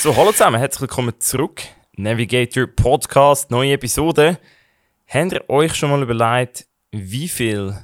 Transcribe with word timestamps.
So, 0.00 0.16
hallo 0.16 0.30
zusammen, 0.30 0.58
herzlich 0.58 0.82
willkommen 0.82 1.14
zurück. 1.18 1.62
Navigator 1.96 2.66
Podcast, 2.66 3.50
neue 3.50 3.72
Episode. 3.72 4.38
Habt 5.08 5.32
ihr 5.32 5.50
euch 5.50 5.74
schon 5.74 5.90
mal 5.90 6.02
überlegt, 6.02 6.66
wie 6.92 7.28
viel 7.28 7.76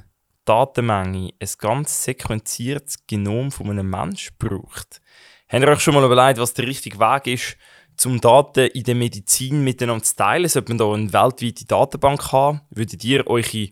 Datenmenge 0.45 1.33
ein 1.39 1.49
ganz 1.57 2.05
sequenziertes 2.05 3.05
Genom 3.05 3.51
von 3.51 3.69
einem 3.69 3.89
Menschen 3.89 4.33
braucht? 4.39 5.01
Habt 5.49 5.63
ihr 5.63 5.69
euch 5.69 5.81
schon 5.81 5.95
mal 5.95 6.05
überlegt, 6.05 6.39
was 6.39 6.53
der 6.53 6.67
richtige 6.67 6.99
Weg 6.99 7.27
ist, 7.27 7.57
um 8.05 8.21
Daten 8.21 8.67
in 8.67 8.83
der 8.83 8.95
Medizin 8.95 9.63
miteinander 9.63 10.03
zu 10.03 10.15
teilen? 10.15 10.47
Sollte 10.47 10.69
man 10.69 10.77
da 10.77 10.93
eine 10.93 11.13
weltweite 11.13 11.65
Datenbank 11.65 12.31
haben? 12.31 12.61
Würdet 12.69 13.03
ihr 13.03 13.27
eure 13.27 13.69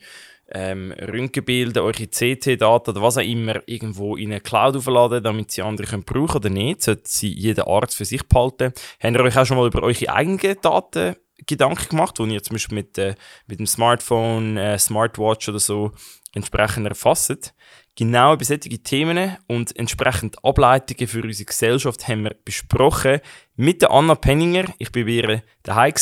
ähm, 0.53 0.91
Röntgenbilder, 0.91 1.83
eure 1.83 2.07
CT-Daten 2.07 2.91
oder 2.91 3.01
was 3.01 3.17
auch 3.17 3.23
immer 3.23 3.61
irgendwo 3.65 4.15
in 4.15 4.31
eine 4.31 4.39
Cloud 4.39 4.77
aufladen, 4.77 5.23
damit 5.23 5.51
sie 5.51 5.63
andere 5.63 5.87
können 5.87 6.03
brauchen 6.03 6.37
oder 6.37 6.49
nicht? 6.49 6.83
Sollte 6.83 7.03
sie 7.05 7.33
jeder 7.33 7.67
Arzt 7.67 7.97
für 7.97 8.05
sich 8.05 8.23
behalten? 8.23 8.71
Habt 9.01 9.15
ihr 9.15 9.23
euch 9.23 9.37
auch 9.37 9.45
schon 9.45 9.57
mal 9.57 9.67
über 9.67 9.81
eure 9.83 10.09
eigenen 10.09 10.57
Daten 10.61 11.15
Gedanken 11.45 11.89
gemacht, 11.89 12.19
wo 12.19 12.25
ihr 12.25 12.41
zum 12.43 12.55
Beispiel 12.55 12.75
mit, 12.75 12.97
äh, 12.97 13.15
mit 13.47 13.59
dem 13.59 13.67
Smartphone, 13.67 14.57
äh, 14.57 14.77
Smartwatch 14.77 15.49
oder 15.49 15.59
so 15.59 15.91
entsprechend 16.33 16.87
erfasst? 16.87 17.53
Genau 17.95 18.33
über 18.33 18.43
solche 18.43 18.81
Themen 18.81 19.37
und 19.47 19.75
entsprechend 19.77 20.43
Ableitungen 20.43 21.07
für 21.07 21.21
unsere 21.21 21.45
Gesellschaft 21.45 22.07
haben 22.07 22.23
wir 22.23 22.35
besprochen 22.43 23.19
mit 23.55 23.81
der 23.81 23.91
Anna 23.91 24.15
Penninger. 24.15 24.65
Ich 24.79 24.91
bin 24.91 25.05
bei 25.05 25.11
ihr 25.11 25.43
daheim 25.61 25.93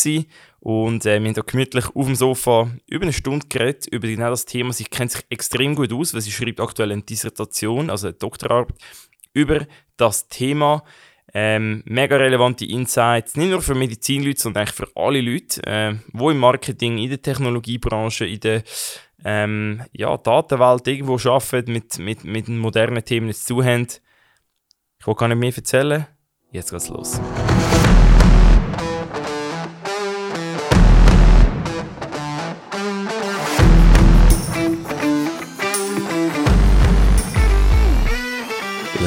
und 0.61 1.07
äh, 1.07 1.19
wir 1.19 1.27
haben 1.27 1.33
da 1.33 1.41
gemütlich 1.41 1.87
auf 1.95 2.05
dem 2.05 2.15
Sofa 2.15 2.69
über 2.85 3.03
eine 3.03 3.13
Stunde 3.13 3.47
geredet 3.49 3.87
über 3.87 4.07
genau 4.07 4.29
das 4.29 4.45
Thema. 4.45 4.71
Sie 4.71 4.83
kennt 4.83 5.11
sich 5.11 5.25
extrem 5.31 5.73
gut 5.73 5.91
aus, 5.91 6.13
weil 6.13 6.21
sie 6.21 6.31
schreibt 6.31 6.59
aktuell 6.59 6.91
eine 6.91 7.01
Dissertation, 7.01 7.89
also 7.89 8.07
eine 8.07 8.13
Doktorarbeit, 8.13 8.75
über 9.33 9.65
das 9.97 10.27
Thema. 10.27 10.83
Ähm, 11.33 11.81
mega 11.85 12.15
relevante 12.17 12.65
Insights, 12.65 13.37
nicht 13.37 13.49
nur 13.49 13.61
für 13.61 13.73
Medizinleute, 13.73 14.39
sondern 14.39 14.61
eigentlich 14.61 14.75
für 14.75 14.87
alle 14.95 15.21
Leute, 15.21 15.65
äh, 15.65 15.95
die 16.13 16.25
im 16.25 16.37
Marketing, 16.37 16.99
in 16.99 17.09
der 17.09 17.21
Technologiebranche, 17.21 18.27
in 18.27 18.39
der 18.41 18.63
ähm, 19.25 19.81
ja, 19.93 20.15
Datenwelt 20.15 20.87
irgendwo 20.87 21.17
arbeiten, 21.27 21.71
mit, 21.71 21.97
mit, 21.97 22.23
mit 22.23 22.47
modernen 22.49 23.03
Themen 23.03 23.33
zu 23.33 23.63
haben. 23.63 23.87
Ich 24.99 25.07
will 25.07 25.15
gar 25.15 25.27
nicht 25.29 25.39
mehr 25.39 25.55
erzählen. 25.55 26.05
Jetzt 26.51 26.69
geht's 26.69 26.89
los. 26.89 27.19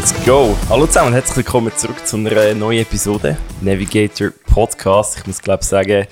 Let's 0.04 0.26
go! 0.26 0.54
Hallo 0.68 0.86
zusammen 0.86 1.06
und 1.06 1.14
herzlich 1.14 1.38
willkommen 1.38 1.72
zurück 1.74 2.06
zu 2.06 2.18
einer 2.18 2.52
neuen 2.52 2.82
Episode 2.82 3.38
Navigator 3.62 4.32
Podcast. 4.44 5.16
Ich 5.16 5.26
muss 5.26 5.40
glaube 5.40 5.64
sagen, 5.64 6.06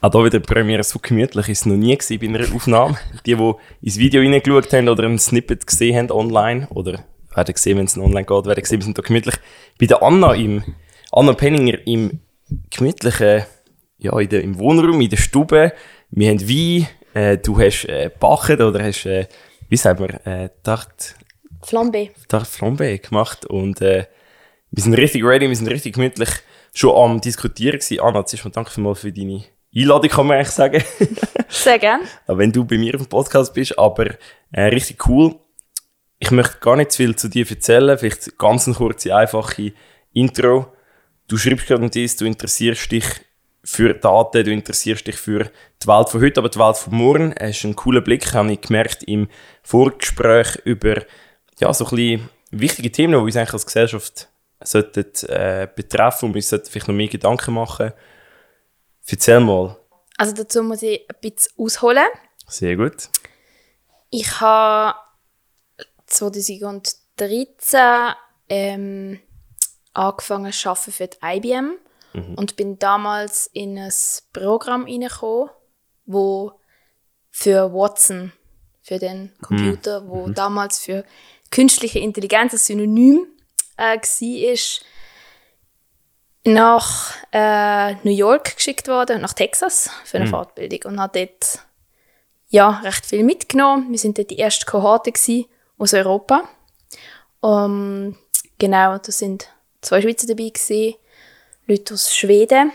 auch 0.00 0.12
hier 0.12 0.24
wieder 0.24 0.40
Premiere 0.40 0.82
so 0.82 0.98
gemütlich 0.98 1.50
ist 1.50 1.58
es 1.58 1.66
noch 1.66 1.76
nie 1.76 1.94
bei 1.94 2.26
einer 2.26 2.54
Aufnahme. 2.54 2.96
Die, 3.26 3.34
die 3.34 3.52
ins 3.82 3.98
Video 3.98 4.22
reingeschaut 4.22 4.72
haben 4.72 4.88
oder 4.88 5.04
ein 5.04 5.18
Snippet 5.18 5.66
gesehen 5.66 5.98
haben 5.98 6.10
online 6.10 6.68
oder 6.70 7.04
werden 7.34 7.52
gesehen, 7.52 7.76
wenn 7.76 7.84
es 7.84 7.98
online 7.98 8.24
geht, 8.24 8.46
werden 8.46 8.62
gesehen, 8.62 8.80
wir 8.80 8.84
sind 8.86 8.96
hier 8.96 9.04
gemütlich 9.04 9.34
bei 9.78 9.84
der 9.84 10.02
Anna 10.02 10.32
im 10.32 10.64
Anna 11.12 11.34
Penninger 11.34 11.86
im 11.86 12.20
gemütlichen, 12.70 13.44
ja, 13.98 14.18
in 14.18 14.28
der, 14.30 14.42
im 14.42 14.58
Wohnraum, 14.58 15.02
in 15.02 15.10
der 15.10 15.18
Stube. 15.18 15.74
Wir 16.10 16.30
haben 16.30 16.48
Wein, 16.48 16.88
äh, 17.12 17.36
du 17.36 17.60
hast 17.60 17.84
äh, 17.84 18.10
Bachen 18.18 18.62
oder 18.62 18.82
hast, 18.82 19.04
äh, 19.04 19.26
wie 19.68 19.76
sagt 19.76 20.00
man, 20.00 20.08
äh, 20.24 20.48
Tart, 20.62 21.14
Flambé. 21.62 22.10
Tart 22.28 22.46
Flambé 22.46 22.98
gemacht 22.98 23.44
und 23.46 23.80
äh, 23.80 24.06
wir 24.70 24.82
sind 24.82 24.94
richtig 24.94 25.24
ready, 25.24 25.48
wir 25.48 25.56
sind 25.56 25.68
richtig 25.68 25.94
gemütlich 25.94 26.28
schon 26.74 26.94
am 26.94 27.20
diskutieren 27.20 27.78
gewesen. 27.78 28.00
Anna, 28.00 28.24
zuerst 28.24 28.44
mal 28.44 28.50
danke 28.50 28.70
für 28.94 29.12
deine 29.12 29.44
Einladung, 29.74 30.10
kann 30.10 30.26
man 30.26 30.36
eigentlich 30.36 30.50
sagen. 30.50 30.82
Sehr 31.48 31.78
gern. 31.78 32.00
Auch 32.26 32.38
wenn 32.38 32.52
du 32.52 32.64
bei 32.64 32.78
mir 32.78 32.94
auf 32.94 33.02
dem 33.02 33.08
Podcast 33.08 33.54
bist, 33.54 33.78
aber 33.78 34.14
äh, 34.52 34.62
richtig 34.62 35.06
cool. 35.08 35.34
Ich 36.18 36.30
möchte 36.30 36.58
gar 36.58 36.76
nicht 36.76 36.92
zu 36.92 36.98
viel 36.98 37.16
zu 37.16 37.28
dir 37.28 37.48
erzählen, 37.48 37.96
vielleicht 37.96 38.38
ganz 38.38 38.66
eine 38.66 38.76
kurze, 38.76 39.14
einfache 39.14 39.72
Intro. 40.12 40.72
Du 41.28 41.36
schreibst 41.36 41.66
gerade 41.66 41.82
um 41.82 41.90
dies, 41.90 42.16
du 42.16 42.24
interessierst 42.24 42.90
dich 42.90 43.04
für 43.62 43.94
Daten, 43.94 44.44
du 44.44 44.50
interessierst 44.50 45.06
dich 45.06 45.16
für 45.16 45.50
die 45.82 45.86
Welt 45.86 46.08
von 46.08 46.20
heute, 46.20 46.40
aber 46.40 46.48
die 46.48 46.58
Welt 46.58 46.76
von 46.76 46.94
morgen. 46.94 47.34
Du 47.34 47.46
hast 47.46 47.64
einen 47.64 47.76
coolen 47.76 48.02
Blick, 48.02 48.32
habe 48.32 48.52
ich 48.52 48.60
gemerkt, 48.60 49.02
im 49.04 49.28
Vorgespräch 49.62 50.56
über 50.64 51.02
ja, 51.58 51.72
so 51.74 51.84
ein 51.86 51.90
bisschen 51.90 52.28
wichtige 52.50 52.90
Themen, 52.92 53.12
die 53.14 53.18
uns 53.18 53.36
eigentlich 53.36 53.52
als 53.52 53.66
Gesellschaft 53.66 54.28
sollten, 54.62 55.04
äh, 55.28 55.68
betreffen 55.74 56.26
und 56.26 56.34
wir 56.34 56.42
sollten 56.42 56.70
vielleicht 56.70 56.88
noch 56.88 56.94
mehr 56.94 57.08
Gedanken 57.08 57.54
machen. 57.54 57.92
Erzähl 59.06 59.40
mal. 59.40 59.76
Also 60.16 60.34
dazu 60.34 60.62
muss 60.62 60.82
ich 60.82 61.04
ein 61.08 61.16
bisschen 61.20 61.52
ausholen. 61.58 62.06
Sehr 62.46 62.76
gut. 62.76 63.08
Ich 64.10 64.40
habe 64.40 64.96
2013 66.06 68.14
ähm, 68.48 69.20
angefangen 69.94 70.52
zu 70.52 70.68
arbeiten 70.70 70.92
für 70.92 71.06
die 71.08 71.16
IBM 71.22 71.72
Mhm. 72.14 72.36
und 72.36 72.56
bin 72.56 72.78
damals 72.78 73.50
in 73.52 73.78
ein 73.78 73.92
Programm 74.32 74.84
reingekommen, 74.84 75.50
wo 76.06 76.58
für 77.30 77.70
Watson, 77.74 78.32
für 78.80 78.98
den 78.98 79.34
Computer, 79.42 80.08
wo 80.08 80.26
damals 80.30 80.78
für 80.78 81.04
künstliche 81.50 81.98
Intelligenz 81.98 82.52
ein 82.52 82.58
Synonym 82.58 83.26
äh, 83.76 83.98
war, 83.98 84.58
nach 86.44 87.14
äh, 87.32 87.94
New 88.04 88.14
York 88.14 88.56
geschickt 88.56 88.88
worden, 88.88 89.20
nach 89.20 89.32
Texas 89.32 89.90
für 90.04 90.18
eine 90.18 90.26
Fortbildung 90.26 90.92
und 90.92 91.00
habe 91.00 91.18
dort 91.18 91.60
ja, 92.48 92.80
recht 92.80 93.04
viel 93.04 93.24
mitgenommen. 93.24 93.90
Wir 93.90 93.98
sind 93.98 94.18
dort 94.18 94.30
die 94.30 94.38
erste 94.38 94.64
Kohorte 94.64 95.12
aus 95.76 95.94
Europa. 95.94 96.48
Um, 97.40 98.16
genau, 98.58 98.98
da 98.98 99.12
sind 99.12 99.48
zwei 99.80 100.00
Schweizer 100.00 100.26
dabei 100.26 100.48
gewesen, 100.48 100.94
Leute 101.66 101.94
aus 101.94 102.14
Schweden 102.14 102.72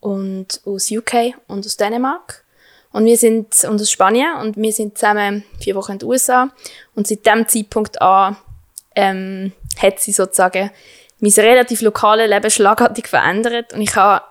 und 0.00 0.60
aus 0.64 0.90
UK 0.90 1.34
und 1.46 1.64
aus 1.66 1.76
Dänemark. 1.76 2.44
Und 2.92 3.04
wir 3.04 3.16
sind, 3.16 3.64
und 3.64 3.80
aus 3.80 3.90
Spanien, 3.90 4.36
und 4.40 4.56
wir 4.56 4.72
sind 4.72 4.98
zusammen 4.98 5.44
vier 5.60 5.74
Wochen 5.76 5.92
in 5.92 5.98
den 5.98 6.08
USA. 6.08 6.50
Und 6.94 7.06
seit 7.06 7.24
dem 7.24 7.46
Zeitpunkt 7.46 8.00
an, 8.02 8.36
ähm, 8.96 9.52
hat 9.80 10.00
sie 10.00 10.12
sozusagen 10.12 10.70
mein 11.20 11.32
relativ 11.32 11.82
lokales 11.82 12.28
Leben 12.28 12.50
schlagartig 12.50 13.06
verändert. 13.06 13.72
Und 13.72 13.82
ich 13.82 13.94
habe 13.94 14.24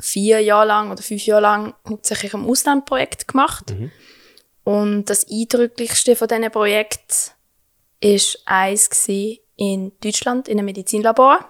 vier 0.00 0.40
Jahre 0.40 0.66
lang 0.66 0.90
oder 0.90 1.02
fünf 1.02 1.24
Jahre 1.26 1.42
lang 1.42 1.74
hauptsächlich 1.88 2.34
ein 2.34 2.44
Auslandprojekt 2.44 3.28
gemacht. 3.28 3.74
Und 4.64 5.04
das 5.10 5.26
eindrücklichste 5.30 6.16
von 6.16 6.28
diesen 6.28 6.50
Projekten 6.50 7.32
ist 8.00 8.42
eins 8.46 8.90
in 9.56 9.92
Deutschland, 10.02 10.48
in 10.48 10.58
einem 10.58 10.66
Medizinlabor, 10.66 11.46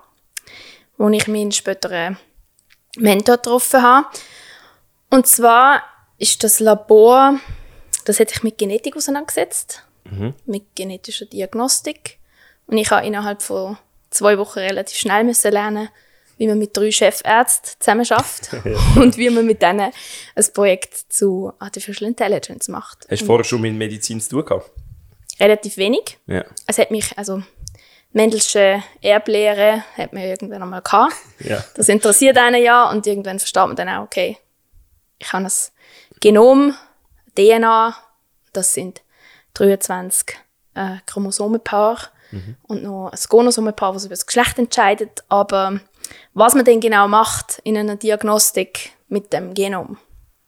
wo 0.99 1.09
ich 1.09 1.26
meinen 1.26 1.53
späteren 1.53 2.19
Mentor 2.97 3.37
getroffen 3.37 3.82
habe. 3.82 4.06
Und 5.11 5.26
zwar 5.26 5.82
ist 6.19 6.44
das 6.44 6.60
Labor, 6.60 7.38
das 8.04 8.20
hat 8.20 8.30
sich 8.30 8.42
mit 8.42 8.58
Genetik 8.58 8.97
auseinandergesetzt, 8.97 9.84
mit 10.47 10.75
genetischer 10.75 11.26
Diagnostik. 11.26 12.19
Und 12.66 12.78
ich 12.78 12.91
habe 12.91 13.06
innerhalb 13.06 13.42
von 13.42 13.76
zwei 14.10 14.38
Wochen 14.38 14.60
relativ 14.60 14.97
schnell 14.97 15.25
müssen 15.25 15.52
lernen, 15.52 15.88
wie 16.36 16.47
man 16.47 16.58
mit 16.58 16.76
drei 16.76 16.91
Chefärzten 16.91 17.72
zusammen 17.78 18.04
schafft 18.04 18.50
und 18.97 19.16
wie 19.16 19.30
man 19.30 19.47
mit 19.47 19.62
denen 19.62 19.92
ein 20.34 20.44
Projekt 20.52 21.12
zu 21.12 21.52
Artificial 21.58 22.08
Intelligence 22.08 22.69
macht. 22.69 23.06
Hast 23.10 23.22
du 23.22 23.26
vorher 23.26 23.44
schon 23.44 23.60
mit 23.60 23.75
Medizin 23.75 24.20
zu 24.20 24.31
tun 24.31 24.44
gehabt? 24.44 24.70
Relativ 25.41 25.76
wenig. 25.76 26.19
Ja. 26.26 26.44
Es 26.66 26.78
hat 26.78 26.91
mich, 26.91 27.16
also 27.19 27.42
Mendelsche 28.12 28.82
Erblehre 29.00 29.82
hat 29.96 30.12
man 30.12 30.22
irgendwann 30.22 30.62
einmal 30.62 30.82
gehabt. 30.82 31.14
Ja. 31.40 31.64
Das 31.75 31.88
interessiert 31.88 32.38
einen 32.38 32.62
ja 32.62 32.88
und 32.90 33.06
irgendwann 33.06 33.40
versteht 33.40 33.67
man 33.67 33.75
dann 33.75 33.88
auch, 33.88 34.05
okay, 34.05 34.38
ich 35.19 35.32
habe 35.32 35.43
das 35.44 35.72
Genom, 36.25 36.75
DNA, 37.37 37.94
das 38.55 38.73
sind 38.73 39.03
23 39.53 40.38
äh, 40.75 40.97
Chromosomenpaar 41.05 41.99
und 42.62 42.82
noch 42.82 43.11
ein 43.12 43.19
Gonosomenpaar, 43.29 43.94
was 43.94 44.06
über 44.06 44.15
das 44.15 44.25
Geschlecht 44.25 44.59
entscheidet. 44.59 45.23
Aber 45.29 45.81
was 46.32 46.55
man 46.55 46.65
denn 46.65 46.81
genau 46.81 47.09
macht 47.09 47.61
in 47.62 47.76
einer 47.76 47.97
Diagnostik 47.97 48.93
mit 49.09 49.35
dem 49.35 49.53
Genom, 49.53 49.99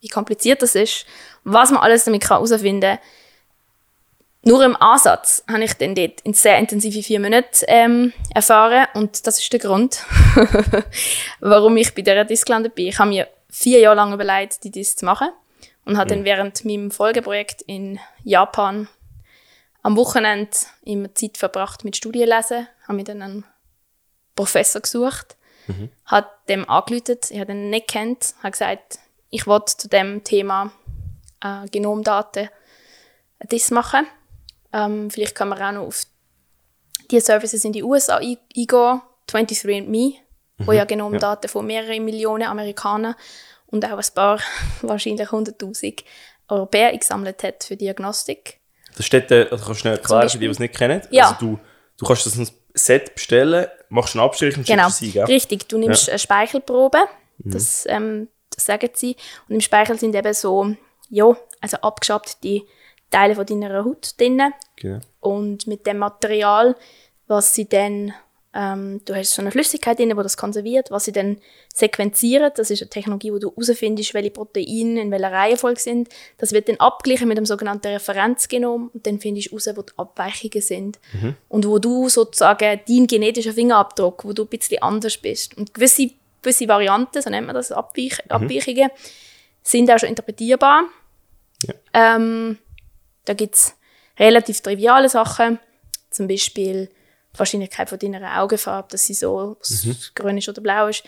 wie 0.00 0.08
kompliziert 0.08 0.62
das 0.62 0.76
ist, 0.76 1.05
was 1.44 1.70
man 1.70 1.82
alles 1.82 2.05
damit 2.05 2.26
herausfinden 2.26 2.96
kann, 2.96 2.99
nur 4.40 4.64
im 4.64 4.76
Ansatz 4.76 5.44
habe 5.46 5.64
ich 5.64 5.75
dann 5.75 5.94
dort 5.94 6.22
in 6.22 6.32
sehr 6.32 6.58
intensive 6.58 7.02
vier 7.02 7.20
Monate 7.20 7.67
ähm, 7.69 8.14
erfahren 8.34 8.87
und 8.94 9.26
das 9.26 9.40
ist 9.40 9.52
der 9.52 9.61
Grund, 9.61 10.06
warum 11.40 11.76
ich 11.76 11.94
bei 11.94 12.00
dieser 12.00 12.25
Disk 12.25 12.46
gelandet 12.46 12.75
bin. 12.75 12.87
Ich 12.87 12.99
habe 12.99 13.11
mir 13.11 13.29
vier 13.50 13.81
Jahre 13.81 13.96
lang 13.96 14.14
überlegt, 14.14 14.64
die 14.64 14.70
Disk 14.70 15.00
zu 15.00 15.05
machen 15.05 15.29
und 15.86 15.96
habe 15.96 16.10
dann 16.10 16.24
während 16.24 16.64
meinem 16.64 16.90
Folgeprojekt 16.90 17.62
in 17.62 17.98
Japan 18.22 18.88
am 19.82 19.96
Wochenende 19.96 20.50
immer 20.84 21.14
Zeit 21.14 21.38
verbracht 21.38 21.84
mit 21.84 21.96
Studien 21.96 22.28
lesen, 22.28 22.66
habe 22.82 22.94
mir 22.94 23.04
dann 23.04 23.22
einen 23.22 23.44
Professor 24.34 24.82
gesucht, 24.82 25.36
mhm. 25.68 25.90
hat 26.04 26.28
dem 26.48 26.68
angerufen, 26.68 27.18
ich 27.30 27.40
habe 27.40 27.52
ihn 27.52 27.70
nicht 27.70 27.88
kennt, 27.88 28.34
habe 28.42 28.50
gesagt, 28.50 28.98
ich 29.30 29.46
wollte 29.46 29.76
zu 29.76 29.88
dem 29.88 30.24
Thema 30.24 30.72
äh, 31.40 31.68
Genomdaten 31.68 32.48
das 33.38 33.70
machen. 33.70 34.06
Ähm, 34.72 35.08
vielleicht 35.10 35.36
kann 35.36 35.48
man 35.48 35.62
auch 35.62 35.72
noch 35.72 35.86
auf 35.86 36.02
die 37.10 37.20
Services 37.20 37.64
in 37.64 37.72
die 37.72 37.84
USA 37.84 38.16
eingehen, 38.16 39.02
23andMe, 39.28 39.86
mhm. 39.86 40.66
wo 40.66 40.72
ja 40.72 40.84
Genomdaten 40.84 41.46
ja. 41.46 41.48
von 41.48 41.64
mehreren 41.64 42.04
Millionen 42.04 42.48
Amerikanern 42.48 43.14
und 43.68 43.84
auch 43.84 43.98
ein 43.98 44.14
paar, 44.14 44.40
wahrscheinlich 44.82 45.28
100'000 45.28 46.02
Europäer 46.48 46.96
gesammelt 46.96 47.42
hat 47.42 47.64
für 47.64 47.76
Diagnostik. 47.76 48.60
Das 48.96 49.04
steht, 49.04 49.30
also 49.30 49.48
kannst 49.50 49.68
du 49.68 49.74
schnell 49.74 49.94
erklären, 49.94 50.28
für 50.28 50.38
die, 50.38 50.46
die 50.46 50.50
es 50.50 50.58
nicht 50.58 50.74
kennen? 50.76 51.02
Ja. 51.10 51.28
Also 51.28 51.36
du, 51.40 51.58
du 51.98 52.06
kannst 52.06 52.26
das 52.26 52.52
Set 52.74 53.14
bestellen, 53.14 53.66
machst 53.88 54.14
einen 54.14 54.24
Abstrich 54.24 54.56
und 54.56 54.66
genau. 54.66 54.88
schickst 54.88 55.02
es 55.02 55.16
ein, 55.16 55.26
Richtig, 55.26 55.68
du 55.68 55.78
nimmst 55.78 56.06
ja. 56.06 56.12
eine 56.12 56.18
Speichelprobe, 56.18 56.98
mhm. 57.38 57.50
das, 57.50 57.84
ähm, 57.88 58.28
das 58.54 58.66
sagen 58.66 58.90
sie, 58.94 59.16
und 59.48 59.56
im 59.56 59.60
Speichel 59.60 59.98
sind 59.98 60.14
eben 60.14 60.32
so, 60.34 60.74
ja, 61.08 61.36
also 61.60 61.76
abgeschabte 61.78 62.62
Teile 63.10 63.34
von 63.34 63.46
deiner 63.46 63.84
Haut 63.84 64.14
drin. 64.19 64.42
Genau. 64.76 65.00
Und 65.20 65.66
mit 65.66 65.86
dem 65.86 65.98
Material, 65.98 66.76
was 67.26 67.54
sie 67.54 67.69
dann 67.69 68.12
ähm, 68.56 69.03
du 69.05 69.14
hast 69.14 69.35
so 69.35 69.43
eine 69.43 69.50
Flüssigkeit 69.50 69.99
drin, 69.99 70.08
die 70.08 70.14
das 70.14 70.38
konserviert, 70.38 70.91
was 70.91 71.05
sie 71.05 71.12
dann 71.12 71.37
sequenzieren. 71.75 72.50
Das 72.56 72.70
ist 72.70 72.81
eine 72.81 72.88
Technologie, 72.88 73.31
wo 73.31 73.38
du 73.38 73.50
herausfindest, 73.50 74.14
welche 74.14 74.31
Proteine 74.31 75.03
in 75.03 75.11
welcher 75.11 75.31
Reihenfolge 75.31 75.79
sind. 75.79 76.08
Das 76.38 76.53
wird 76.53 76.70
dann 76.70 76.76
abgeglichen 76.76 77.29
mit 77.29 77.37
dem 77.37 77.44
sogenannten 77.44 77.88
Referenzgenom 77.88 78.91
und 78.94 79.06
dann 79.06 79.20
findest 79.20 79.49
du 79.49 79.58
heraus, 79.58 79.69
wo 79.76 79.82
die 79.82 79.93
Abweichungen 79.99 80.62
sind. 80.62 80.99
Mhm. 81.12 81.37
Und 81.49 81.67
wo 81.67 81.79
du 81.79 82.08
sozusagen 82.08 82.81
deinen 82.88 83.06
genetischen 83.06 83.53
Fingerabdruck, 83.53 84.25
wo 84.25 84.32
du 84.32 84.44
ein 84.44 84.49
bisschen 84.49 84.81
anders 84.81 85.19
bist. 85.19 85.55
Und 85.58 85.75
gewisse, 85.75 86.11
gewisse 86.41 86.67
Varianten, 86.67 87.20
so 87.20 87.29
nennt 87.29 87.47
man 87.47 87.55
das, 87.55 87.73
Abweich 87.73 88.19
mhm. 88.25 88.31
Abweichungen, 88.31 88.91
sind 89.62 89.91
auch 89.91 89.99
schon 89.99 90.08
interpretierbar. 90.08 90.85
Ja. 91.62 91.75
Ähm, 92.17 92.56
da 93.26 93.35
gibt 93.35 93.56
es 93.56 93.75
relativ 94.19 94.62
triviale 94.62 95.11
Sachen, 95.11 95.58
zum 96.11 96.26
Beispiel 96.26 96.88
die 97.36 97.38
Wahrscheinlichkeit 97.38 97.88
von 97.88 97.98
deiner 97.98 98.40
Augenfarbe, 98.40 98.88
dass 98.90 99.06
sie 99.06 99.14
so 99.14 99.56
mhm. 99.84 99.96
grün 100.14 100.38
ist 100.38 100.48
oder 100.48 100.60
blau 100.60 100.88
ist. 100.88 101.04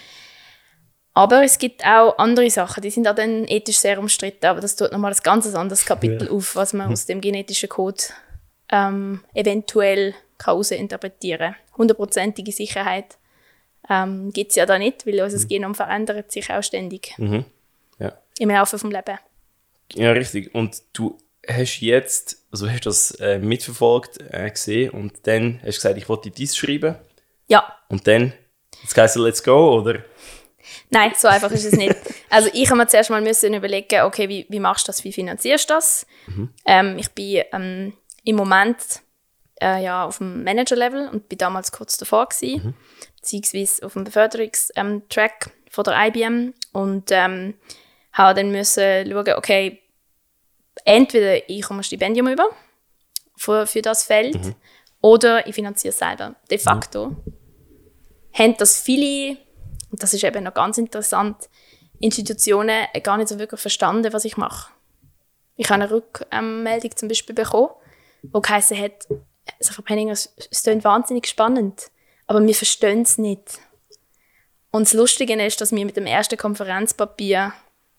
Aber 1.14 1.42
es 1.42 1.58
gibt 1.58 1.84
auch 1.84 2.16
andere 2.18 2.48
Sachen, 2.48 2.80
die 2.80 2.90
sind 2.90 3.08
auch 3.08 3.14
dann 3.14 3.44
ethisch 3.48 3.78
sehr 3.78 3.98
umstritten, 3.98 4.46
aber 4.46 4.60
das 4.60 4.76
tut 4.76 4.92
nochmal 4.92 5.12
ein 5.12 5.18
ganz 5.22 5.52
anderes 5.52 5.84
Kapitel 5.84 6.28
ja. 6.28 6.30
auf, 6.30 6.54
was 6.54 6.72
man 6.72 6.86
mhm. 6.86 6.92
aus 6.92 7.06
dem 7.06 7.20
genetischen 7.20 7.68
Code 7.68 8.04
ähm, 8.70 9.24
eventuell 9.34 10.14
kann 10.38 10.62
interpretieren 10.70 11.54
kann. 11.54 11.76
Hundertprozentige 11.76 12.52
Sicherheit 12.52 13.18
ähm, 13.90 14.30
gibt 14.32 14.50
es 14.50 14.56
ja 14.56 14.66
da 14.66 14.78
nicht, 14.78 15.06
weil 15.06 15.20
unser 15.20 15.38
mhm. 15.38 15.48
Genom 15.48 15.74
verändert 15.74 16.30
sich 16.30 16.50
auch 16.52 16.62
ständig. 16.62 17.14
Mhm. 17.18 17.44
Ja. 17.98 18.12
Im 18.38 18.50
Laufe 18.50 18.76
des 18.76 18.84
Lebens. 18.84 19.18
Ja, 19.94 20.12
richtig. 20.12 20.54
Und 20.54 20.82
du 20.92 21.18
hast 21.48 21.80
jetzt, 21.80 22.44
also 22.52 22.68
hast 22.68 22.86
das 22.86 23.12
äh, 23.12 23.38
mitverfolgt, 23.38 24.18
äh, 24.30 24.50
gesehen 24.50 24.90
und 24.90 25.26
dann 25.26 25.60
hast 25.62 25.76
du 25.76 25.82
gesagt, 25.82 25.98
ich 25.98 26.08
wollte 26.08 26.30
dies 26.30 26.56
schreiben. 26.56 26.96
Ja. 27.48 27.76
Und 27.88 28.06
dann, 28.06 28.32
jetzt 28.82 28.96
heisst 28.96 29.16
es 29.16 29.22
Let's 29.22 29.42
Go, 29.42 29.78
oder? 29.80 30.04
Nein, 30.90 31.12
so 31.16 31.28
einfach 31.28 31.50
ist 31.50 31.64
es 31.64 31.72
nicht. 31.72 31.96
Also 32.30 32.50
ich 32.52 32.68
habe 32.68 32.76
mir 32.76 32.86
zuerst 32.86 33.08
mal 33.08 33.22
müssen 33.22 33.54
überlegen, 33.54 34.02
okay, 34.02 34.28
wie, 34.28 34.44
wie 34.50 34.60
machst 34.60 34.86
du 34.86 34.90
das, 34.90 35.02
wie 35.02 35.14
finanzierst 35.14 35.70
du 35.70 35.74
das? 35.74 36.06
Mhm. 36.26 36.50
Ähm, 36.66 36.98
ich 36.98 37.10
bin 37.12 37.42
ähm, 37.52 37.94
im 38.22 38.36
Moment 38.36 39.00
äh, 39.62 39.82
ja, 39.82 40.04
auf 40.04 40.18
dem 40.18 40.44
Manager-Level 40.44 41.08
und 41.08 41.30
bin 41.30 41.38
damals 41.38 41.72
kurz 41.72 41.96
davor 41.96 42.28
gewesen, 42.28 42.66
mhm. 42.66 42.74
beziehungsweise 43.16 43.86
auf 43.86 43.94
dem 43.94 44.04
Beförderungstrack 44.04 45.46
ähm, 45.46 45.52
von 45.70 45.84
der 45.84 46.06
IBM 46.06 46.52
und 46.72 47.10
ähm, 47.10 47.54
habe 48.12 48.34
dann 48.34 48.52
müssen 48.52 49.10
schauen, 49.10 49.34
okay, 49.36 49.80
entweder 50.84 51.48
ich 51.48 51.62
komme 51.62 51.80
ein 51.80 51.84
Stipendium 51.84 52.28
über 52.28 52.50
für, 53.36 53.66
für 53.66 53.82
das 53.82 54.04
Feld 54.04 54.44
mhm. 54.44 54.54
oder 55.00 55.46
ich 55.46 55.54
finanziere 55.54 55.90
es 55.90 55.98
selber. 55.98 56.34
De 56.50 56.58
facto 56.58 57.10
mhm. 57.10 57.34
haben 58.32 58.56
das 58.58 58.80
viele, 58.80 59.36
und 59.90 60.02
das 60.02 60.14
ist 60.14 60.24
eben 60.24 60.44
noch 60.44 60.54
ganz 60.54 60.78
interessant, 60.78 61.48
Institutionen 62.00 62.86
gar 63.02 63.16
nicht 63.16 63.28
so 63.28 63.38
wirklich 63.38 63.60
verstanden, 63.60 64.12
was 64.12 64.24
ich 64.24 64.36
mache. 64.36 64.72
Ich 65.56 65.68
habe 65.70 65.82
eine 65.82 65.90
Rückmeldung 65.90 66.96
zum 66.96 67.08
Beispiel 67.08 67.34
bekommen, 67.34 67.70
wo 68.22 68.40
geheißen 68.40 68.78
hat, 68.78 69.06
also 69.58 69.72
Frau 69.72 69.82
Penninger, 69.82 70.12
es 70.12 70.62
klingt 70.62 70.84
wahnsinnig 70.84 71.26
spannend, 71.26 71.90
aber 72.26 72.44
wir 72.46 72.54
verstehen 72.54 73.02
es 73.02 73.18
nicht. 73.18 73.58
Und 74.70 74.86
das 74.86 74.92
Lustige 74.92 75.34
ist, 75.44 75.60
dass 75.60 75.72
wir 75.72 75.84
mit 75.84 75.96
dem 75.96 76.06
ersten 76.06 76.36
Konferenzpapier 76.36 77.52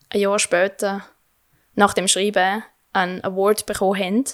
ein 0.09 0.19
Jahr 0.19 0.39
später 0.39 1.05
nach 1.79 1.93
dem 1.93 2.07
Schreiben 2.07 2.61
einen 2.93 3.23
Award 3.23 3.65
bekommen 3.65 3.99
haben. 3.99 4.25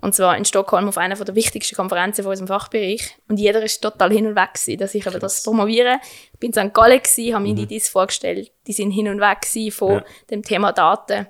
Und 0.00 0.16
zwar 0.16 0.36
in 0.36 0.44
Stockholm 0.44 0.88
auf 0.88 0.98
einer 0.98 1.14
der 1.14 1.34
wichtigsten 1.36 1.76
Konferenzen 1.76 2.24
von 2.24 2.30
unserem 2.30 2.48
Fachbereich. 2.48 3.16
Und 3.28 3.38
jeder 3.38 3.62
ist 3.62 3.80
total 3.80 4.10
hin 4.10 4.26
und 4.26 4.34
weg 4.34 4.54
gewesen, 4.54 4.78
dass 4.78 4.96
ich 4.96 5.06
eben 5.06 5.20
das 5.20 5.44
promoviere. 5.44 6.00
Ich 6.32 6.40
bin 6.40 6.50
in 6.50 6.54
St. 6.54 6.74
Gallen 6.74 7.00
gewesen, 7.00 7.34
habe 7.34 7.44
mir 7.44 7.52
mhm. 7.52 7.68
die 7.68 7.78
das 7.78 7.88
vorgestellt. 7.88 8.50
Die 8.66 8.72
sind 8.72 8.90
hin 8.90 9.08
und 9.08 9.20
weg 9.20 9.46
von 9.72 9.92
ja. 9.92 10.04
dem 10.28 10.42
Thema 10.42 10.72
Daten. 10.72 11.28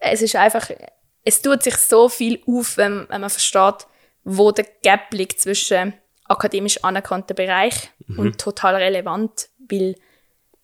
Es 0.00 0.20
ist 0.20 0.34
einfach, 0.34 0.68
es 1.24 1.40
tut 1.40 1.62
sich 1.62 1.76
so 1.76 2.08
viel 2.08 2.42
auf, 2.48 2.76
wenn, 2.76 3.06
wenn 3.08 3.20
man 3.20 3.30
versteht, 3.30 3.86
wo 4.24 4.50
der 4.50 4.66
Gap 4.82 5.12
liegt 5.12 5.40
zwischen 5.40 5.94
akademisch 6.24 6.82
anerkannten 6.82 7.36
Bereich 7.36 7.90
mhm. 8.08 8.18
und 8.18 8.40
total 8.40 8.74
relevant, 8.74 9.48
weil, 9.70 9.94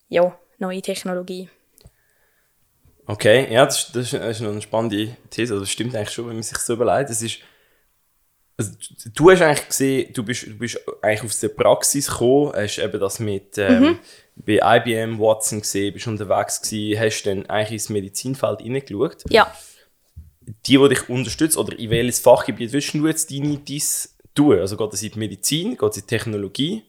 ja, 0.08 0.36
neue 0.58 0.82
Technologie. 0.82 1.48
Okay, 3.06 3.52
ja, 3.52 3.64
das, 3.64 3.88
ist, 3.94 3.94
das 3.94 4.12
ist 4.12 4.40
noch 4.40 4.50
eine 4.50 4.62
spannende 4.62 5.16
These. 5.30 5.58
Das 5.58 5.70
stimmt 5.70 5.94
eigentlich 5.94 6.10
schon, 6.10 6.28
wenn 6.28 6.34
man 6.34 6.42
sich 6.42 6.58
so 6.58 6.74
überlegt. 6.74 7.10
Es 7.10 7.20
ist, 7.22 7.38
also, 8.56 8.72
du 9.12 9.30
hast 9.30 9.42
eigentlich 9.42 9.68
gesehen, 9.68 10.12
du 10.12 10.22
bist, 10.22 10.46
du 10.46 10.56
bist 10.56 10.80
eigentlich 11.02 11.24
aus 11.24 11.40
der 11.40 11.48
Praxis 11.48 12.08
gekommen, 12.08 12.52
hast 12.54 12.78
eben 12.78 13.00
das 13.00 13.18
mit 13.18 13.58
ähm, 13.58 13.82
mhm. 13.82 13.98
bei 14.36 14.78
IBM 14.78 15.18
Watson 15.18 15.60
gesehen, 15.60 15.92
bist 15.92 16.06
unterwegs 16.06 16.62
gewesen, 16.62 17.00
hast 17.00 17.22
dann 17.24 17.46
eigentlich 17.46 17.72
ins 17.72 17.88
Medizinfeld 17.88 18.60
hineingeschaut. 18.60 19.24
Ja. 19.30 19.52
Die, 20.66 20.76
die 20.76 20.88
dich 20.88 21.08
unterstützen, 21.08 21.58
oder 21.58 21.76
in 21.78 21.90
welches 21.90 22.20
Fachgebiet 22.20 22.72
willst 22.72 22.94
du 22.94 23.06
jetzt 23.06 23.30
deine 23.30 23.58
dies 23.58 24.16
tun? 24.34 24.58
Also 24.58 24.76
geht 24.76 24.92
es 24.92 25.02
in 25.02 25.12
die 25.12 25.18
Medizin, 25.18 25.76
geht 25.76 25.90
es 25.90 25.96
in 25.96 26.02
die 26.02 26.06
Technologie 26.06 26.84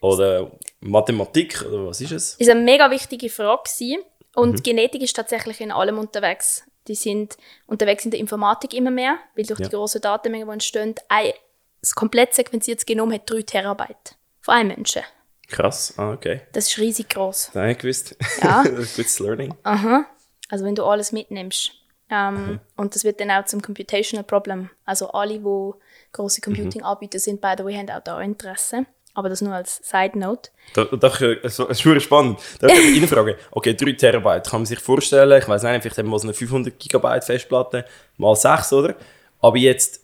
oder 0.00 0.52
Mathematik 0.80 1.64
oder 1.66 1.86
was 1.86 2.00
ist 2.00 2.12
es? 2.12 2.36
Das 2.38 2.48
war 2.48 2.54
eine 2.54 2.64
mega 2.64 2.90
wichtige 2.90 3.28
Frage. 3.28 3.62
Gewesen. 3.64 4.02
Und 4.38 4.52
mhm. 4.52 4.62
Genetik 4.62 5.02
ist 5.02 5.16
tatsächlich 5.16 5.60
in 5.60 5.72
allem 5.72 5.98
unterwegs. 5.98 6.62
Die 6.86 6.94
sind 6.94 7.36
unterwegs 7.66 8.04
in 8.04 8.12
der 8.12 8.20
Informatik 8.20 8.72
immer 8.72 8.92
mehr, 8.92 9.18
weil 9.34 9.44
durch 9.44 9.58
ja. 9.58 9.66
die 9.66 9.74
großen 9.74 10.00
Datenmengen, 10.00 10.46
die 10.46 10.52
entstehen, 10.52 10.94
ein 11.08 11.32
das 11.80 11.94
komplett 11.94 12.34
sequenziertes 12.34 12.86
Genom 12.86 13.12
hat 13.12 13.28
3 13.28 13.42
Terabyte 13.42 14.16
von 14.40 14.54
einem 14.54 14.68
Menschen. 14.68 15.02
Krass, 15.48 15.94
ah, 15.96 16.12
okay. 16.12 16.42
Das 16.52 16.68
ist 16.68 16.78
riesig 16.78 17.08
groß. 17.08 17.52
Nein, 17.54 17.70
ich 17.70 17.78
gewusst. 17.78 18.16
Ja. 18.42 18.62
Gutes 18.68 19.18
Learning. 19.18 19.54
Aha. 19.64 20.06
Also 20.48 20.64
wenn 20.64 20.74
du 20.74 20.84
alles 20.84 21.12
mitnimmst. 21.12 21.72
Ähm, 22.10 22.34
mhm. 22.34 22.60
Und 22.76 22.94
das 22.94 23.04
wird 23.04 23.20
dann 23.20 23.30
auch 23.30 23.44
zum 23.44 23.60
Computational 23.60 24.24
Problem. 24.24 24.70
Also 24.84 25.10
alle, 25.10 25.38
die 25.38 25.72
große 26.12 26.40
Computing-Anbieter 26.40 27.18
sind, 27.18 27.40
by 27.40 27.54
the 27.56 27.64
way, 27.64 27.74
haben 27.74 27.90
auch 27.90 28.02
da 28.02 28.20
Interesse. 28.20 28.86
Aber 29.18 29.28
das 29.28 29.40
nur 29.40 29.52
als 29.52 29.80
Side 29.82 30.16
Note. 30.16 30.50
Da, 30.74 30.84
da, 30.84 31.08
es 31.42 31.58
ist 31.58 31.84
wirklich 31.84 32.04
spannend. 32.04 32.38
Da 32.60 32.68
ich 32.68 32.96
eine 32.98 33.08
Frage. 33.08 33.36
Okay, 33.50 33.74
3 33.74 33.94
Terabyte. 33.94 34.48
Kann 34.48 34.60
man 34.60 34.66
sich 34.66 34.78
vorstellen, 34.78 35.42
ich 35.42 35.48
weiß 35.48 35.64
nicht, 35.64 35.82
vielleicht 35.82 35.98
haben 35.98 36.08
wir 36.08 36.18
so 36.20 36.28
eine 36.28 36.34
500 36.34 36.78
Gigabyte 36.78 37.24
Festplatte 37.24 37.84
mal 38.16 38.36
6, 38.36 38.72
oder? 38.74 38.94
Aber 39.40 39.56
jetzt, 39.56 40.02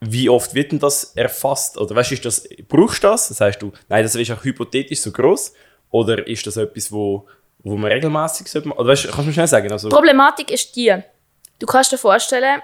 wie 0.00 0.30
oft 0.30 0.54
wird 0.54 0.72
denn 0.72 0.78
das 0.78 1.12
erfasst? 1.14 1.76
Oder 1.76 1.94
weißt 1.94 2.12
du, 2.12 2.16
das, 2.16 2.48
brauchst 2.66 3.04
du 3.04 3.08
das? 3.08 3.28
Das 3.28 3.38
heißt 3.42 3.60
du, 3.60 3.70
nein, 3.90 4.02
das 4.02 4.14
ist 4.14 4.30
auch 4.30 4.42
hypothetisch 4.42 5.02
so 5.02 5.12
groß. 5.12 5.52
Oder 5.90 6.26
ist 6.26 6.46
das 6.46 6.56
etwas, 6.56 6.90
wo, 6.90 7.26
wo 7.58 7.76
man 7.76 7.92
regelmäßig 7.92 8.48
sollte? 8.48 8.70
Oder 8.70 8.88
weißt, 8.88 9.08
kannst 9.08 9.18
du 9.18 9.24
mir 9.24 9.32
schnell 9.34 9.46
sagen? 9.46 9.70
Also, 9.70 9.90
Problematik 9.90 10.50
ist 10.50 10.74
die. 10.74 10.96
Du 11.58 11.66
kannst 11.66 11.92
dir 11.92 11.98
vorstellen, 11.98 12.62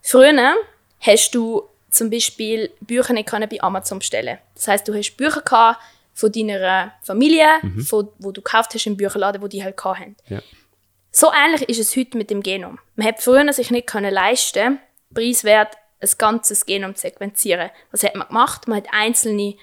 früher 0.00 0.54
hast 0.98 1.34
du 1.34 1.68
zum 1.90 2.10
Beispiel 2.10 2.70
Bücher 2.80 3.12
nicht 3.12 3.28
können 3.28 3.48
bei 3.48 3.60
Amazon 3.60 3.98
bestellen 3.98 4.38
Das 4.54 4.68
heißt, 4.68 4.86
du 4.86 4.94
hast 4.94 5.16
Bücher 5.16 5.42
gehabt 5.42 5.80
von 6.14 6.32
deiner 6.32 6.92
Familie, 7.02 7.46
mhm. 7.62 7.80
von, 7.80 8.08
wo 8.18 8.32
du 8.32 8.42
gekauft 8.42 8.74
hast 8.74 8.86
im 8.86 8.96
Bücherladen, 8.96 9.42
wo 9.42 9.48
die 9.48 9.62
halt 9.62 9.82
hatten. 9.82 10.16
Ja. 10.28 10.40
So 11.12 11.30
ähnlich 11.32 11.68
ist 11.68 11.78
es 11.78 11.96
heute 11.96 12.16
mit 12.16 12.30
dem 12.30 12.42
Genom. 12.42 12.78
Man 12.94 13.06
hat 13.06 13.20
früher 13.20 13.52
sich 13.52 13.70
nicht 13.70 13.88
können 13.88 14.12
leisten, 14.12 14.78
preiswert 15.12 15.76
ein 16.00 16.10
ganzes 16.18 16.66
Genom 16.66 16.94
zu 16.94 17.02
sequenzieren. 17.02 17.70
Was 17.90 18.02
hat 18.02 18.14
man 18.14 18.28
gemacht? 18.28 18.68
Man 18.68 18.78
hat 18.78 18.88
einzelne, 18.92 19.56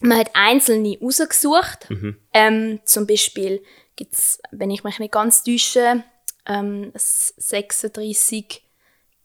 man 0.00 0.18
hat 0.18 0.30
einzelne 0.34 0.98
rausgesucht. 1.00 1.88
Mhm. 1.88 2.16
Ähm, 2.32 2.80
zum 2.84 3.06
Beispiel 3.06 3.62
gibt 3.94 4.14
es, 4.14 4.40
wenn 4.50 4.70
ich 4.70 4.84
mich 4.84 4.98
nicht 4.98 5.12
ganz 5.12 5.44
täusche, 5.44 6.02
ähm, 6.46 6.92
36 6.94 8.62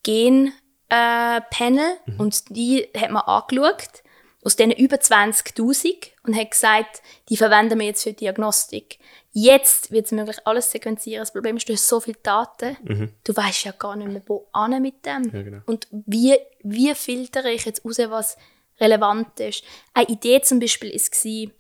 Gen 0.04 0.54
äh, 0.92 1.40
Panel 1.50 1.98
und 2.18 2.56
die 2.56 2.90
hat 2.96 3.12
man 3.12 3.24
angeschaut, 3.24 4.04
aus 4.44 4.58
denen 4.58 4.74
über 4.74 4.98
20'000 4.98 6.10
und 6.24 6.36
hat 6.36 6.52
gesagt, 6.52 7.02
die 7.30 7.38
verwenden 7.38 7.80
wir 7.80 7.86
jetzt 7.86 8.04
für 8.04 8.10
die 8.10 8.18
Diagnostik. 8.18 9.00
Jetzt 9.32 9.92
wird 9.92 10.08
es 10.08 10.12
möglich, 10.12 10.38
alles 10.44 10.70
sequenzieren. 10.70 11.22
Das 11.22 11.32
Problem 11.32 11.56
ist, 11.56 11.70
du 11.70 11.74
hast 11.74 11.88
so 11.88 12.02
viele 12.02 12.18
Daten, 12.22 12.76
du 13.24 13.36
weißt 13.36 13.64
ja 13.64 13.72
gar 13.72 13.96
nicht 13.96 14.10
mehr, 14.10 14.22
wo 14.26 14.50
an 14.52 14.82
mit 14.82 15.06
dem. 15.06 15.32
Ja, 15.34 15.42
genau. 15.42 15.62
Und 15.66 15.88
wie, 15.92 16.36
wie 16.62 16.94
filtere 16.94 17.52
ich 17.52 17.64
jetzt 17.64 17.86
raus, 17.86 18.00
was 18.10 18.38
relevant 18.82 19.40
ist? 19.40 19.64
Eine 19.94 20.10
Idee 20.10 20.42
zum 20.42 20.60
Beispiel 20.60 20.92
war, 20.92 21.52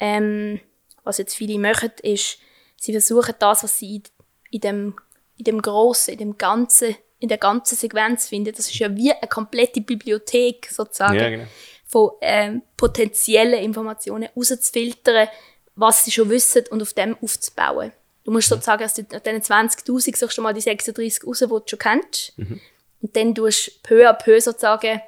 ähm, 0.00 0.60
was 1.02 1.16
jetzt 1.16 1.34
viele 1.34 1.58
machen, 1.58 1.92
ist, 2.02 2.38
sie 2.76 2.92
versuchen 2.92 3.34
das, 3.38 3.62
was 3.62 3.78
sie 3.78 3.96
in, 3.96 4.02
in 4.50 4.60
dem, 4.60 4.96
in 5.38 5.44
dem 5.44 5.62
Grossen, 5.62 6.12
in 6.12 6.18
dem 6.18 6.36
Ganzen, 6.36 6.96
in 7.20 7.28
der 7.28 7.38
ganzen 7.38 7.76
Sequenz 7.76 8.28
finden. 8.28 8.52
Das 8.54 8.66
ist 8.68 8.78
ja 8.78 8.94
wie 8.96 9.12
eine 9.12 9.28
komplette 9.28 9.80
Bibliothek 9.80 10.68
sozusagen 10.70 11.14
Ja, 11.18 11.28
genau. 11.30 11.44
von 11.86 12.10
ähm, 12.20 12.62
potenziellen 12.76 13.62
Informationen 13.62 14.28
rauszufiltern, 14.34 15.28
was 15.76 16.04
sie 16.04 16.10
schon 16.10 16.28
wissen 16.30 16.64
und 16.70 16.82
auf 16.82 16.94
dem 16.94 17.16
aufzubauen. 17.22 17.92
Du 18.24 18.32
musst 18.32 18.48
sozusagen 18.48 18.84
aus 18.84 18.94
diesen 18.94 19.08
20'000 19.08 20.16
suchst 20.16 20.38
du 20.38 20.42
mal 20.42 20.52
die 20.52 20.60
36 20.60 21.26
raus, 21.26 21.38
die 21.38 21.46
du 21.46 21.62
schon 21.66 21.78
kennst. 21.78 22.32
Und 22.38 23.16
dann 23.16 23.34
tust 23.34 23.68
du 23.68 23.70
peu 23.82 24.08
à 24.08 24.12
peu 24.12 24.40
sozusagen, 24.40 25.00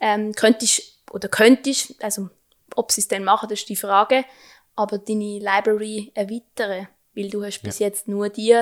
ähm, 0.00 0.32
könntest, 0.32 0.82
oder 1.12 1.28
könntest, 1.28 2.02
also 2.02 2.30
ob 2.74 2.90
sie 2.90 3.02
es 3.02 3.08
dann 3.08 3.24
machen, 3.24 3.48
das 3.48 3.60
ist 3.60 3.68
die 3.68 3.76
Frage, 3.76 4.24
aber 4.76 4.98
deine 4.98 5.38
Library 5.38 6.10
erweitern, 6.14 6.88
weil 7.14 7.30
du 7.30 7.44
hast 7.44 7.62
bis 7.62 7.78
jetzt 7.78 8.08
nur 8.08 8.28
die 8.28 8.60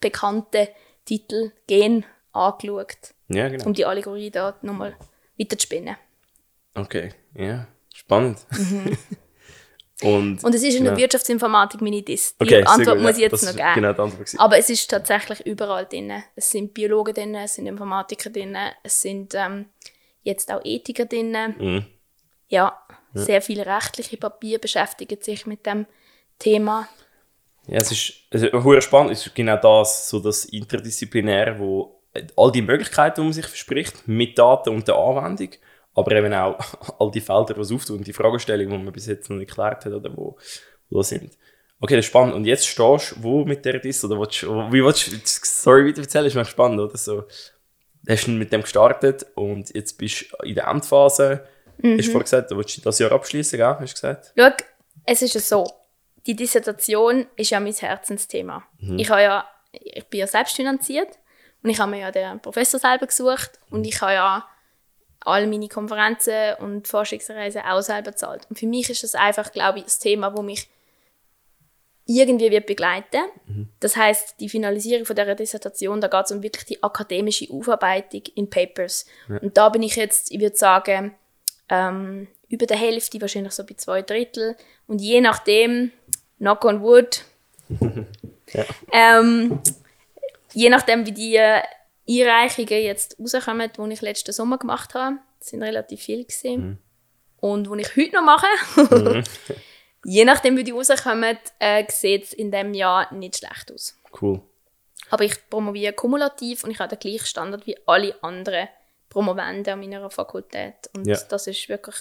bekannten 0.00 0.68
Titel 1.04 1.52
Gen 1.66 2.04
angeschaut, 2.36 3.14
Ja, 3.28 3.48
genau. 3.48 3.66
um 3.66 3.74
die 3.74 3.84
Allegorie 3.84 4.30
da 4.30 4.56
nochmal 4.62 4.96
weiter 5.38 5.58
zu 5.58 5.64
spinnen. 5.64 5.96
Okay, 6.74 7.12
ja. 7.34 7.66
Spannend. 7.94 8.38
Mhm. 8.50 8.98
und, 10.02 10.44
Und 10.44 10.54
es 10.54 10.62
ist 10.62 10.74
in 10.74 10.84
der 10.84 10.92
genau. 10.92 11.02
Wirtschaftsinformatik 11.02 11.80
meine 11.80 12.02
Diss. 12.02 12.36
Die 12.36 12.44
Okay, 12.44 12.62
Antwort 12.64 12.98
gut, 12.98 13.06
muss 13.06 13.18
ja. 13.18 13.26
ich 13.26 13.32
jetzt 13.32 13.42
noch 13.42 13.50
ist 13.50 13.56
geben. 13.56 13.74
Genau. 13.74 14.44
Aber 14.44 14.58
es 14.58 14.68
ist 14.68 14.90
tatsächlich 14.90 15.40
überall 15.46 15.86
drin. 15.86 16.12
Es 16.34 16.50
sind 16.50 16.74
Biologen 16.74 17.14
drin, 17.14 17.34
es 17.34 17.54
sind 17.54 17.66
Informatiker 17.66 18.28
drin, 18.30 18.56
es 18.82 19.00
sind 19.00 19.34
ähm, 19.34 19.66
jetzt 20.22 20.52
auch 20.52 20.60
Ethiker 20.62 21.06
drin. 21.06 21.34
Mhm. 21.58 21.86
Ja, 22.48 22.78
sehr 23.14 23.40
viele 23.40 23.64
rechtliche 23.64 24.18
Papiere 24.18 24.60
beschäftigen 24.60 25.20
sich 25.22 25.46
mit 25.46 25.64
dem 25.64 25.86
Thema. 26.38 26.86
Ja, 27.66 27.78
es 27.78 27.90
ist 27.90 28.12
also, 28.30 28.62
hure 28.62 28.82
spannend. 28.82 29.12
Es 29.12 29.26
ist 29.26 29.34
genau 29.34 29.56
das, 29.56 30.08
so 30.08 30.20
das 30.20 30.44
Interdisziplinäre, 30.44 31.58
wo 31.58 31.95
all 32.36 32.52
die 32.52 32.62
Möglichkeiten, 32.62 33.20
die 33.20 33.24
man 33.24 33.32
sich 33.32 33.46
verspricht, 33.46 34.06
mit 34.08 34.38
Daten 34.38 34.70
und 34.70 34.86
der 34.88 34.96
Anwendung, 34.96 35.50
aber 35.94 36.12
eben 36.12 36.32
auch 36.34 36.58
all 37.00 37.10
die 37.10 37.20
Felder, 37.20 37.54
die 37.54 37.60
es 37.60 37.72
auftun, 37.72 38.02
die 38.02 38.12
Fragestellungen, 38.12 38.78
die 38.78 38.84
man 38.84 38.92
bis 38.92 39.06
jetzt 39.06 39.30
noch 39.30 39.36
nicht 39.36 39.48
geklärt 39.48 39.84
hat 39.84 39.92
oder 39.92 40.16
wo, 40.16 40.36
wo 40.90 41.02
sind. 41.02 41.36
Okay, 41.80 41.96
das 41.96 42.04
ist 42.06 42.10
spannend. 42.10 42.34
Und 42.34 42.44
jetzt 42.46 42.66
stehst 42.66 43.12
du 43.16 43.22
wo 43.22 43.44
mit 43.44 43.64
der 43.64 43.78
Diss? 43.80 44.02
Oder 44.04 44.18
willst, 44.18 44.42
du- 44.42 44.72
wie 44.72 44.82
willst 44.82 45.06
du 45.08 45.10
die 45.10 45.20
Story 45.26 45.86
weiter 45.86 46.00
erzählen? 46.02 46.24
Ist 46.26 46.34
mir 46.34 46.44
spannend, 46.46 46.80
oder? 46.80 46.96
So, 46.96 47.24
hast 48.08 48.26
du 48.26 48.30
mit 48.30 48.50
dem 48.52 48.62
gestartet 48.62 49.26
und 49.34 49.74
jetzt 49.74 49.98
bist 49.98 50.26
du 50.40 50.46
in 50.46 50.54
der 50.54 50.68
Endphase. 50.68 51.46
Mhm. 51.78 51.98
Hast 51.98 52.06
du 52.06 52.12
vorhin 52.12 52.22
gesagt, 52.22 52.50
du 52.50 52.56
willst 52.56 52.86
das 52.86 52.98
Jahr 52.98 53.12
abschließen, 53.12 53.58
gell? 53.58 53.66
Hast 53.78 53.90
du 53.90 53.94
gesagt? 53.94 54.32
Schau, 54.38 54.50
es 55.04 55.20
ist 55.20 55.34
ja 55.34 55.40
so, 55.40 55.66
die 56.26 56.34
Dissertation 56.34 57.26
ist 57.36 57.50
ja 57.50 57.60
mein 57.60 57.74
Herzensthema. 57.74 58.64
Ich, 58.96 59.10
habe 59.10 59.22
ja, 59.22 59.44
ich 59.72 60.04
bin 60.06 60.20
ja 60.20 60.26
selbst 60.26 60.56
finanziert 60.56 61.18
und 61.66 61.70
ich 61.70 61.80
habe 61.80 61.90
mir 61.90 61.98
ja 61.98 62.12
den 62.12 62.38
Professor 62.38 62.78
selber 62.78 63.08
gesucht 63.08 63.58
und 63.70 63.84
ich 63.84 64.00
habe 64.00 64.12
ja 64.12 64.48
all 65.18 65.48
meine 65.48 65.66
Konferenzen 65.66 66.54
und 66.60 66.86
Forschungsreisen 66.86 67.62
auch 67.62 67.80
selber 67.80 68.12
bezahlt. 68.12 68.46
Und 68.48 68.56
für 68.56 68.68
mich 68.68 68.88
ist 68.88 69.02
das 69.02 69.16
einfach, 69.16 69.50
glaube 69.50 69.78
ich, 69.78 69.84
das 69.86 69.98
Thema, 69.98 70.36
wo 70.36 70.42
mich 70.42 70.68
irgendwie 72.04 72.52
wird 72.52 72.66
begleiten. 72.66 73.24
Das 73.80 73.96
heißt, 73.96 74.38
die 74.38 74.48
Finalisierung 74.48 75.06
von 75.06 75.16
der 75.16 75.34
Dissertation, 75.34 76.00
da 76.00 76.06
geht 76.06 76.26
es 76.26 76.30
um 76.30 76.44
wirklich 76.44 76.66
die 76.66 76.80
akademische 76.84 77.52
Aufarbeitung 77.52 78.22
in 78.36 78.48
Papers. 78.48 79.04
Und 79.28 79.56
da 79.56 79.68
bin 79.68 79.82
ich 79.82 79.96
jetzt, 79.96 80.30
ich 80.30 80.40
würde 80.40 80.56
sagen, 80.56 81.16
ähm, 81.68 82.28
über 82.48 82.66
der 82.66 82.76
Hälfte, 82.76 83.20
wahrscheinlich 83.20 83.54
so 83.54 83.66
bei 83.66 83.74
zwei 83.74 84.02
Drittel. 84.02 84.56
Und 84.86 85.00
je 85.00 85.20
nachdem, 85.20 85.90
knock 86.38 86.64
on 86.64 86.80
wood, 86.80 87.24
ähm, 88.92 89.60
je 90.56 90.70
nachdem, 90.70 91.04
wie 91.06 91.12
die 91.12 91.36
äh, 91.36 91.62
Einreichungen 92.08 92.82
jetzt 92.82 93.16
rauskommen, 93.20 93.70
die 93.76 93.92
ich 93.92 94.00
letzten 94.00 94.32
Sommer 94.32 94.56
gemacht 94.58 94.94
habe, 94.94 95.18
sind 95.38 95.62
relativ 95.62 96.00
viele 96.00 96.24
gesehen. 96.24 96.78
Und 97.36 97.64
die 97.70 97.80
ich 97.82 97.96
heute 97.96 98.14
noch 98.16 98.22
mache, 98.22 98.46
je 100.04 100.24
nachdem, 100.24 100.56
wie 100.56 100.64
die 100.64 100.70
rauskommen, 100.70 101.36
äh, 101.58 101.84
sieht 101.90 102.24
es 102.24 102.32
in 102.32 102.50
diesem 102.50 102.72
Jahr 102.72 103.12
nicht 103.12 103.36
schlecht 103.36 103.70
aus. 103.70 103.98
Cool. 104.20 104.40
Aber 105.10 105.24
ich 105.24 105.34
promoviere 105.50 105.92
kumulativ 105.92 106.64
und 106.64 106.70
ich 106.70 106.80
habe 106.80 106.96
den 106.96 107.00
gleichen 107.00 107.26
Standard 107.26 107.66
wie 107.66 107.76
alle 107.86 108.14
anderen 108.24 108.68
Promovenden 109.10 109.74
an 109.74 109.80
meiner 109.80 110.10
Fakultät. 110.10 110.88
Und 110.96 111.06
Ja. 111.06 111.18
das 111.28 111.46
ist 111.46 111.68
wirklich 111.68 111.96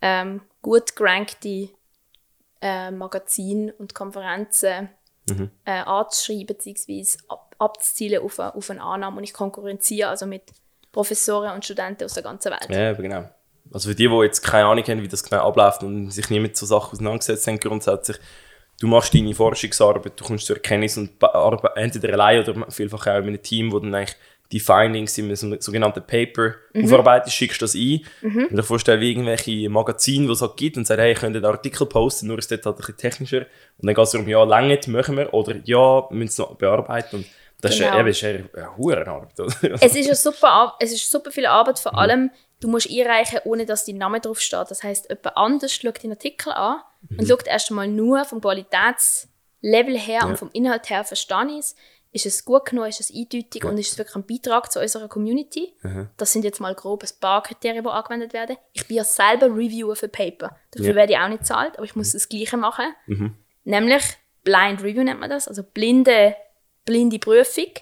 ähm, 0.00 0.42
gut 0.60 0.96
gerankte 0.96 1.68
äh, 2.60 2.90
Magazine 2.90 3.72
und 3.78 3.94
Konferenzen 3.94 4.90
äh, 5.64 5.70
anzuschreiben 5.80 6.46
bzw. 6.46 7.04
Ab, 7.28 7.54
abzuzielen 7.58 8.22
auf, 8.22 8.38
eine- 8.40 8.54
auf 8.54 8.70
eine 8.70 8.82
Annahme. 8.82 9.18
Und 9.18 9.24
ich 9.24 9.32
konkurrenziere 9.32 10.08
also 10.08 10.26
mit 10.26 10.42
Professoren 10.90 11.54
und 11.54 11.64
Studenten 11.64 12.04
aus 12.04 12.14
der 12.14 12.22
ganzen 12.22 12.52
Welt. 12.52 12.68
Ja, 12.68 12.92
genau. 12.92 13.28
Also 13.72 13.88
für 13.88 13.94
die, 13.94 14.08
die 14.08 14.14
jetzt 14.22 14.42
keine 14.42 14.66
Ahnung 14.66 14.84
haben, 14.84 15.02
wie 15.02 15.08
das 15.08 15.22
genau 15.24 15.48
abläuft 15.48 15.82
und 15.82 16.10
sich 16.10 16.28
nie 16.28 16.40
mit 16.40 16.56
so 16.56 16.66
Sachen 16.66 16.92
auseinandergesetzt 16.92 17.46
haben, 17.46 17.58
grundsätzlich, 17.58 18.18
du 18.80 18.86
machst 18.86 19.14
deine 19.14 19.34
Forschungsarbeit, 19.34 20.20
du 20.20 20.24
kommst 20.24 20.46
zur 20.46 20.56
Erkenntnis 20.56 20.98
und 20.98 21.12
entweder 21.76 22.12
allein 22.12 22.46
oder 22.46 22.70
vielfach 22.70 23.06
auch 23.06 23.18
mit 23.20 23.28
einem 23.28 23.42
Team, 23.42 23.72
wo 23.72 23.78
dann 23.78 23.94
eigentlich 23.94 24.16
die 24.52 24.60
Findings 24.60 25.16
in 25.16 25.24
einem 25.24 25.60
sogenannten 25.60 26.02
Paper 26.06 26.54
aufarbeitest, 26.76 27.34
schickst 27.34 27.62
das 27.62 27.74
ein. 27.74 28.04
Und 28.22 28.56
dir 28.56 28.62
vorstellen, 28.62 29.00
wie 29.00 29.10
irgendwelche 29.10 29.68
Magazine, 29.70 30.26
die 30.26 30.32
es 30.32 30.42
halt 30.42 30.56
gibt 30.56 30.76
und 30.76 30.86
sagen, 30.86 31.00
hey, 31.00 31.12
ich 31.12 31.18
könnte 31.18 31.38
einen 31.38 31.46
Artikel 31.46 31.86
posten, 31.86 32.26
nur 32.26 32.38
ist 32.38 32.50
dort 32.50 32.66
halt 32.66 32.76
ein 32.76 32.78
bisschen 32.78 32.96
technischer. 32.98 33.38
Und 33.78 33.86
dann 33.86 33.94
geht 33.94 34.04
es 34.04 34.10
darum, 34.10 34.28
ja, 34.28 34.44
länger 34.44 34.78
machen 34.88 35.16
wir 35.16 35.32
oder 35.32 35.56
ja, 35.64 35.78
wir 35.78 36.06
müssen 36.10 36.28
es 36.28 36.38
noch 36.38 36.54
bearbeiten. 36.56 37.16
Und 37.16 37.26
das 37.62 37.78
Genau. 37.78 38.06
ist, 38.06 38.22
eben, 38.22 38.48
eine, 38.54 38.64
eine 38.66 38.76
Hurenarbeit. 38.76 39.30
Es 39.80 39.94
ist, 39.96 40.06
eine 40.06 40.14
super, 40.16 40.74
es 40.80 40.92
ist 40.92 41.10
super 41.10 41.30
viel 41.30 41.46
Arbeit, 41.46 41.78
vor 41.78 41.96
allem, 41.96 42.30
du 42.60 42.68
musst 42.68 42.90
einreichen, 42.90 43.38
ohne 43.44 43.64
dass 43.64 43.86
dein 43.86 43.96
Name 43.96 44.20
drauf 44.20 44.40
steht. 44.40 44.70
Das 44.70 44.82
heißt, 44.82 45.08
jemand 45.08 45.36
anders 45.36 45.72
schaut 45.72 46.02
den 46.02 46.10
Artikel 46.10 46.52
an 46.52 46.80
und 47.16 47.26
schaut 47.26 47.46
erst 47.46 47.70
einmal 47.70 47.88
nur 47.88 48.24
vom 48.24 48.40
Qualitätslevel 48.40 49.98
her 49.98 50.26
und 50.26 50.38
vom 50.38 50.50
Inhalt 50.52 50.90
her 50.90 51.04
verstehe 51.04 51.46
ich 51.52 51.58
es. 51.58 51.76
Ist 52.14 52.26
es 52.26 52.44
gut 52.44 52.66
genug, 52.66 52.88
ist 52.88 53.00
es 53.00 53.10
eindeutig 53.10 53.64
und 53.64 53.78
ist 53.78 53.92
es 53.92 53.98
wirklich 53.98 54.16
ein 54.16 54.26
Beitrag 54.26 54.70
zu 54.70 54.80
unserer 54.80 55.08
Community? 55.08 55.74
Das 56.18 56.30
sind 56.32 56.44
jetzt 56.44 56.60
mal 56.60 56.74
grob 56.74 57.02
ein 57.04 57.08
paar 57.20 57.42
Kriterien, 57.42 57.82
die 57.82 57.88
angewendet 57.90 58.34
werden. 58.34 58.58
Ich 58.74 58.86
bin 58.86 58.98
ja 58.98 59.04
selber 59.04 59.46
Reviewer 59.46 59.96
für 59.96 60.08
Paper. 60.08 60.54
Dafür 60.72 60.90
Ja. 60.90 60.94
werde 60.94 61.12
ich 61.14 61.18
auch 61.18 61.28
nicht 61.28 61.38
bezahlt, 61.40 61.76
aber 61.76 61.84
ich 61.84 61.96
muss 61.96 62.12
das 62.12 62.28
Gleiche 62.28 62.58
machen. 62.58 62.84
Nämlich 63.64 64.02
Blind 64.44 64.82
Review 64.82 65.02
nennt 65.04 65.20
man 65.20 65.30
das, 65.30 65.48
also 65.48 65.62
blinde, 65.62 66.36
blinde 66.84 67.18
Prüfung. 67.18 67.72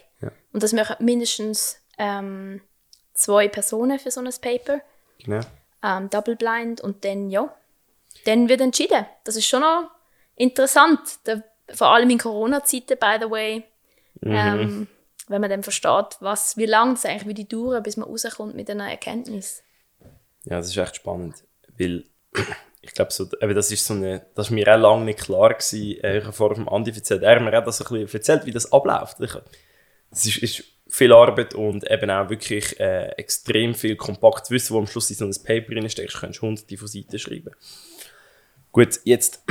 Und 0.53 0.63
das 0.63 0.71
machen 0.73 0.95
mindestens 0.99 1.79
ähm, 1.97 2.61
zwei 3.13 3.47
Personen 3.49 3.99
für 3.99 4.11
so 4.11 4.21
ein 4.21 4.29
Paper, 4.41 4.79
genau. 5.23 5.41
ähm, 5.83 6.09
Double 6.09 6.35
Blind. 6.35 6.79
Und 6.81 7.03
dann, 7.03 7.29
ja, 7.29 7.53
dann 8.25 8.47
wird 8.47 8.61
entschieden. 8.61 9.05
Das 9.25 9.35
ist 9.35 9.45
schon 9.47 9.61
noch 9.61 9.89
interessant. 10.35 10.99
Da, 11.25 11.41
vor 11.73 11.87
allem 11.87 12.09
in 12.09 12.17
Corona-Zeiten, 12.17 12.97
by 12.99 13.17
the 13.19 13.29
way. 13.29 13.63
Ähm, 14.23 14.87
wenn 15.27 15.41
man 15.41 15.49
dann 15.49 15.63
versteht, 15.63 16.17
was, 16.19 16.57
wie 16.57 16.65
lange 16.65 16.93
es 16.93 17.05
eigentlich 17.05 17.25
würde 17.25 17.45
dauern, 17.45 17.83
bis 17.83 17.97
man 17.97 18.07
rauskommt 18.07 18.55
mit 18.55 18.69
einer 18.69 18.89
Erkenntnis. 18.89 19.63
Ja, 20.43 20.57
das 20.57 20.67
ist 20.67 20.77
echt 20.77 20.97
spannend, 20.97 21.35
weil 21.77 22.03
ich 22.81 22.93
glaube, 22.93 23.11
so, 23.11 23.27
eben 23.39 23.55
das 23.55 23.71
ist 23.71 23.85
so 23.85 23.93
eine, 23.93 24.25
das 24.35 24.47
ist 24.47 24.51
mir 24.51 24.67
auch 24.73 24.79
lange 24.79 25.05
nicht 25.05 25.19
klar 25.19 25.53
gewesen, 25.53 26.03
äh, 26.03 26.19
ich 26.19 26.23
habe 26.23 26.33
vorher 26.33 26.55
vom 26.55 26.69
Andi 26.69 26.91
erzählt, 26.91 27.23
er 27.23 27.35
hat 27.35 27.43
mir 27.43 27.57
auch 27.57 27.63
das 27.63 27.81
ein 27.81 27.87
bisschen 27.87 28.19
erzählt, 28.19 28.45
wie 28.45 28.51
das 28.51 28.71
abläuft. 28.71 29.19
Ich, 29.19 29.35
es 30.11 30.25
ist, 30.25 30.37
ist 30.37 30.63
viel 30.87 31.13
Arbeit 31.13 31.55
und 31.55 31.89
eben 31.89 32.09
auch 32.11 32.29
wirklich 32.29 32.77
äh, 32.79 33.09
extrem 33.11 33.73
viel 33.75 33.95
kompaktes 33.95 34.51
Wissen, 34.51 34.73
wo 34.73 34.79
am 34.79 34.87
Schluss 34.87 35.09
in 35.09 35.15
so 35.15 35.25
ein 35.25 35.43
Paper 35.43 35.75
reinsteckst, 35.75 36.19
kannst 36.19 36.39
du 36.39 36.47
hunderte 36.47 36.77
von 36.77 36.87
Seiten 36.87 37.17
schreiben. 37.17 37.55
Gut, 38.71 38.99
jetzt, 39.05 39.43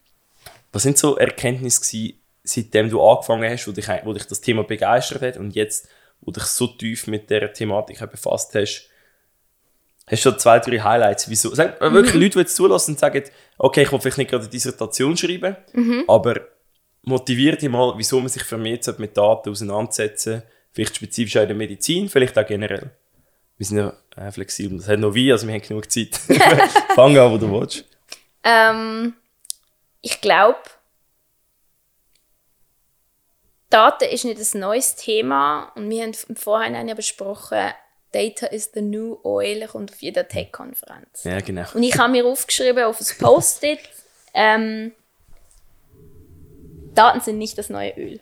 was 0.72 0.82
sind 0.82 0.98
so 0.98 1.16
Erkenntnisse 1.16 1.80
gewesen, 1.80 2.20
seitdem 2.44 2.88
du 2.88 3.02
angefangen 3.02 3.50
hast, 3.50 3.66
wo 3.66 3.72
dich, 3.72 3.88
wo 4.04 4.12
dich 4.12 4.26
das 4.26 4.40
Thema 4.40 4.62
begeistert 4.62 5.22
hat 5.22 5.36
und 5.36 5.54
jetzt, 5.54 5.88
wo 6.20 6.30
dich 6.30 6.44
so 6.44 6.68
tief 6.68 7.06
mit 7.06 7.30
der 7.30 7.52
Thematik 7.52 7.98
befasst 8.10 8.54
hast, 8.54 8.90
Hast 10.06 10.22
du 10.26 10.32
so 10.32 10.36
zwei, 10.36 10.58
drei 10.58 10.78
Highlights? 10.80 11.30
Wieso? 11.30 11.54
Sag, 11.54 11.80
äh, 11.80 11.90
wirklich 11.90 12.12
Leute, 12.12 12.32
die 12.32 12.38
jetzt 12.40 12.56
zulassen 12.56 12.90
und 12.90 12.98
sagen, 12.98 13.24
okay, 13.56 13.84
ich 13.84 13.90
will 13.90 13.98
vielleicht 13.98 14.18
nicht 14.18 14.28
gerade 14.28 14.42
eine 14.42 14.50
Dissertation 14.50 15.16
schreiben, 15.16 15.56
aber 16.06 16.42
motiviert 17.04 17.62
dich 17.62 17.70
mal, 17.70 17.94
wieso 17.96 18.20
man 18.20 18.28
sich 18.28 18.42
vermehrt 18.42 18.84
sollte 18.84 19.00
mit 19.00 19.16
Daten 19.16 19.48
auseinandersetzen 19.48 20.42
Vielleicht 20.74 20.96
spezifisch 20.96 21.36
auch 21.36 21.42
in 21.42 21.48
der 21.48 21.56
Medizin, 21.56 22.08
vielleicht 22.08 22.36
auch 22.36 22.46
generell. 22.46 22.90
Wir 23.56 23.66
sind 23.66 23.78
ja 23.78 23.92
äh, 24.16 24.32
flexibel. 24.32 24.78
Das 24.78 24.88
hat 24.88 24.98
noch 24.98 25.14
wie, 25.14 25.30
also 25.30 25.46
wir 25.46 25.54
haben 25.54 25.62
genug 25.62 25.88
Zeit. 25.88 26.16
Fang 26.96 27.16
an, 27.16 27.30
wo 27.30 27.38
du 27.38 27.52
willst. 27.52 27.84
Ähm, 28.42 29.14
ich 30.00 30.20
glaube, 30.20 30.58
Daten 33.74 34.04
ist 34.04 34.24
nicht 34.24 34.54
ein 34.54 34.60
neues 34.60 34.94
Thema 34.94 35.72
und 35.74 35.90
wir 35.90 36.02
haben 36.04 36.12
im 36.28 36.36
Vorhinein 36.36 36.86
ja 36.86 36.94
besprochen, 36.94 37.72
Data 38.12 38.46
is 38.46 38.70
the 38.72 38.80
new 38.80 39.18
oil 39.24 39.66
kommt 39.66 39.90
auf 39.90 40.00
jeder 40.00 40.28
Tech-Konferenz. 40.28 41.24
Ja, 41.24 41.40
genau. 41.40 41.64
Und 41.74 41.82
ich 41.82 41.98
habe 41.98 42.12
mir 42.12 42.24
aufgeschrieben 42.24 42.84
auf 42.84 43.00
ein 43.00 43.06
Post-it, 43.18 43.80
ähm, 44.32 44.92
Daten 46.94 47.20
sind 47.20 47.38
nicht 47.38 47.58
das 47.58 47.68
neue 47.68 47.92
Öl. 47.96 48.20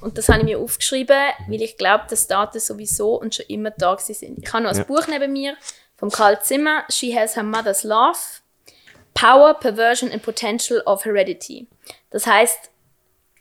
Und 0.00 0.18
das 0.18 0.28
habe 0.28 0.38
ich 0.38 0.44
mir 0.44 0.60
aufgeschrieben, 0.60 1.18
weil 1.48 1.62
ich 1.62 1.76
glaube, 1.76 2.04
dass 2.08 2.28
Daten 2.28 2.60
sowieso 2.60 3.16
und 3.20 3.34
schon 3.34 3.46
immer 3.46 3.70
da 3.70 3.98
sind. 3.98 4.38
Ich 4.40 4.52
habe 4.52 4.62
noch 4.62 4.70
ein 4.70 4.76
Ja. 4.76 4.84
Buch 4.84 5.08
neben 5.08 5.32
mir 5.32 5.56
vom 5.96 6.10
Karl 6.10 6.40
Zimmer, 6.42 6.84
She 6.90 7.18
Has 7.18 7.34
Her 7.34 7.42
Mother's 7.42 7.82
Love, 7.82 8.18
Power, 9.14 9.54
Perversion 9.54 10.12
and 10.12 10.22
Potential 10.22 10.80
of 10.86 11.04
Heredity. 11.04 11.66
Das 12.10 12.26
heißt, 12.26 12.70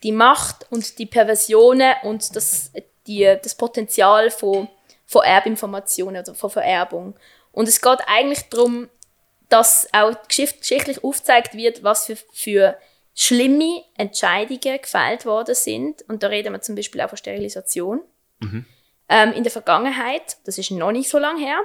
die 0.05 0.11
Macht 0.11 0.67
und 0.69 0.99
die 0.99 1.07
Perversionen 1.07 1.95
und 2.03 2.35
das, 2.35 2.71
die, 3.07 3.23
das 3.41 3.55
Potenzial 3.55 4.29
von, 4.29 4.69
von 5.07 5.23
Erbinformationen 5.23 6.21
oder 6.21 6.35
von 6.35 6.51
Vererbung. 6.51 7.15
Und 7.51 7.67
es 7.67 7.81
geht 7.81 7.99
eigentlich 8.05 8.47
darum, 8.49 8.87
dass 9.49 9.87
auch 9.93 10.13
geschicht- 10.27 10.59
geschichtlich 10.59 11.03
aufgezeigt 11.03 11.55
wird, 11.55 11.83
was 11.83 12.05
für, 12.05 12.17
für 12.31 12.77
schlimme 13.15 13.83
Entscheidungen 13.97 14.79
gefällt 14.79 15.25
worden 15.25 15.55
sind. 15.55 16.03
Und 16.07 16.21
da 16.21 16.27
reden 16.27 16.53
wir 16.53 16.61
zum 16.61 16.75
Beispiel 16.75 17.01
auch 17.01 17.09
von 17.09 17.17
Sterilisation. 17.17 18.01
Ähm, 19.09 19.33
in 19.33 19.41
der 19.41 19.51
Vergangenheit, 19.51 20.37
das 20.45 20.59
ist 20.59 20.69
noch 20.69 20.91
nicht 20.91 21.09
so 21.09 21.17
lange 21.17 21.43
her, 21.43 21.57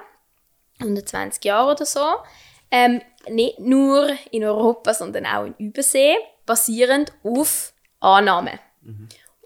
120 0.78 1.44
Jahre 1.44 1.73
oder 1.73 1.85
so, 1.85 2.06
ähm, 2.70 3.02
nicht 3.28 3.59
nur 3.59 4.09
in 4.30 4.44
Europa, 4.44 4.94
sondern 4.94 5.26
auch 5.26 5.44
in 5.44 5.54
Übersee, 5.59 6.14
basierend 6.47 7.12
auf 7.23 7.75
Annahmen. 8.00 8.59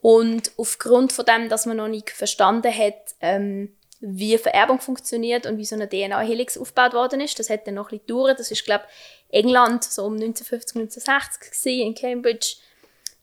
Und 0.00 0.52
aufgrund 0.56 1.12
von 1.12 1.24
dem, 1.24 1.48
dass 1.48 1.66
man 1.66 1.76
noch 1.78 1.88
nicht 1.88 2.10
verstanden 2.10 2.72
hat, 2.72 3.14
ähm, 3.20 3.74
wie 4.00 4.36
Vererbung 4.36 4.80
funktioniert 4.80 5.46
und 5.46 5.56
wie 5.56 5.64
so 5.64 5.74
eine 5.76 5.88
DNA-Helix 5.88 6.58
aufgebaut 6.58 6.92
worden 6.92 7.20
ist, 7.20 7.38
das 7.38 7.48
hat 7.48 7.66
dann 7.66 7.74
noch 7.74 7.86
ein 7.86 7.98
bisschen 7.98 8.06
gedauert. 8.06 8.38
Das 8.38 8.50
ist, 8.50 8.64
glaube 8.64 8.84
ich, 9.30 9.38
England 9.40 9.82
so 9.84 10.04
um 10.04 10.14
1950, 10.14 10.76
1960 10.76 11.40
gewesen, 11.40 11.86
in 11.86 11.94
Cambridge. 11.94 12.56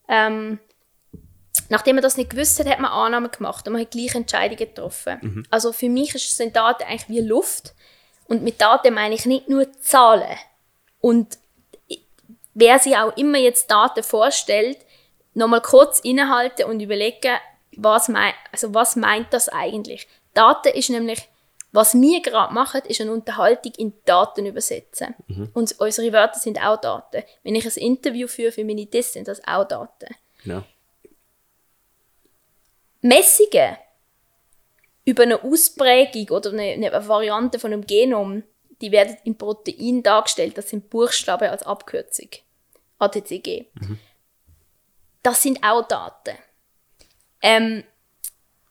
Ähm, 0.07 0.59
nachdem 1.69 1.95
man 1.97 2.03
das 2.03 2.17
nicht 2.17 2.31
gewusst 2.31 2.59
hat, 2.59 2.67
hat 2.67 2.79
man 2.79 2.91
Annahmen 2.91 3.29
gemacht 3.29 3.67
und 3.67 3.73
man 3.73 3.81
hat 3.83 3.91
gleich 3.91 4.15
Entscheidungen 4.15 4.57
getroffen. 4.57 5.45
Also 5.51 5.71
für 5.71 5.87
mich 5.89 6.15
ist- 6.15 6.35
sind 6.35 6.55
Daten 6.55 6.83
eigentlich 6.83 7.09
wie 7.09 7.21
Luft. 7.21 7.73
Und 8.27 8.43
mit 8.43 8.59
Daten 8.59 8.93
meine 8.93 9.13
ich 9.13 9.25
nicht 9.25 9.49
nur 9.49 9.71
Zahlen. 9.81 10.37
Und 10.99 11.37
wer 12.53 12.79
sich 12.79 12.97
auch 12.97 13.15
immer 13.17 13.37
jetzt 13.37 13.69
Daten 13.69 14.03
vorstellt, 14.03 14.77
nochmal 15.33 15.61
kurz 15.61 15.99
innehalten 15.99 16.65
und 16.65 16.79
überlegen, 16.79 17.37
was, 17.77 18.09
mein, 18.09 18.33
also 18.51 18.73
was 18.73 18.95
meint 18.95 19.33
das 19.33 19.49
eigentlich? 19.49 20.07
Daten 20.33 20.69
ist 20.69 20.89
nämlich, 20.89 21.27
was 21.71 21.93
wir 21.93 22.21
gerade 22.21 22.53
machen, 22.53 22.81
ist 22.85 22.99
eine 22.99 23.13
Unterhaltung 23.13 23.71
in 23.77 23.93
Daten 24.05 24.45
übersetzen. 24.45 25.15
Und 25.53 25.79
unsere 25.79 26.11
Wörter 26.11 26.39
sind 26.39 26.61
auch 26.61 26.79
Daten. 26.79 27.23
Wenn 27.43 27.55
ich 27.55 27.65
ein 27.65 27.81
Interview 27.81 28.27
führe 28.27 28.51
für 28.51 28.65
meine 28.65 28.87
Tests, 28.87 29.13
sind 29.13 29.27
das 29.27 29.41
auch 29.47 29.65
Daten. 29.65 30.13
Genau. 30.43 30.63
Messungen 33.01 33.77
über 35.05 35.23
eine 35.23 35.43
Ausprägung 35.43 36.37
oder 36.37 36.51
eine, 36.51 36.63
eine 36.63 37.07
Variante 37.07 37.57
von 37.57 37.73
einem 37.73 37.85
Genom, 37.85 38.43
die 38.81 38.91
werden 38.91 39.17
im 39.23 39.37
Protein 39.37 40.03
dargestellt. 40.03 40.57
Das 40.57 40.69
sind 40.69 40.89
Buchstaben 40.89 41.49
als 41.49 41.63
Abkürzung. 41.63 42.29
ATCG. 42.99 43.65
Das 45.23 45.41
sind 45.41 45.63
auch 45.63 45.87
Daten. 45.87 46.37
Ähm, 47.41 47.83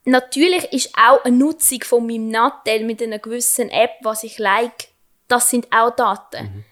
natürlich 0.05 0.73
ist 0.73 0.95
auch 0.97 1.25
eine 1.25 1.37
Nutzung 1.37 1.83
von 1.83 2.07
meinem 2.07 2.29
Nattel 2.29 2.85
mit 2.85 3.03
einer 3.03 3.19
gewissen 3.19 3.69
App, 3.71 3.93
was 4.03 4.25
ich 4.25 4.39
like, 4.39 4.89
das 5.29 5.51
sind 5.51 5.73
auch 5.73 5.95
Daten. 5.95 6.65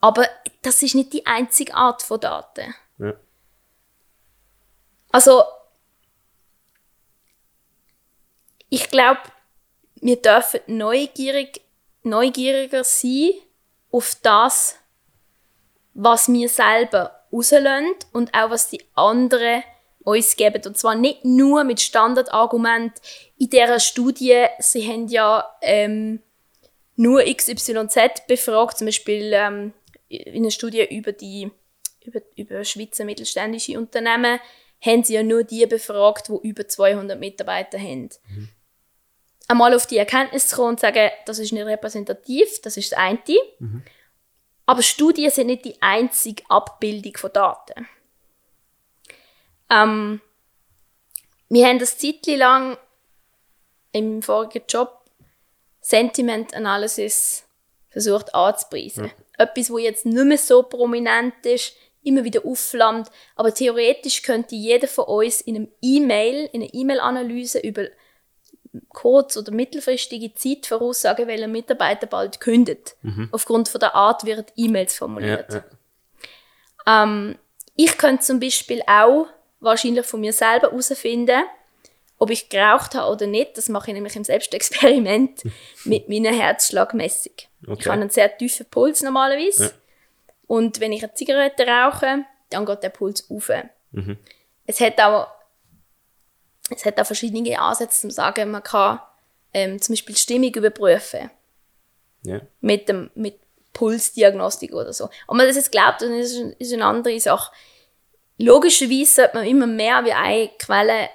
Aber 0.00 0.28
das 0.62 0.82
ist 0.82 0.94
nicht 0.94 1.12
die 1.12 1.26
einzige 1.26 1.74
Art 1.74 2.02
von 2.02 2.20
Daten. 2.20 2.74
Ja. 2.98 3.14
Also, 5.10 5.44
ich 8.68 8.88
glaube, 8.90 9.20
wir 9.96 10.20
dürfen 10.20 10.60
neugierig, 10.66 11.62
neugieriger 12.02 12.84
sein 12.84 13.30
auf 13.90 14.16
das, 14.22 14.76
was 15.94 16.28
wir 16.28 16.48
selber 16.48 17.23
rauslassen 17.34 17.94
und 18.12 18.34
auch 18.34 18.50
was 18.50 18.68
die 18.68 18.82
anderen 18.94 19.62
uns 20.04 20.36
geben. 20.36 20.62
Und 20.66 20.76
zwar 20.76 20.94
nicht 20.94 21.24
nur 21.24 21.64
mit 21.64 21.80
Standardargument. 21.80 22.92
In 23.38 23.50
dieser 23.50 23.80
Studie, 23.80 24.46
sie 24.58 24.86
haben 24.86 25.08
ja 25.08 25.48
ähm, 25.62 26.20
nur 26.96 27.24
XYZ 27.24 28.26
befragt, 28.28 28.78
zum 28.78 28.86
Beispiel 28.86 29.32
ähm, 29.32 29.72
in 30.08 30.42
einer 30.42 30.50
Studie 30.50 30.86
über 30.94 31.12
die 31.12 31.50
über, 32.04 32.20
über 32.36 32.64
Schweizer 32.64 33.04
mittelständische 33.04 33.78
Unternehmen, 33.78 34.38
haben 34.84 35.02
sie 35.02 35.14
ja 35.14 35.22
nur 35.22 35.44
die 35.44 35.66
befragt, 35.66 36.28
die 36.28 36.48
über 36.48 36.68
200 36.68 37.18
Mitarbeiter 37.18 37.78
haben. 37.78 38.10
Einmal 39.48 39.74
auf 39.74 39.86
die 39.86 39.96
Erkenntnis 39.98 40.48
zu 40.48 40.56
kommen 40.56 40.70
und 40.70 40.80
zu 40.80 40.86
sagen, 40.86 41.10
das 41.26 41.38
ist 41.38 41.52
nicht 41.52 41.66
repräsentativ, 41.66 42.60
das 42.62 42.76
ist 42.76 42.92
das 42.92 42.98
eine. 42.98 43.38
Aber 44.66 44.82
Studien 44.82 45.30
sind 45.30 45.48
nicht 45.48 45.64
die 45.64 45.80
einzige 45.80 46.42
Abbildung 46.48 47.16
von 47.16 47.32
Daten. 47.32 47.88
Ähm, 49.70 50.20
wir 51.48 51.66
haben 51.66 51.78
das 51.78 51.98
Zeitchen 51.98 52.38
lang 52.38 52.78
im 53.92 54.22
vorigen 54.22 54.62
Job 54.68 55.04
Sentiment 55.80 56.54
Analysis 56.54 57.44
versucht 57.90 58.34
anzupreisen. 58.34 59.12
Etwas, 59.38 59.70
wo 59.70 59.78
jetzt 59.78 60.06
nicht 60.06 60.24
mehr 60.24 60.38
so 60.38 60.62
prominent 60.62 61.44
ist, 61.44 61.74
immer 62.02 62.24
wieder 62.24 62.44
aufflammt, 62.44 63.10
aber 63.36 63.54
theoretisch 63.54 64.22
könnte 64.22 64.54
jeder 64.54 64.88
von 64.88 65.04
uns 65.04 65.40
in 65.40 65.56
einem 65.56 65.68
E-Mail, 65.80 66.48
in 66.52 66.62
einer 66.62 66.74
E-Mail-Analyse 66.74 67.60
über 67.60 67.86
kurz- 68.88 69.36
oder 69.36 69.52
mittelfristige 69.52 70.34
Zeit 70.34 70.66
voraussagen, 70.66 71.26
welcher 71.26 71.46
Mitarbeiter 71.48 72.06
bald 72.06 72.40
kündet. 72.40 72.96
Aufgrund 73.32 73.68
von 73.68 73.78
der 73.80 73.94
Art, 73.94 74.24
wie 74.24 74.36
E-Mails 74.56 74.94
Ja, 74.94 74.98
formuliert. 74.98 75.52
ja. 75.52 75.64
Ähm, 76.86 77.38
ich 77.76 77.96
könnte 77.98 78.24
zum 78.24 78.40
Beispiel 78.40 78.82
auch 78.86 79.26
wahrscheinlich 79.60 80.06
von 80.06 80.20
mir 80.20 80.32
selber 80.32 80.68
herausfinden, 80.70 81.42
ob 82.18 82.30
ich 82.30 82.48
geraucht 82.48 82.94
habe 82.94 83.12
oder 83.12 83.26
nicht. 83.26 83.56
Das 83.56 83.68
mache 83.68 83.90
ich 83.90 83.94
nämlich 83.94 84.16
im 84.16 84.24
Selbstexperiment 84.24 85.42
mit 85.84 86.08
meiner 86.08 86.32
Herzschlagmessung. 86.32 87.32
Ich 87.36 87.68
Okay. 87.68 87.84
habe 87.84 87.92
einen 88.02 88.10
sehr 88.10 88.36
tiefen 88.36 88.66
Puls 88.66 89.02
normalerweise. 89.02 89.64
Ja. 89.64 89.70
Und 90.46 90.80
wenn 90.80 90.92
ich 90.92 91.02
eine 91.02 91.14
Zigarette 91.14 91.66
rauche, 91.66 92.24
dann 92.50 92.66
geht 92.66 92.82
der 92.82 92.90
Puls 92.90 93.28
auf. 93.30 93.50
Mhm. 93.92 94.18
Es 94.66 94.80
hat 94.80 95.00
auch 95.00 95.26
es 96.70 96.84
hat 96.84 97.00
auch 97.00 97.06
verschiedene 97.06 97.58
Ansätze, 97.58 98.00
zum 98.00 98.10
zu 98.10 98.16
sagen, 98.16 98.50
man 98.50 98.62
kann 98.62 99.00
ähm, 99.52 99.80
zum 99.80 99.94
Beispiel 99.94 100.14
die 100.14 100.20
Stimmung 100.20 100.54
überprüfen 100.54 101.30
Ja. 102.24 102.40
mit, 102.60 102.88
dem, 102.88 103.10
mit 103.14 103.38
Pulsdiagnostik 103.72 104.72
oder 104.72 104.92
so. 104.92 105.08
Ob 105.26 105.36
man 105.36 105.46
das 105.46 105.56
jetzt 105.56 105.72
glaubt, 105.72 106.02
dann 106.02 106.14
ist, 106.14 106.36
ist 106.58 106.72
eine 106.72 106.86
andere 106.86 107.18
Sache. 107.20 107.52
Logischerweise 108.38 109.12
sollte 109.12 109.36
man 109.36 109.46
immer 109.46 109.66
mehr 109.66 110.04
wie 110.04 110.12
eine 110.12 110.48
Quelle 110.58 111.08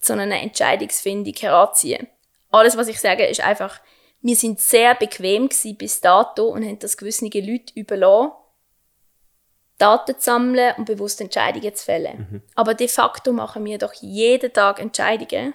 zu 0.00 0.14
einer 0.14 0.40
Entscheidungsfindung 0.40 1.34
heranziehen. 1.34 2.08
Alles, 2.50 2.76
was 2.76 2.88
ich 2.88 3.00
sage, 3.00 3.26
ist 3.26 3.40
einfach, 3.40 3.80
wir 4.20 4.36
sind 4.36 4.60
sehr 4.60 4.94
bequem 4.94 5.48
gewesen 5.48 5.76
bis 5.76 6.00
dato 6.00 6.48
und 6.48 6.64
haben 6.64 6.78
das 6.78 6.96
gewisse 6.96 7.24
Leute 7.24 7.72
überlassen, 7.74 8.32
Daten 9.82 10.14
zu 10.18 10.24
sammeln 10.24 10.74
und 10.78 10.84
bewusst 10.84 11.20
Entscheidungen 11.20 11.74
zu 11.74 11.84
fällen. 11.84 12.42
Aber 12.54 12.74
de 12.74 12.86
facto 12.86 13.32
machen 13.32 13.64
wir 13.64 13.78
doch 13.78 13.92
jeden 13.94 14.52
Tag 14.52 14.78
Entscheidungen. 14.80 15.54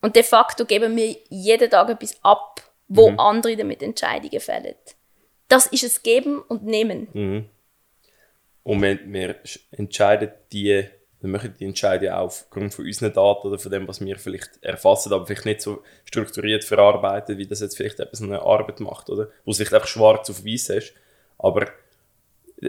Und 0.00 0.16
de 0.16 0.22
facto 0.22 0.64
geben 0.64 0.96
wir 0.96 1.16
jeden 1.28 1.68
Tag 1.70 1.90
etwas 1.90 2.16
ab, 2.22 2.62
wo 2.88 3.10
andere 3.18 3.56
damit 3.56 3.82
Entscheidungen 3.82 4.40
fällen. 4.40 4.74
Das 5.48 5.66
ist 5.66 5.84
es 5.84 6.02
Geben 6.02 6.40
und 6.40 6.64
Nehmen. 6.64 7.08
Und 8.62 8.82
wir, 8.82 8.98
wir 9.04 9.36
entscheiden 9.72 10.32
die, 10.50 10.86
wir 11.20 11.30
machen 11.30 11.54
die 11.58 11.66
Entscheidung 11.66 12.10
auch 12.10 12.24
aufgrund 12.24 12.72
von 12.72 12.86
unseren 12.86 13.12
Daten 13.12 13.46
oder 13.46 13.58
von 13.58 13.70
dem, 13.70 13.86
was 13.86 14.02
wir 14.02 14.18
vielleicht 14.18 14.62
erfassen, 14.62 15.12
aber 15.12 15.26
vielleicht 15.26 15.44
nicht 15.44 15.60
so 15.60 15.82
strukturiert 16.06 16.64
verarbeiten, 16.64 17.36
wie 17.36 17.46
das 17.46 17.60
jetzt 17.60 17.76
vielleicht 17.76 18.00
etwas 18.00 18.22
eine 18.22 18.40
Arbeit 18.40 18.80
macht, 18.80 19.10
oder? 19.10 19.28
Wo 19.44 19.50
es 19.50 19.58
vielleicht 19.58 19.74
einfach 19.74 19.86
schwarz 19.86 20.30
auf 20.30 20.44
weiß 20.44 20.70
ist. 20.70 20.94
Aber 21.38 21.66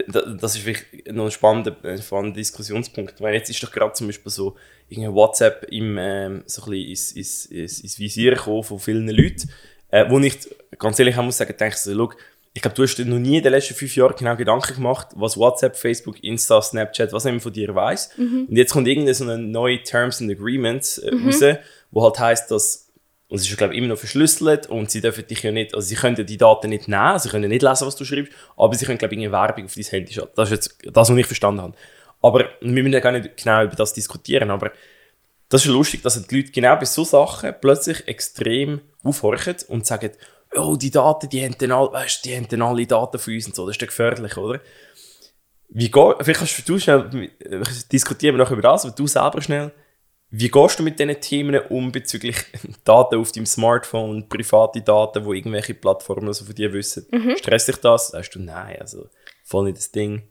das 0.04 0.56
ist 0.56 0.62
vielleicht 0.62 1.12
noch 1.12 1.24
ein 1.24 1.30
spannender, 1.30 1.76
ein 1.82 2.00
spannender 2.00 2.36
Diskussionspunkt, 2.36 3.20
weil 3.20 3.34
jetzt 3.34 3.48
ist 3.48 3.62
doch 3.62 3.72
gerade 3.72 3.92
zum 3.94 4.08
Beispiel 4.08 4.30
so 4.30 4.56
irgendwie 4.88 5.12
WhatsApp 5.12 5.66
im, 5.70 5.96
ähm, 5.98 6.42
so 6.46 6.62
ein 6.62 6.70
bisschen 6.70 6.90
ins, 6.90 7.12
ins, 7.12 7.46
ins, 7.46 7.80
ins 7.80 7.98
Visier 7.98 8.34
gekommen 8.34 8.62
von 8.62 8.78
vielen 8.78 9.08
Leuten, 9.08 9.50
äh, 9.90 10.04
wo 10.08 10.18
ich 10.18 10.38
ganz 10.78 10.98
ehrlich 10.98 11.16
muss 11.16 11.38
sagen, 11.38 11.54
denke 11.58 11.76
so, 11.76 11.94
schau, 11.94 12.12
ich 12.52 12.62
glaube, 12.62 12.74
du 12.74 12.82
hast 12.82 12.96
dir 12.96 13.04
noch 13.04 13.18
nie 13.18 13.36
in 13.36 13.42
den 13.42 13.52
letzten 13.52 13.74
fünf 13.74 13.94
Jahren 13.96 14.16
genau 14.16 14.34
Gedanken 14.34 14.74
gemacht, 14.74 15.08
was 15.14 15.36
WhatsApp, 15.36 15.76
Facebook, 15.76 16.22
Insta, 16.24 16.62
Snapchat, 16.62 17.12
was 17.12 17.26
immer 17.26 17.40
von 17.40 17.52
dir 17.52 17.74
weiß. 17.74 18.16
Mhm. 18.16 18.46
Und 18.48 18.56
jetzt 18.56 18.72
kommt 18.72 18.88
irgendeine 18.88 19.14
so 19.14 19.24
eine 19.24 19.38
neue 19.38 19.82
Terms 19.82 20.22
and 20.22 20.30
Agreements 20.30 20.98
äh, 20.98 21.14
mhm. 21.14 21.26
raus, 21.26 21.40
wo 21.90 22.02
halt 22.02 22.18
heißt, 22.18 22.50
dass 22.50 22.85
und 23.28 23.38
es 23.38 23.48
ist, 23.48 23.56
glaube 23.56 23.74
ich, 23.74 23.78
immer 23.78 23.88
noch 23.88 23.98
verschlüsselt 23.98 24.68
und 24.68 24.90
sie 24.90 25.00
dürfen 25.00 25.26
dich 25.26 25.42
ja 25.42 25.50
nicht, 25.50 25.74
also 25.74 25.86
sie 25.86 25.96
können 25.96 26.24
die 26.24 26.36
Daten 26.36 26.68
nicht 26.68 26.86
nehmen, 26.86 27.18
sie 27.18 27.28
können 27.28 27.48
nicht 27.48 27.62
lesen, 27.62 27.86
was 27.86 27.96
du 27.96 28.04
schreibst, 28.04 28.32
aber 28.56 28.74
sie 28.74 28.86
können, 28.86 28.98
glaube 28.98 29.14
ich, 29.14 29.20
eine 29.20 29.32
Werbung 29.32 29.64
auf 29.64 29.74
dein 29.74 29.84
Handy 29.84 30.12
schalten. 30.12 30.32
Das 30.36 30.50
ist 30.50 30.54
jetzt 30.54 30.78
das, 30.96 31.10
was 31.10 31.16
ich 31.16 31.26
verstanden 31.26 31.62
habe. 31.62 31.74
Aber 32.22 32.48
wir 32.60 32.82
müssen 32.82 32.92
ja 32.92 33.00
gar 33.00 33.12
nicht 33.12 33.36
genau 33.36 33.64
über 33.64 33.74
das 33.74 33.92
diskutieren, 33.92 34.50
aber 34.50 34.70
das 35.48 35.64
ist 35.64 35.70
lustig, 35.70 36.02
dass 36.02 36.24
die 36.26 36.36
Leute 36.36 36.52
genau 36.52 36.76
bei 36.76 36.84
so 36.84 37.04
Sachen 37.04 37.54
plötzlich 37.60 38.06
extrem 38.06 38.80
aufhorchen 39.02 39.56
und 39.68 39.86
sagen, 39.86 40.10
oh, 40.54 40.76
die 40.76 40.90
Daten, 40.90 41.28
die 41.28 41.44
haben 41.44 41.56
dann 41.58 41.72
alle, 41.72 41.92
weißt, 41.92 42.24
die 42.24 42.36
haben 42.36 42.48
dann 42.48 42.62
alle 42.62 42.86
Daten 42.86 43.18
von 43.18 43.34
uns 43.34 43.46
und 43.46 43.54
so, 43.54 43.66
das 43.66 43.74
ist 43.74 43.82
dann 43.82 43.88
gefährlich, 43.88 44.36
oder? 44.36 44.60
Wie 45.68 45.90
geht, 45.90 46.14
vielleicht 46.20 46.38
kannst 46.38 46.68
du 46.68 46.78
schnell, 46.78 47.30
diskutieren 47.90 48.36
wir 48.36 48.44
noch 48.44 48.50
über 48.52 48.62
das, 48.62 48.84
aber 48.84 48.94
du 48.94 49.06
selber 49.06 49.42
schnell, 49.42 49.72
wie 50.38 50.50
gehst 50.50 50.78
du 50.78 50.82
mit 50.82 50.98
diesen 50.98 51.18
Themen 51.20 51.58
um 51.68 51.90
bezüglich 51.90 52.36
Daten 52.84 53.18
auf 53.18 53.32
deinem 53.32 53.46
Smartphone, 53.46 54.28
private 54.28 54.82
Daten, 54.82 55.24
wo 55.24 55.32
irgendwelche 55.32 55.72
Plattformen 55.72 56.28
also 56.28 56.44
von 56.44 56.54
dir 56.54 56.72
wissen? 56.72 57.06
Mhm. 57.10 57.36
Stresst 57.38 57.68
dich 57.68 57.76
das? 57.76 58.08
Sagst 58.08 58.34
du, 58.34 58.40
nein, 58.40 58.76
also 58.78 59.08
voll 59.44 59.64
nicht 59.64 59.78
das 59.78 59.90
Ding. 59.90 60.28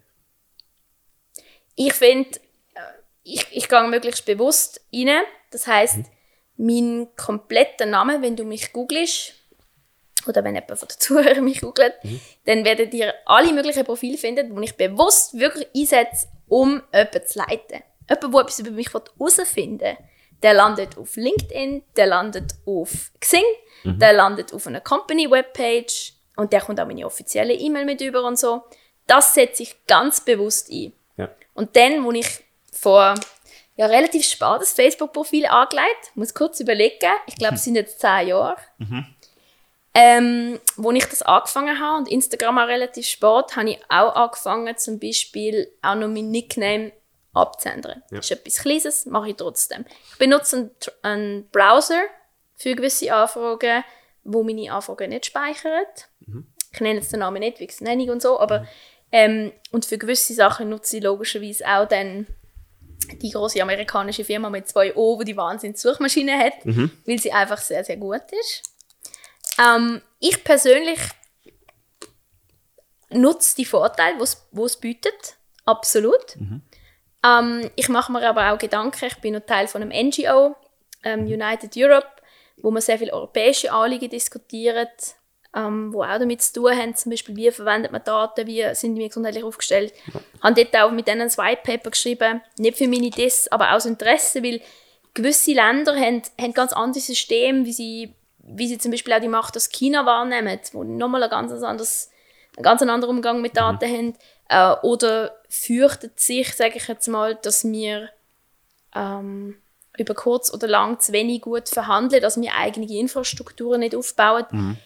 Ich 1.75 1.93
finde, 1.93 2.29
äh, 2.75 2.79
ich, 3.23 3.47
ich 3.51 3.67
gehe 3.67 3.87
möglichst 3.87 4.25
bewusst 4.25 4.79
rein. 4.93 5.23
Das 5.49 5.65
heisst, 5.65 5.97
mhm. 5.97 6.05
mein 6.57 7.07
kompletter 7.15 7.87
Name, 7.87 8.21
wenn 8.21 8.35
du 8.35 8.43
mich 8.43 8.73
googelst, 8.73 9.33
oder 10.27 10.43
wenn 10.43 10.53
jemand 10.53 10.77
von 10.77 10.87
den 10.87 10.99
Zuhörern 10.99 11.43
mich 11.43 11.61
googelt, 11.61 11.95
mhm. 12.03 12.19
dann 12.45 12.63
werdet 12.63 12.93
ihr 12.93 13.11
alle 13.25 13.51
möglichen 13.53 13.85
Profile 13.85 14.19
finden, 14.19 14.55
die 14.55 14.63
ich 14.65 14.75
bewusst 14.75 15.33
wirklich 15.39 15.67
einsetze, 15.75 16.27
um 16.47 16.83
jemanden 16.93 17.25
zu 17.25 17.39
leiten 17.39 17.83
jemand, 18.09 18.33
der 18.33 18.41
etwas 18.41 18.59
über 18.59 18.71
mich 18.71 18.93
herausfinden 18.93 19.79
will, 19.79 19.97
der 20.43 20.53
landet 20.53 20.97
auf 20.97 21.15
LinkedIn, 21.15 21.83
der 21.95 22.07
landet 22.07 22.53
auf 22.65 23.11
Xing, 23.19 23.43
mhm. 23.83 23.99
der 23.99 24.13
landet 24.13 24.53
auf 24.53 24.67
einer 24.67 24.81
Company-Webpage 24.81 26.13
und 26.35 26.53
der 26.53 26.61
kommt 26.61 26.79
auch 26.79 26.87
meine 26.87 27.05
offizielle 27.05 27.53
E-Mail 27.53 27.85
mit 27.85 28.01
über 28.01 28.23
und 28.23 28.37
so. 28.37 28.63
Das 29.07 29.33
setze 29.33 29.63
ich 29.63 29.85
ganz 29.87 30.21
bewusst 30.21 30.69
ein. 30.71 30.93
Ja. 31.17 31.29
Und 31.53 31.75
dann, 31.75 32.03
wo 32.03 32.11
ich 32.11 32.43
vor 32.71 33.15
ja, 33.77 33.87
relativ 33.87 34.25
spät 34.25 34.59
das 34.59 34.73
Facebook-Profil 34.73 35.45
angelegt, 35.45 36.11
muss 36.15 36.33
kurz 36.33 36.59
überlegen, 36.59 37.11
ich 37.27 37.35
glaube, 37.35 37.55
es 37.55 37.63
sind 37.63 37.75
jetzt 37.75 37.99
zehn 37.99 38.27
Jahre, 38.27 38.57
mhm. 38.77 39.05
ähm, 39.93 40.59
wo 40.77 40.91
ich 40.91 41.05
das 41.05 41.21
angefangen 41.21 41.79
habe 41.79 41.97
und 41.97 42.09
Instagram 42.09 42.57
auch 42.57 42.67
relativ 42.67 43.05
spät, 43.05 43.55
habe 43.55 43.71
ich 43.71 43.79
auch 43.89 44.15
angefangen, 44.15 44.77
zum 44.77 44.99
Beispiel 44.99 45.71
auch 45.81 45.95
noch 45.95 46.07
mein 46.07 46.31
Nickname 46.31 46.91
abzuändern. 47.35 48.03
Ja. 48.09 48.17
Das 48.17 48.31
ist 48.31 48.31
etwas 48.31 48.57
Kleines, 48.61 49.05
mache 49.05 49.29
ich 49.29 49.35
trotzdem. 49.35 49.85
Ich 50.11 50.17
benutze 50.17 50.57
einen, 50.57 50.71
einen 51.01 51.49
Browser 51.49 52.01
für 52.55 52.75
gewisse 52.75 53.13
Anfragen, 53.13 53.83
wo 54.23 54.43
meine 54.43 54.71
Anfragen 54.71 55.09
nicht 55.09 55.27
speichert. 55.27 56.09
Mhm. 56.25 56.47
Ich 56.71 56.79
nenne 56.81 56.99
jetzt 56.99 57.11
den 57.11 57.19
Namen 57.19 57.39
nicht, 57.39 57.59
wie 57.59 57.83
Nennung 57.83 58.09
und 58.09 58.21
so, 58.21 58.39
aber 58.39 58.61
mhm. 58.61 58.67
ähm, 59.11 59.51
und 59.71 59.85
für 59.85 59.97
gewisse 59.97 60.33
Sachen 60.33 60.69
nutze 60.69 60.97
ich 60.97 61.03
logischerweise 61.03 61.65
auch 61.67 61.87
dann 61.87 62.27
die 63.21 63.31
große 63.31 63.61
amerikanische 63.61 64.23
Firma 64.23 64.49
mit 64.49 64.67
zwei 64.67 64.95
O, 64.95 65.17
die 65.19 65.25
die 65.25 65.37
Wahnsinn 65.37 65.75
Suchmaschine 65.75 66.37
hat, 66.37 66.65
mhm. 66.65 66.91
weil 67.05 67.19
sie 67.19 67.31
einfach 67.31 67.59
sehr, 67.59 67.83
sehr 67.83 67.97
gut 67.97 68.23
ist. 68.31 68.63
Ähm, 69.59 70.01
ich 70.19 70.43
persönlich 70.43 70.99
nutze 73.09 73.55
die 73.57 73.65
Vorteile, 73.65 74.17
die 74.17 74.61
es 74.61 74.77
bietet, 74.77 75.37
absolut. 75.65 76.35
Mhm. 76.37 76.61
Ähm, 77.25 77.71
ich 77.75 77.89
mache 77.89 78.11
mir 78.11 78.27
aber 78.27 78.51
auch 78.51 78.57
Gedanken, 78.57 79.05
ich 79.05 79.17
bin 79.17 79.33
noch 79.33 79.45
Teil 79.45 79.67
von 79.67 79.81
einem 79.81 80.07
NGO, 80.09 80.55
ähm, 81.03 81.25
United 81.25 81.75
Europe, 81.75 82.07
wo 82.57 82.71
man 82.71 82.81
sehr 82.81 82.97
viele 82.97 83.13
europäische 83.13 83.71
Anliegen 83.71 84.09
diskutiert, 84.09 85.15
ähm, 85.55 85.93
wo 85.93 86.03
auch 86.03 86.19
damit 86.19 86.41
zu 86.41 86.53
tun 86.53 86.77
haben, 86.77 86.95
zum 86.95 87.11
Beispiel, 87.11 87.35
wie 87.35 87.51
verwendet 87.51 87.91
man 87.91 88.03
Daten, 88.03 88.45
wie 88.45 88.63
sind 88.75 88.97
wir 88.97 89.07
gesundheitlich 89.07 89.43
aufgestellt. 89.43 89.93
Ich 90.07 90.43
habe 90.43 90.63
dort 90.63 90.75
auch 90.75 90.91
mit 90.91 91.07
denen 91.07 91.21
ein 91.21 91.37
White 91.37 91.61
Paper 91.63 91.91
geschrieben, 91.91 92.41
nicht 92.59 92.77
für 92.77 92.87
meine 92.87 93.09
Diss, 93.09 93.47
aber 93.47 93.73
aus 93.73 93.85
Interesse, 93.85 94.43
weil 94.43 94.61
gewisse 95.13 95.53
Länder 95.53 95.95
haben, 95.95 96.21
haben 96.39 96.53
ganz 96.53 96.73
andere 96.73 96.99
Systeme, 96.99 97.65
wie 97.65 97.73
sie, 97.73 98.15
wie 98.39 98.67
sie 98.67 98.77
zum 98.77 98.91
Beispiel 98.91 99.13
auch 99.13 99.21
die 99.21 99.29
Macht 99.29 99.55
aus 99.55 99.69
China 99.69 100.05
wahrnehmen, 100.05 100.59
wo 100.73 100.83
nochmal 100.83 101.23
ein 101.23 101.29
ganz 101.29 101.51
anderes, 101.51 102.11
einen 102.57 102.63
ganz 102.63 102.81
anderen 102.81 103.15
Umgang 103.15 103.41
mit 103.41 103.55
Daten 103.55 103.89
mhm. 103.89 103.97
haben. 103.97 104.13
Äh, 104.49 104.75
oder 104.83 105.35
fürchtet 105.49 106.19
sich, 106.19 106.53
sage 106.53 106.77
ich 106.77 106.87
jetzt 106.87 107.07
mal, 107.07 107.35
dass 107.35 107.63
wir 107.63 108.09
ähm, 108.93 109.55
über 109.97 110.13
kurz 110.13 110.53
oder 110.53 110.67
lang 110.67 110.99
zu 110.99 111.13
wenig 111.13 111.41
gut 111.41 111.69
verhandeln, 111.69 112.21
dass 112.21 112.39
wir 112.39 112.53
eigene 112.55 112.87
Infrastrukturen 112.87 113.79
nicht 113.79 113.95
aufbauen. 113.95 114.45
Mhm. 114.51 114.77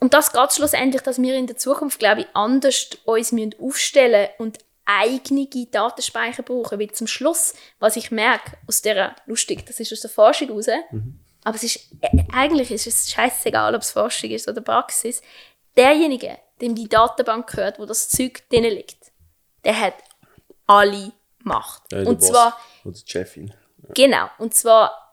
Und 0.00 0.14
das 0.14 0.32
geht 0.32 0.52
schlussendlich, 0.52 1.02
dass 1.02 1.20
wir 1.20 1.34
in 1.34 1.46
der 1.46 1.56
Zukunft, 1.56 1.98
glaube 1.98 2.22
ich, 2.22 2.26
anders 2.34 2.90
uns 3.04 3.32
müssen 3.32 3.54
aufstellen 3.60 4.28
und 4.38 4.58
eigene 4.84 5.46
Datenspeicher 5.46 6.42
brauchen. 6.42 6.78
Weil 6.78 6.90
zum 6.90 7.06
Schluss, 7.06 7.54
was 7.78 7.96
ich 7.96 8.10
merke, 8.10 8.56
aus 8.66 8.82
der, 8.82 9.16
lustig, 9.26 9.66
das 9.66 9.80
ist 9.80 9.92
aus 9.92 10.00
der 10.00 10.10
Forschung 10.10 10.50
raus, 10.50 10.66
mhm. 10.90 11.18
aber 11.44 11.56
es 11.56 11.62
ist, 11.62 11.90
äh, 12.00 12.24
eigentlich 12.32 12.70
ist 12.70 12.86
es 12.86 13.10
scheißegal, 13.10 13.74
ob 13.74 13.82
es 13.82 13.90
Forschung 13.90 14.30
ist 14.30 14.48
oder 14.48 14.60
Praxis, 14.60 15.22
derjenige, 15.76 16.38
dem 16.60 16.74
die 16.74 16.88
Datenbank 16.88 17.48
gehört, 17.48 17.78
wo 17.78 17.86
das 17.86 18.08
Zeug 18.08 18.48
drin 18.48 18.64
liegt, 18.64 19.12
der 19.64 19.78
hat 19.78 19.94
alle 20.66 21.12
Macht. 21.40 21.92
Ja, 21.92 22.02
und 22.02 22.22
zwar 22.22 22.58
oder 22.84 22.96
die 22.96 23.10
Chefin. 23.10 23.54
Ja. 23.82 23.88
Genau. 23.94 24.26
Und 24.38 24.54
zwar 24.54 25.06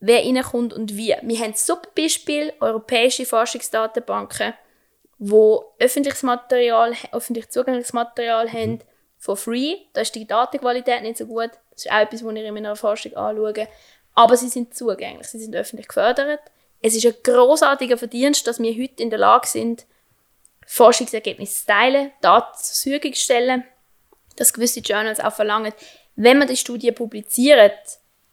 wer 0.00 0.20
reinkommt 0.20 0.72
und 0.72 0.96
wie. 0.96 1.14
Wir 1.22 1.38
haben 1.38 1.54
super 1.54 1.88
Beispiel 1.96 2.52
europäische 2.60 3.26
Forschungsdatenbanken, 3.26 4.54
wo 5.18 5.74
öffentliches 5.78 6.22
Material, 6.22 6.94
öffentlich 7.12 7.50
zugängliches 7.50 7.92
Material 7.92 8.46
mhm. 8.46 8.52
haben, 8.52 8.78
for 9.18 9.36
free. 9.36 9.76
Da 9.92 10.00
ist 10.00 10.14
die 10.14 10.26
Datenqualität 10.26 11.02
nicht 11.02 11.18
so 11.18 11.26
gut. 11.26 11.50
Das 11.70 11.84
ist 11.84 11.92
auch 11.92 11.98
etwas, 11.98 12.24
was 12.24 12.34
ich 12.34 12.44
in 12.44 12.54
meiner 12.54 12.76
Forschung 12.76 13.14
anschaue. 13.14 13.68
Aber 14.14 14.36
sie 14.36 14.48
sind 14.48 14.74
zugänglich, 14.74 15.28
sie 15.28 15.38
sind 15.38 15.54
öffentlich 15.54 15.88
gefördert. 15.88 16.40
Es 16.80 16.94
ist 16.94 17.06
ein 17.06 17.14
großartiger 17.22 17.98
Verdienst, 17.98 18.46
dass 18.46 18.60
wir 18.60 18.72
heute 18.72 19.02
in 19.02 19.10
der 19.10 19.18
Lage 19.18 19.46
sind, 19.46 19.86
Forschungsergebnisse 20.70 21.66
teilen, 21.66 22.12
Daten 22.20 22.56
zur 22.58 22.92
Verfügung 22.92 23.14
stellen, 23.14 23.64
dass 24.36 24.52
gewisse 24.52 24.80
Journals 24.80 25.18
auch 25.18 25.32
verlangen, 25.32 25.72
wenn 26.14 26.38
man 26.38 26.46
die 26.46 26.58
Studie 26.58 26.92
publiziert, 26.92 27.72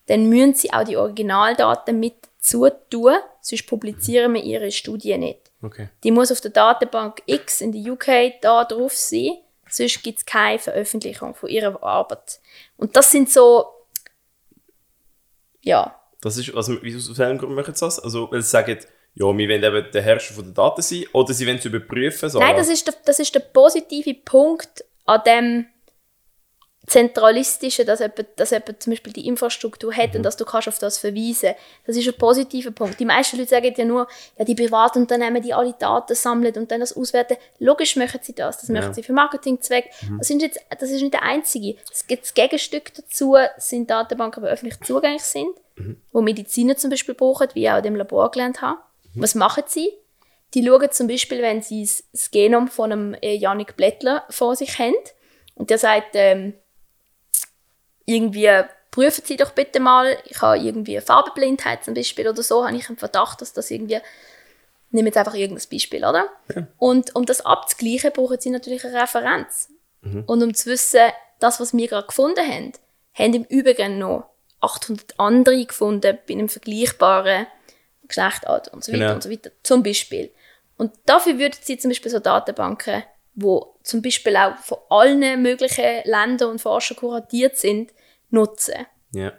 dann 0.08 0.28
müssen 0.28 0.54
sie 0.54 0.74
auch 0.74 0.84
die 0.84 0.98
Originaldaten 0.98 1.98
mit 1.98 2.16
zutun, 2.40 3.16
sonst 3.42 3.66
publizieren 3.68 4.34
wir 4.34 4.44
ihre 4.44 4.70
Studie 4.72 5.18
nicht. 5.18 5.50
Okay. 5.62 5.88
Die 6.04 6.12
muss 6.12 6.32
auf 6.32 6.42
der 6.42 6.52
Datenbank 6.52 7.24
X 7.26 7.62
in 7.62 7.72
der 7.72 7.94
UK 7.94 8.42
da 8.42 8.66
drauf 8.66 8.94
sein, 8.94 9.38
sonst 9.70 10.04
gibt 10.04 10.20
es 10.20 10.26
keine 10.26 10.60
Veröffentlichung 10.60 11.36
von 11.36 11.50
ihrer 11.50 11.82
Arbeit. 11.82 12.42
Und 12.76 12.96
das 12.98 13.12
sind 13.12 13.32
so, 13.32 13.66
ja. 15.62 16.00
Das 16.22 16.38
ist, 16.38 16.54
also, 16.54 16.78
wieso 16.82 17.12
aus 17.12 17.18
welchem 17.18 17.38
Grund 17.38 17.56
machen 17.56 17.74
sie 17.74 17.86
das? 17.86 17.98
Also, 18.00 18.30
weil 18.30 18.42
sie 18.42 18.50
sagen, 18.50 18.78
ja, 19.16 19.26
wir 19.26 19.50
wollen 19.50 19.64
eben 19.64 19.92
der 19.92 20.02
Herrscher 20.02 20.42
der 20.44 20.52
Daten 20.52 20.82
sein 20.82 21.06
oder 21.14 21.34
sie 21.34 21.48
wollen 21.48 21.58
es 21.58 21.66
überprüfen. 21.66 22.30
Sarah. 22.30 22.46
Nein, 22.46 22.58
das 22.58 22.68
ist, 22.68 22.86
der, 22.86 22.96
das 23.06 23.20
ist 23.20 23.34
der 23.34 23.40
positive 23.40 24.14
Punkt 24.14 24.84
an 25.06 25.22
dem 25.26 25.66
zentralistischen, 26.88 27.86
dass 27.86 28.00
jemand, 28.00 28.28
dass 28.36 28.52
jemand 28.52 28.84
zum 28.84 28.92
Beispiel 28.92 29.14
die 29.14 29.28
Infrastruktur 29.28 29.94
hat 29.94 30.12
mhm. 30.12 30.18
und 30.18 30.24
dass 30.24 30.38
du 30.38 30.46
kannst 30.46 30.68
auf 30.68 30.80
das 30.80 30.98
verweisen. 30.98 31.54
Das 31.88 31.96
ist 31.96 32.08
ein 32.08 32.14
positiver 32.18 32.72
Punkt. 32.72 33.00
Die 33.00 33.06
meisten 33.06 33.38
Leute 33.38 33.50
sagen 33.50 33.74
ja 33.76 33.86
nur, 33.86 34.08
ja, 34.38 34.46
die 34.46 34.54
Privatunternehmen, 34.54 35.42
die 35.42 35.54
alle 35.54 35.74
Daten 35.74 36.14
sammeln 36.14 36.54
und 36.56 36.70
dann 36.72 36.82
das 36.82 36.96
auswerten. 36.96 37.38
Logisch 37.60 37.96
machen 37.96 38.20
sie 38.22 38.36
das. 38.36 38.60
Das 38.60 38.68
ja. 38.68 38.76
machen 38.76 38.94
sie 38.94 39.02
für 39.02 39.14
Marketingzwecke. 39.14 39.90
Mhm. 40.08 40.18
Das, 40.20 40.30
jetzt, 40.30 40.60
das 40.78 40.92
ist 40.92 41.02
nicht 41.02 41.14
der 41.14 41.24
einzige. 41.24 41.76
Es 41.92 42.06
gibt 42.06 42.24
das 42.24 42.34
Gegenstück 42.34 42.94
dazu, 42.94 43.36
sind 43.58 43.90
Datenbanken, 43.90 44.44
die 44.44 44.50
öffentlich 44.50 44.80
zugänglich 44.82 45.24
sind, 45.24 45.56
mhm. 45.78 46.02
wo 46.12 46.22
Mediziner 46.22 46.78
zum 46.78 46.90
Beispiel 46.90 47.16
brauchen, 47.16 47.48
wie 47.54 47.64
ich 47.64 47.72
auch 47.72 47.78
in 47.78 47.84
dem 47.84 47.96
Labor 47.96 48.30
gelernt 48.30 48.62
habe. 48.62 48.78
Was 49.16 49.36
machen 49.36 49.64
sie? 49.68 49.92
Die 50.54 50.66
schauen 50.66 50.92
zum 50.92 51.08
Beispiel, 51.08 51.42
wenn 51.42 51.62
sie 51.62 51.88
das 52.12 52.32
Genom 52.32 52.68
von 52.68 52.92
einem 52.92 53.18
Janik 53.22 53.72
äh, 53.72 53.74
Blättler 53.74 54.26
vor 54.30 54.56
sich 54.56 54.80
haben 54.80 54.94
und 55.56 55.70
der 55.70 55.78
sagt, 55.78 56.12
ähm, 56.14 56.54
irgendwie 58.06 58.50
prüfen 58.92 59.24
Sie 59.26 59.36
doch 59.36 59.52
bitte 59.52 59.80
mal, 59.82 60.18
ich 60.26 60.42
habe 60.42 60.58
irgendwie 60.58 61.02
Farbenblindheit 61.02 61.84
zum 61.84 61.94
Beispiel 61.94 62.28
oder 62.30 62.42
so, 62.42 62.66
habe 62.66 62.78
ich 62.78 62.88
einen 62.88 62.98
Verdacht, 62.98 63.42
dass 63.42 63.52
das 63.52 63.70
irgendwie 63.70 64.00
nehme 64.92 65.10
jetzt 65.10 65.18
einfach 65.18 65.34
irgendein 65.34 65.68
Beispiel, 65.70 66.06
oder? 66.06 66.30
Ja. 66.56 66.68
Und 66.78 67.16
um 67.16 67.26
das 67.26 67.46
abzugleichen, 67.46 68.12
brauchen 68.14 68.40
sie 68.40 68.50
natürlich 68.50 68.86
eine 68.86 69.02
Referenz. 69.02 69.70
Mhm. 70.02 70.24
Und 70.26 70.44
um 70.44 70.54
zu 70.54 70.70
wissen, 70.70 71.02
das, 71.40 71.60
was 71.60 71.74
wir 71.74 71.88
gerade 71.88 72.08
gefunden 72.08 72.40
haben, 72.40 72.72
haben 73.14 73.34
im 73.34 73.44
Übrigen 73.44 74.00
noch 74.00 74.30
800 74.62 75.20
andere 75.20 75.66
gefunden 75.66 76.18
bei 76.26 76.34
einem 76.34 76.48
vergleichbaren 76.48 77.48
Geschlechtalter 78.08 78.74
und 78.74 78.84
so 78.84 78.92
weiter 78.92 79.00
Genau. 79.04 79.14
und 79.16 79.24
so 79.24 79.30
weiter, 79.30 79.52
zum 79.64 79.84
Beispiel. 79.84 80.32
Und 80.78 80.92
dafür 81.06 81.38
würden 81.40 81.56
sie 81.62 81.78
zum 81.78 81.90
Beispiel 81.92 82.12
so 82.12 82.20
Datenbanken, 82.20 83.04
wo 83.36 83.76
zum 83.84 84.02
Beispiel 84.02 84.36
auch 84.38 84.58
von 84.58 84.78
allen 84.90 85.42
möglichen 85.42 86.02
Ländern 86.06 86.52
und 86.52 86.62
Forschern 86.62 86.98
kuratiert 86.98 87.58
sind, 87.58 87.94
nutzen. 88.30 88.86
Ja. 89.12 89.34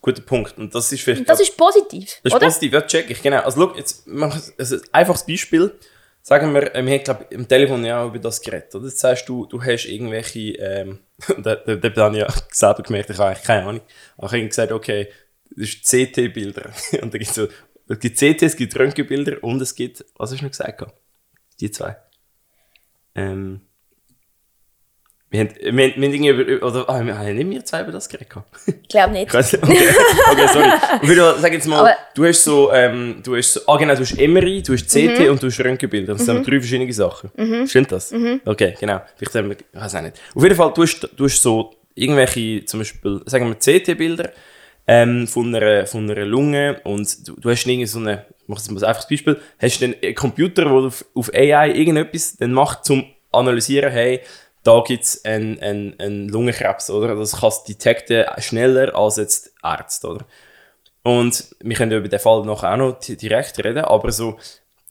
Guter 0.00 0.22
Punkt. 0.22 0.56
Und 0.58 0.74
das 0.74 0.92
ist 0.92 1.02
vielleicht. 1.02 1.20
Und 1.20 1.28
das 1.28 1.40
ist 1.40 1.56
positiv, 1.56 2.20
Das 2.22 2.32
ist 2.32 2.34
oder? 2.34 2.46
positiv, 2.46 2.72
ja, 2.72 2.82
check 2.82 3.10
ich, 3.10 3.20
genau. 3.22 3.40
Also, 3.40 3.60
schau, 3.68 3.76
jetzt 3.76 4.06
mach 4.06 4.36
ich 4.36 4.52
also 4.58 4.76
ein 4.76 4.82
einfaches 4.92 5.26
Beispiel. 5.26 5.76
Sagen 6.22 6.52
wir, 6.52 6.74
ähm, 6.74 6.86
wir 6.86 6.94
haben, 6.94 7.04
glaub, 7.04 7.32
im 7.32 7.48
Telefon 7.48 7.84
ja 7.84 8.02
auch 8.02 8.08
über 8.08 8.18
das 8.18 8.40
geredet. 8.40 8.74
Oder? 8.74 8.86
Jetzt 8.86 8.98
sagst 8.98 9.28
du, 9.28 9.46
du 9.46 9.62
hast 9.62 9.86
irgendwelche, 9.86 10.40
ähm, 10.58 10.98
da, 11.38 11.56
da, 11.56 11.74
da 11.76 12.02
habe 12.04 12.16
ich 12.16 12.22
ja 12.22 12.28
selber 12.52 12.82
gemerkt, 12.82 13.10
ich 13.10 13.18
habe 13.18 13.30
eigentlich 13.30 13.44
keine 13.44 13.66
Ahnung. 13.66 13.80
Aber 14.18 14.26
ich 14.26 14.32
habe 14.34 14.48
gesagt, 14.48 14.72
okay, 14.72 15.08
das 15.58 15.68
ist 15.70 15.82
CT-Bilder. 15.86 16.70
Und 17.02 17.12
da 17.14 17.18
gibt 17.18 17.30
es 17.30 17.34
so, 17.34 17.48
es 17.88 17.98
gibt 17.98 18.16
CT, 18.18 18.42
es 18.42 18.56
gibt 18.56 18.78
Röntgenbilder 18.78 19.42
und 19.42 19.62
es 19.62 19.74
gibt, 19.74 20.04
was 20.18 20.30
hast 20.30 20.40
du 20.40 20.44
noch 20.44 20.50
gesagt? 20.50 20.84
Die 21.58 21.70
zwei. 21.70 21.96
Ähm, 23.14 23.62
wir 25.30 25.40
haben, 25.40 25.50
wir, 25.60 25.68
haben- 25.68 25.76
wir 25.76 25.92
haben 25.94 26.02
irgendwie 26.02 26.28
über, 26.52 26.66
oder, 26.66 26.88
ah, 26.88 27.04
wir 27.04 27.18
haben 27.18 27.34
nicht 27.34 27.50
wir 27.50 27.64
zwei 27.64 27.82
über 27.82 27.92
das 27.92 28.08
geredet? 28.08 28.28
Ich 28.66 28.88
glaube 28.88 29.12
nicht. 29.14 29.34
Okay, 29.34 29.58
okay 29.58 30.48
sorry. 30.52 30.70
Ich 31.02 31.08
würde 31.08 31.38
sagen 31.40 31.54
jetzt 31.54 31.66
mal, 31.66 31.80
Aber- 31.80 31.96
du 32.14 32.24
hast 32.26 32.44
so, 32.44 32.72
ähm, 32.72 33.20
du 33.24 33.36
hast 33.36 33.52
so, 33.54 33.60
ah 33.66 33.76
genau, 33.78 33.94
du 33.94 34.00
hast 34.00 34.16
MRI, 34.18 34.62
du 34.62 34.72
hast 34.74 34.86
CT 34.88 35.20
Mhm. 35.20 35.30
und 35.30 35.42
du 35.42 35.46
hast 35.48 35.58
Röntgenbilder. 35.60 36.14
Das 36.14 36.24
sind 36.24 36.46
drei 36.46 36.60
verschiedene 36.60 36.92
Sachen. 36.92 37.30
Stimmt 37.66 37.92
das? 37.92 38.10
Mhm. 38.10 38.40
Okay, 38.44 38.74
genau. 38.78 39.00
Vielleicht 39.16 39.34
haben 39.34 39.48
wir, 39.50 39.56
ich 39.58 39.64
weiß 39.80 39.94
auch 39.96 40.02
nicht. 40.02 40.16
Auf 40.34 40.42
jeden 40.42 40.56
Fall, 40.56 40.72
du 40.74 40.82
hast, 40.82 41.08
du 41.16 41.24
hast 41.24 41.42
so 41.42 41.74
irgendwelche, 41.94 42.64
zum 42.64 42.80
Beispiel, 42.80 43.22
sagen 43.26 43.48
wir 43.48 43.54
CT-Bilder 43.56 44.30
ähm, 44.88 45.28
von, 45.28 45.54
einer, 45.54 45.86
von 45.86 46.10
einer 46.10 46.24
Lunge 46.24 46.80
und 46.82 47.28
du, 47.28 47.36
du 47.38 47.50
hast 47.50 47.66
irgendwie 47.66 47.86
so 47.86 47.98
eine, 47.98 48.24
ich 48.48 48.54
jetzt 48.54 48.70
mal 48.70 48.78
ein 48.78 48.84
einfaches 48.84 49.08
Beispiel, 49.08 49.40
hast 49.60 49.82
einen 49.82 50.14
Computer, 50.14 50.64
der 50.64 50.72
auf, 50.72 51.04
auf 51.14 51.32
AI 51.32 51.70
irgendetwas 51.72 52.36
dann 52.38 52.52
macht, 52.52 52.84
zum 52.86 53.04
analysieren, 53.30 53.92
hey, 53.92 54.20
da 54.64 54.82
gibt 54.84 55.04
es 55.04 55.24
einen, 55.24 55.60
einen, 55.60 56.00
einen 56.00 56.28
Lungenkrebs, 56.30 56.90
oder? 56.90 57.14
Das 57.14 57.38
kannst 57.38 57.68
du 57.68 57.72
detekten 57.72 58.24
schneller 58.38 58.94
als 58.96 59.16
jetzt 59.16 59.52
Ärzte, 59.62 60.08
oder? 60.08 60.26
Und 61.02 61.54
wir 61.60 61.76
können 61.76 61.92
über 61.92 62.08
den 62.08 62.18
Fall 62.18 62.44
nachher 62.44 62.72
auch 62.72 62.76
noch 62.76 62.98
di- 62.98 63.16
direkt 63.16 63.58
reden, 63.62 63.84
aber 63.84 64.10
so, 64.10 64.38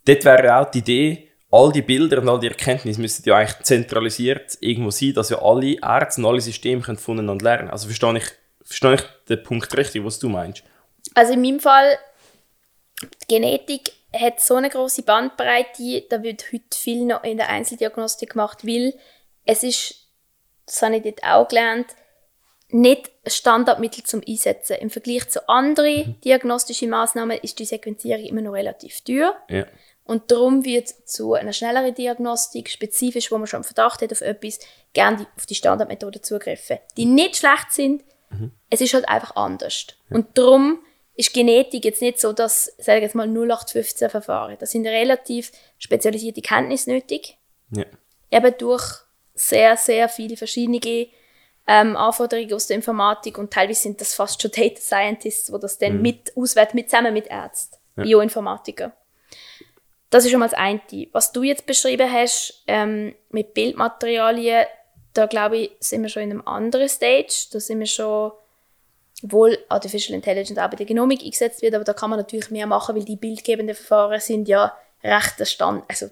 dort 0.06 0.26
wäre 0.26 0.58
auch 0.58 0.70
die 0.72 0.80
Idee, 0.80 1.28
all 1.50 1.72
die 1.72 1.82
Bilder 1.82 2.22
und 2.22 2.30
all 2.30 2.40
die 2.40 2.48
Erkenntnisse 2.48 3.02
müssten 3.02 3.28
ja 3.28 3.36
eigentlich 3.36 3.64
zentralisiert 3.64 4.58
irgendwo 4.62 4.92
sein, 4.92 5.14
dass 5.14 5.30
ja 5.30 5.42
alle 5.42 5.78
Ärzte 5.82 6.22
und 6.22 6.28
alle 6.28 6.42
Systeme 6.42 6.82
können 6.82 6.98
voneinander 6.98 7.44
lernen. 7.44 7.70
Also 7.70 7.88
verstehe 7.88 8.18
ich, 8.18 8.26
verstehe 8.68 8.96
ich 8.96 9.02
den 9.30 9.44
Punkt 9.44 9.76
richtig, 9.78 10.04
was 10.04 10.20
du 10.20 10.30
meinst? 10.30 10.64
Also 11.16 11.34
in 11.34 11.42
meinem 11.42 11.60
Fall, 11.60 11.98
die 13.02 13.36
Genetik 13.36 13.92
hat 14.14 14.42
so 14.42 14.56
eine 14.56 14.70
große 14.70 15.04
Bandbreite, 15.04 16.04
da 16.10 16.22
wird 16.22 16.52
heute 16.52 16.78
viel 16.78 17.06
noch 17.06 17.24
in 17.24 17.38
der 17.38 17.50
Einzeldiagnostik 17.50 18.32
gemacht, 18.32 18.66
weil 18.66 18.94
es 19.46 19.64
ist, 19.64 20.08
das 20.66 20.82
habe 20.82 20.98
ich 20.98 21.04
dort 21.04 21.24
auch 21.24 21.48
gelernt, 21.48 21.88
nicht 22.70 23.10
ein 23.24 23.32
Standardmittel 23.32 24.04
zum 24.04 24.22
Einsetzen. 24.28 24.78
Im 24.78 24.90
Vergleich 24.90 25.30
zu 25.30 25.48
anderen 25.48 26.20
diagnostischen 26.22 26.90
Maßnahmen 26.90 27.38
ist 27.38 27.60
die 27.60 27.66
Sequenzierung 27.66 28.26
immer 28.26 28.42
noch 28.42 28.52
relativ 28.52 29.02
teuer. 29.02 29.38
Ja. 29.50 29.66
Und 30.04 30.32
darum 30.32 30.66
wird 30.66 30.88
zu 30.88 31.34
einer 31.34 31.54
schnelleren 31.54 31.94
Diagnostik, 31.94 32.70
spezifisch, 32.70 33.32
wo 33.32 33.38
man 33.38 33.48
schon 33.48 33.58
einen 33.58 33.64
Verdacht 33.66 34.02
hat 34.02 34.12
auf 34.12 34.22
etwas, 34.22 34.60
gerne 34.94 35.28
auf 35.36 35.46
die 35.46 35.56
Standardmethode 35.56 36.22
zugreifen. 36.22 36.80
Die 36.98 37.06
nicht 37.06 37.38
schlecht 37.38 37.72
sind, 37.72 38.04
es 38.70 38.82
ist 38.82 38.94
halt 38.94 39.08
einfach 39.08 39.36
anders. 39.36 39.88
Und 40.10 40.38
darum 40.38 40.80
ist 41.16 41.34
Genetik 41.34 41.86
jetzt 41.86 42.02
nicht 42.02 42.20
so, 42.20 42.34
dass, 42.34 42.66
sage 42.78 43.00
ich 43.00 43.04
jetzt 43.04 43.16
mal, 43.16 43.28
0815 43.28 44.10
Verfahren. 44.10 44.56
Das 44.60 44.72
sind 44.72 44.86
relativ 44.86 45.52
spezialisierte 45.80 46.42
Kenntnisse 46.42 46.92
nötig, 46.92 47.38
Ja. 47.72 47.86
eben 48.32 48.54
durch 48.58 48.84
sehr, 49.34 49.78
sehr 49.78 50.10
viele 50.10 50.38
verschiedene 50.38 51.08
ähm, 51.68 51.98
Anforderungen 51.98 52.54
aus 52.54 52.68
der 52.68 52.78
Informatik 52.78 53.38
und 53.38 53.52
teilweise 53.52 53.82
sind 53.82 54.00
das 54.00 54.14
fast 54.14 54.42
schon 54.42 54.52
Data 54.52 54.80
Scientists, 54.80 55.52
die 55.52 55.60
das 55.60 55.78
dann 55.78 56.02
mit 56.02 56.36
auswerten, 56.38 56.76
mit, 56.78 56.90
zusammen 56.90 57.14
mit 57.14 57.28
Ärzten, 57.28 57.78
Bioinformatiker. 57.96 58.94
Das 60.10 60.24
ist 60.24 60.32
schon 60.32 60.40
mal 60.40 60.48
das 60.48 60.58
eine. 60.58 60.80
Was 61.12 61.34
du 61.34 61.44
jetzt 61.44 61.66
beschrieben 61.66 62.10
hast 62.12 62.64
ähm, 62.68 63.14
mit 63.30 63.54
Bildmaterialien, 63.54 64.66
da 65.18 65.26
glaube 65.26 65.58
ich, 65.58 65.72
sind 65.80 66.02
wir 66.04 66.10
schon 66.10 66.24
in 66.24 66.32
einem 66.32 66.48
anderen 66.48 66.88
Stage. 66.90 67.48
Da 67.52 67.60
sind 67.60 67.80
wir 67.80 67.86
schon, 67.88 68.32
obwohl 69.24 69.58
Artificial 69.70 70.16
Intelligence 70.16 70.60
auch 70.60 70.70
bei 70.70 70.76
der 70.78 70.86
Genomik 70.86 71.24
eingesetzt 71.24 71.62
wird, 71.62 71.74
aber 71.76 71.84
da 71.84 71.94
kann 71.94 72.10
man 72.10 72.20
natürlich 72.20 72.52
mehr 72.52 72.68
machen, 72.68 72.96
weil 72.96 73.04
die 73.04 73.16
bildgebenden 73.16 73.76
Verfahren 73.76 74.20
sind 74.20 74.48
ja 74.48 74.76
recht, 75.04 75.48
Stand, 75.48 75.84
also 75.88 76.10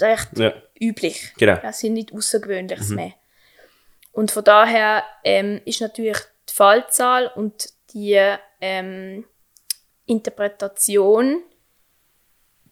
recht 0.00 0.28
Ja. 0.38 0.52
üblich. 0.80 1.32
Genau. 1.38 1.56
Das 1.62 1.80
sind 1.80 1.94
nicht 1.94 2.12
Außergewöhnliches 2.12 2.90
mehr. 2.90 3.12
Und 4.12 4.30
von 4.30 4.44
daher 4.44 5.04
ähm, 5.24 5.60
ist 5.64 5.80
natürlich 5.80 6.18
die 6.48 6.54
Fallzahl 6.54 7.30
und 7.34 7.68
die 7.94 8.18
ähm, 8.60 9.24
Interpretation 10.06 11.42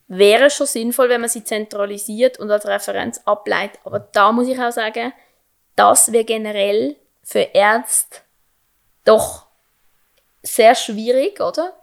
wäre 0.08 0.50
schon 0.50 0.66
sinnvoll, 0.66 1.08
wenn 1.08 1.20
man 1.20 1.30
sie 1.30 1.44
zentralisiert 1.44 2.38
und 2.38 2.50
als 2.50 2.66
Referenz 2.66 3.20
ableitet. 3.24 3.80
Aber 3.84 4.00
da 4.00 4.32
muss 4.32 4.48
ich 4.48 4.58
auch 4.58 4.70
sagen, 4.72 5.12
das 5.76 6.12
wäre 6.12 6.24
generell 6.24 6.96
für 7.22 7.40
Ärzte 7.40 8.18
doch 9.04 9.46
sehr 10.42 10.74
schwierig, 10.74 11.40
oder? 11.40 11.74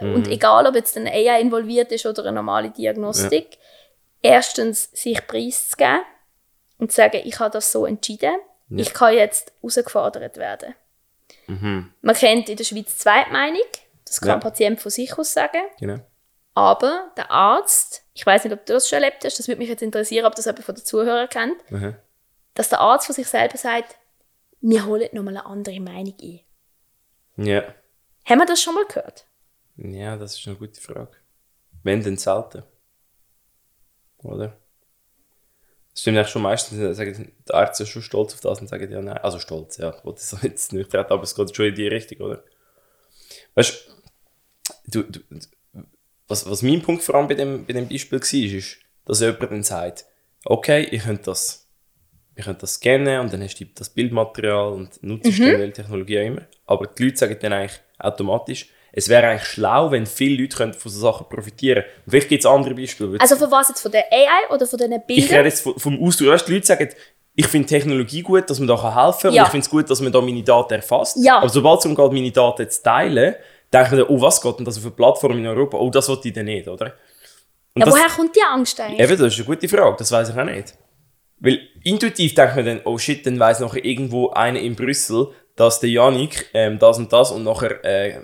Und 0.00 0.28
egal, 0.28 0.66
ob 0.66 0.74
jetzt 0.74 0.96
eine 0.96 1.10
AI 1.10 1.40
involviert 1.40 1.92
ist 1.92 2.06
oder 2.06 2.22
eine 2.22 2.32
normale 2.32 2.70
Diagnostik, 2.70 3.58
erstens 4.22 4.84
sich 4.92 5.26
preiszugeben 5.26 6.00
und 6.78 6.90
zu 6.90 6.96
sagen, 6.96 7.20
ich 7.24 7.38
habe 7.38 7.50
das 7.50 7.70
so 7.70 7.84
entschieden, 7.86 8.34
ich 8.70 8.94
kann 8.94 9.14
jetzt 9.14 9.52
herausgefordert 9.60 10.36
werden. 10.36 10.74
Man 11.46 12.14
kennt 12.16 12.48
in 12.48 12.56
der 12.56 12.64
Schweiz 12.64 12.96
Zweitmeinung, 12.98 13.60
das 14.04 14.20
kann 14.20 14.28
Ja. 14.28 14.34
ein 14.34 14.40
Patient 14.40 14.80
von 14.80 14.90
sich 14.90 15.18
aus 15.18 15.32
sagen. 15.32 15.62
Genau. 15.80 15.98
Aber 16.54 17.10
der 17.16 17.30
Arzt, 17.30 18.02
ich 18.14 18.24
weiß 18.24 18.44
nicht, 18.44 18.52
ob 18.52 18.64
du 18.66 18.72
das 18.72 18.88
schon 18.88 19.02
erlebt 19.02 19.24
hast, 19.24 19.38
das 19.38 19.48
würde 19.48 19.58
mich 19.58 19.68
jetzt 19.68 19.82
interessieren, 19.82 20.26
ob 20.26 20.34
das 20.36 20.44
jemand 20.46 20.64
von 20.64 20.74
den 20.74 20.84
Zuhörern 20.84 21.28
kennt, 21.28 21.56
Aha. 21.72 21.94
Dass 22.54 22.68
der 22.68 22.80
Arzt 22.80 23.06
von 23.06 23.14
sich 23.14 23.28
selber 23.28 23.56
sagt, 23.56 23.96
wir 24.60 24.84
holen 24.86 25.08
nochmal 25.12 25.36
eine 25.36 25.46
andere 25.46 25.80
Meinung 25.80 26.14
ein. 26.20 26.40
Ja. 27.36 27.74
Haben 28.26 28.38
wir 28.38 28.46
das 28.46 28.60
schon 28.62 28.74
mal 28.74 28.84
gehört? 28.84 29.26
Ja, 29.76 30.16
das 30.16 30.38
ist 30.38 30.46
eine 30.46 30.56
gute 30.56 30.80
Frage. 30.80 31.12
Wenn 31.82 32.02
denn 32.02 32.18
selten? 32.18 32.62
Oder? 34.18 34.58
Das 35.92 36.02
stimmt 36.02 36.18
eigentlich 36.18 36.28
schon 36.28 36.42
meistens, 36.42 36.96
sagen 36.96 37.32
die 37.48 37.52
Ärzte 37.52 37.86
schon 37.86 38.02
stolz 38.02 38.34
auf 38.34 38.40
das 38.40 38.60
und 38.60 38.68
sagen 38.68 38.92
ja 38.92 39.00
nein. 39.00 39.18
Also 39.18 39.38
stolz, 39.38 39.78
ja. 39.78 39.96
Ich 39.96 40.04
wollte 40.04 40.20
es 40.20 40.36
jetzt 40.42 40.72
nicht 40.72 40.92
reden, 40.92 41.10
aber 41.10 41.22
es 41.22 41.34
geht 41.34 41.56
schon 41.56 41.66
in 41.66 41.74
die 41.74 41.88
Richtung, 41.88 42.18
oder? 42.18 42.44
Weißt 43.54 43.88
du, 44.86 45.02
du, 45.02 45.20
du 45.20 45.40
was, 46.28 46.48
was 46.48 46.62
mein 46.62 46.80
Punkt 46.80 47.02
vor 47.02 47.16
allem 47.16 47.28
bei 47.28 47.34
dem, 47.34 47.66
bei 47.66 47.72
dem 47.72 47.88
Beispiel 47.88 48.20
war, 48.20 48.56
ist, 48.56 48.78
dass 49.04 49.20
jemand 49.20 49.42
dann 49.42 49.62
sagt, 49.62 50.06
okay, 50.44 50.82
ich 50.84 51.02
könnte 51.02 51.24
das, 51.24 51.68
ich 52.36 52.44
könnte 52.44 52.62
das 52.62 52.74
scannen 52.74 53.20
und 53.20 53.32
dann 53.32 53.42
hast 53.42 53.58
du 53.60 53.64
das 53.74 53.90
Bildmaterial 53.90 54.72
und 54.72 55.02
nutzt 55.02 55.38
Mhm. 55.38 55.44
welche 55.58 55.72
Technologie 55.72 56.18
auch 56.20 56.24
immer. 56.26 56.42
Aber 56.66 56.86
die 56.86 57.04
Leute 57.04 57.16
sagen 57.18 57.36
dann 57.40 57.52
eigentlich 57.52 57.80
automatisch, 57.98 58.68
es 58.92 59.08
wäre 59.08 59.26
eigentlich 59.28 59.44
schlau, 59.48 59.90
wenn 59.92 60.06
viele 60.06 60.42
Leute 60.42 60.56
könnten 60.56 60.78
von 60.78 60.90
so 60.90 61.00
Sachen 61.00 61.28
profitieren 61.28 61.84
Und 62.04 62.10
Vielleicht 62.10 62.28
gibt 62.28 62.42
es 62.44 62.46
andere 62.50 62.74
Beispiele. 62.74 63.20
Also 63.20 63.36
von 63.36 63.50
was 63.50 63.68
jetzt? 63.68 63.80
Von 63.82 63.92
der 63.92 64.04
AI 64.12 64.52
oder 64.54 64.66
von 64.66 64.78
den 64.78 64.92
ich 64.92 65.06
Bildern? 65.06 65.36
rede 65.36 65.48
jetzt 65.48 65.60
vom- 65.62 66.02
Ausdruck. 66.02 66.28
Weißt, 66.28 66.48
die 66.48 66.54
Leute 66.54 66.66
sagen, 66.66 66.88
ich 67.36 67.46
finde 67.46 67.68
Technologie 67.68 68.22
gut, 68.22 68.50
dass 68.50 68.58
man 68.58 68.66
da 68.68 68.74
helfen 69.06 69.20
kann. 69.22 69.32
Ja. 69.34 69.42
Und 69.42 69.46
ich 69.46 69.50
finde 69.52 69.64
es 69.64 69.70
gut, 69.70 69.88
dass 69.90 70.00
man 70.00 70.10
da 70.10 70.20
meine 70.20 70.42
Daten 70.42 70.74
erfasst. 70.74 71.18
Ja. 71.20 71.38
Aber 71.38 71.48
sobald 71.48 71.78
es 71.78 71.82
darum 71.84 71.94
geht, 71.96 72.12
meine 72.20 72.32
Daten 72.32 72.68
zu 72.68 72.82
teilen, 72.82 73.34
denkt 73.72 73.90
man, 73.92 74.00
dann, 74.00 74.08
oh, 74.08 74.20
was 74.20 74.40
geht 74.42 74.58
denn 74.58 74.64
das 74.64 74.76
auf 74.78 74.84
eine 74.84 74.90
Plattform 74.92 75.38
in 75.38 75.46
Europa? 75.46 75.76
Oh, 75.78 75.88
das 75.90 76.08
wollte 76.08 76.26
ich 76.28 76.34
dann 76.34 76.46
nicht, 76.46 76.66
oder? 76.66 76.86
Und 77.74 77.80
ja, 77.80 77.84
das, 77.86 77.94
woher 77.94 78.08
kommt 78.08 78.34
die 78.34 78.42
Angst 78.42 78.80
eigentlich? 78.80 78.98
Eben, 79.08 79.16
das 79.18 79.32
ist 79.32 79.38
eine 79.38 79.46
gute 79.46 79.68
Frage, 79.68 79.96
das 79.98 80.10
weiß 80.10 80.30
ich 80.30 80.36
auch 80.36 80.44
nicht. 80.44 80.74
Weil 81.40 81.60
intuitiv 81.82 82.34
denkt 82.34 82.56
man 82.56 82.66
dann, 82.66 82.80
oh 82.84 82.98
shit, 82.98 83.24
dann 83.26 83.38
weiss 83.40 83.60
nachher 83.60 83.84
irgendwo 83.84 84.30
einer 84.30 84.60
in 84.60 84.76
Brüssel, 84.76 85.28
dass 85.56 85.80
der 85.80 85.90
Janik 85.90 86.50
ähm, 86.54 86.78
das 86.78 86.98
und 86.98 87.12
das 87.12 87.32
und 87.32 87.44
nachher. 87.44 87.84
Äh, 87.84 88.20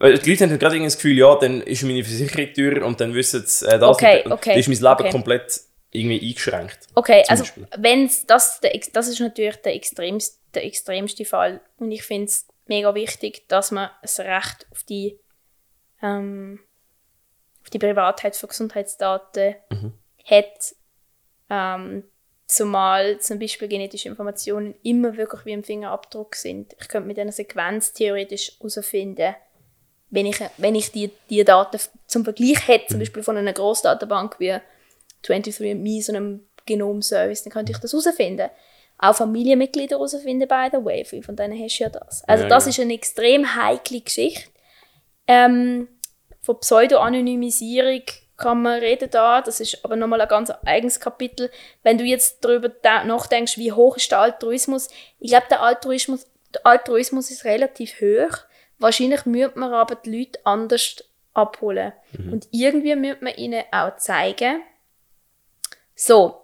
die 0.00 0.30
Leute 0.30 0.44
haben 0.44 0.50
dann 0.50 0.58
gerade 0.58 0.74
irgendwie 0.76 0.86
das 0.86 0.96
Gefühl, 0.96 1.16
ja, 1.16 1.34
dann 1.36 1.62
ist 1.62 1.82
meine 1.82 2.04
Versicherung 2.04 2.52
teuer 2.52 2.84
und 2.84 3.00
dann 3.00 3.14
wissen 3.14 3.42
sie 3.46 3.66
äh, 3.66 3.78
das 3.78 3.88
Okay, 3.90 4.22
und, 4.24 4.32
okay, 4.32 4.50
dann 4.50 4.58
ist 4.58 4.68
mein 4.68 4.76
Leben 4.76 5.00
okay. 5.00 5.10
komplett 5.10 5.60
irgendwie 5.92 6.28
eingeschränkt. 6.28 6.78
Okay, 6.94 7.24
also 7.28 7.44
wenn's 7.78 8.26
das, 8.26 8.60
der, 8.60 8.78
das 8.92 9.08
ist 9.08 9.20
natürlich 9.20 9.56
der 9.56 9.74
extremste, 9.74 10.36
der 10.52 10.64
extremste 10.64 11.24
Fall. 11.24 11.60
Und 11.78 11.92
ich 11.92 12.02
finde 12.02 12.26
es 12.26 12.46
mega 12.66 12.94
wichtig, 12.94 13.48
dass 13.48 13.70
man 13.70 13.90
das 14.02 14.18
Recht 14.20 14.66
auf 14.70 14.82
die 14.82 15.18
ähm, 16.02 16.60
auf 17.62 17.70
die 17.70 17.78
Privatheit 17.78 18.36
von 18.36 18.48
Gesundheitsdaten 18.48 19.54
hat, 20.24 20.74
ähm, 21.48 22.04
zumal 22.46 23.18
zum 23.20 23.38
Beispiel 23.38 23.68
genetische 23.68 24.08
Informationen 24.08 24.74
immer 24.82 25.16
wirklich 25.16 25.44
wie 25.44 25.52
im 25.52 25.64
Fingerabdruck 25.64 26.34
sind. 26.34 26.74
Ich 26.80 26.88
könnte 26.88 27.08
mit 27.08 27.18
einer 27.18 27.32
Sequenz 27.32 27.92
theoretisch 27.92 28.52
herausfinden, 28.58 29.34
wenn 30.10 30.26
ich, 30.26 30.38
wenn 30.58 30.74
ich 30.74 30.92
die, 30.92 31.10
die 31.28 31.42
Daten 31.42 31.80
zum 32.06 32.24
Vergleich 32.24 32.68
hätte, 32.68 32.88
zum 32.88 33.00
Beispiel 33.00 33.22
von 33.22 33.36
einer 33.36 33.52
Grossdatenbank 33.52 34.38
wie 34.38 34.56
23andMe, 35.24 36.02
so 36.02 36.12
einem 36.12 36.46
Genomservice, 36.66 37.42
dann 37.42 37.52
könnte 37.52 37.72
ich 37.72 37.78
das 37.78 37.92
herausfinden. 37.92 38.48
Auch 38.98 39.16
Familienmitglieder 39.16 39.96
herausfinden, 39.96 40.46
by 40.46 40.68
the 40.70 40.84
way. 40.84 41.04
Viele 41.04 41.22
von 41.22 41.34
denen 41.34 41.60
hast 41.60 41.78
du 41.78 41.84
ja 41.84 41.90
das. 41.90 42.22
Also 42.24 42.44
Ja, 42.44 42.48
das 42.48 42.64
genau. 42.64 42.70
ist 42.70 42.80
eine 42.80 42.94
extrem 42.94 43.56
heikle 43.56 44.00
Geschichte. 44.00 44.50
Ähm, 45.26 45.88
von 46.42 46.60
Pseudo-Anonymisierung 46.60 48.02
kann 48.36 48.62
man 48.62 48.80
reden 48.80 49.08
da, 49.10 49.40
das 49.40 49.60
ist 49.60 49.84
aber 49.84 49.96
nochmal 49.96 50.20
ein 50.20 50.28
ganz 50.28 50.50
eigenes 50.64 50.98
Kapitel. 51.00 51.50
Wenn 51.82 51.98
du 51.98 52.04
jetzt 52.04 52.44
darüber 52.44 52.68
da- 52.68 53.04
nachdenkst, 53.04 53.58
wie 53.58 53.72
hoch 53.72 53.96
ist 53.96 54.10
der 54.10 54.20
Altruismus, 54.20 54.88
ich 55.20 55.30
glaube, 55.30 55.46
der 55.50 55.62
Altruismus, 55.62 56.26
der 56.52 56.66
Altruismus 56.66 57.30
ist 57.30 57.44
relativ 57.44 58.00
hoch. 58.00 58.38
Wahrscheinlich 58.78 59.24
müsste 59.26 59.58
man 59.58 59.72
aber 59.72 59.94
die 59.94 60.18
Leute 60.18 60.40
anders 60.44 61.04
abholen. 61.32 61.92
Und 62.32 62.48
irgendwie 62.50 62.96
müsste 62.96 63.24
man 63.24 63.34
ihnen 63.34 63.62
auch 63.70 63.96
zeigen, 63.96 64.62
so, 65.94 66.40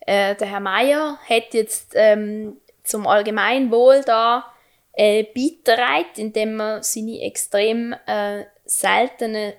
äh, 0.00 0.34
der 0.34 0.48
Herr 0.48 0.60
Meier 0.60 1.18
hat 1.28 1.54
jetzt 1.54 1.92
ähm, 1.94 2.58
zum 2.84 3.06
Allgemeinwohl 3.06 4.02
da 4.04 4.52
äh, 4.92 5.24
beigetragen, 5.24 6.10
indem 6.16 6.60
er 6.60 6.82
seine 6.82 7.22
extrem 7.22 7.94
äh, 8.06 8.44
seltene, 8.64 9.54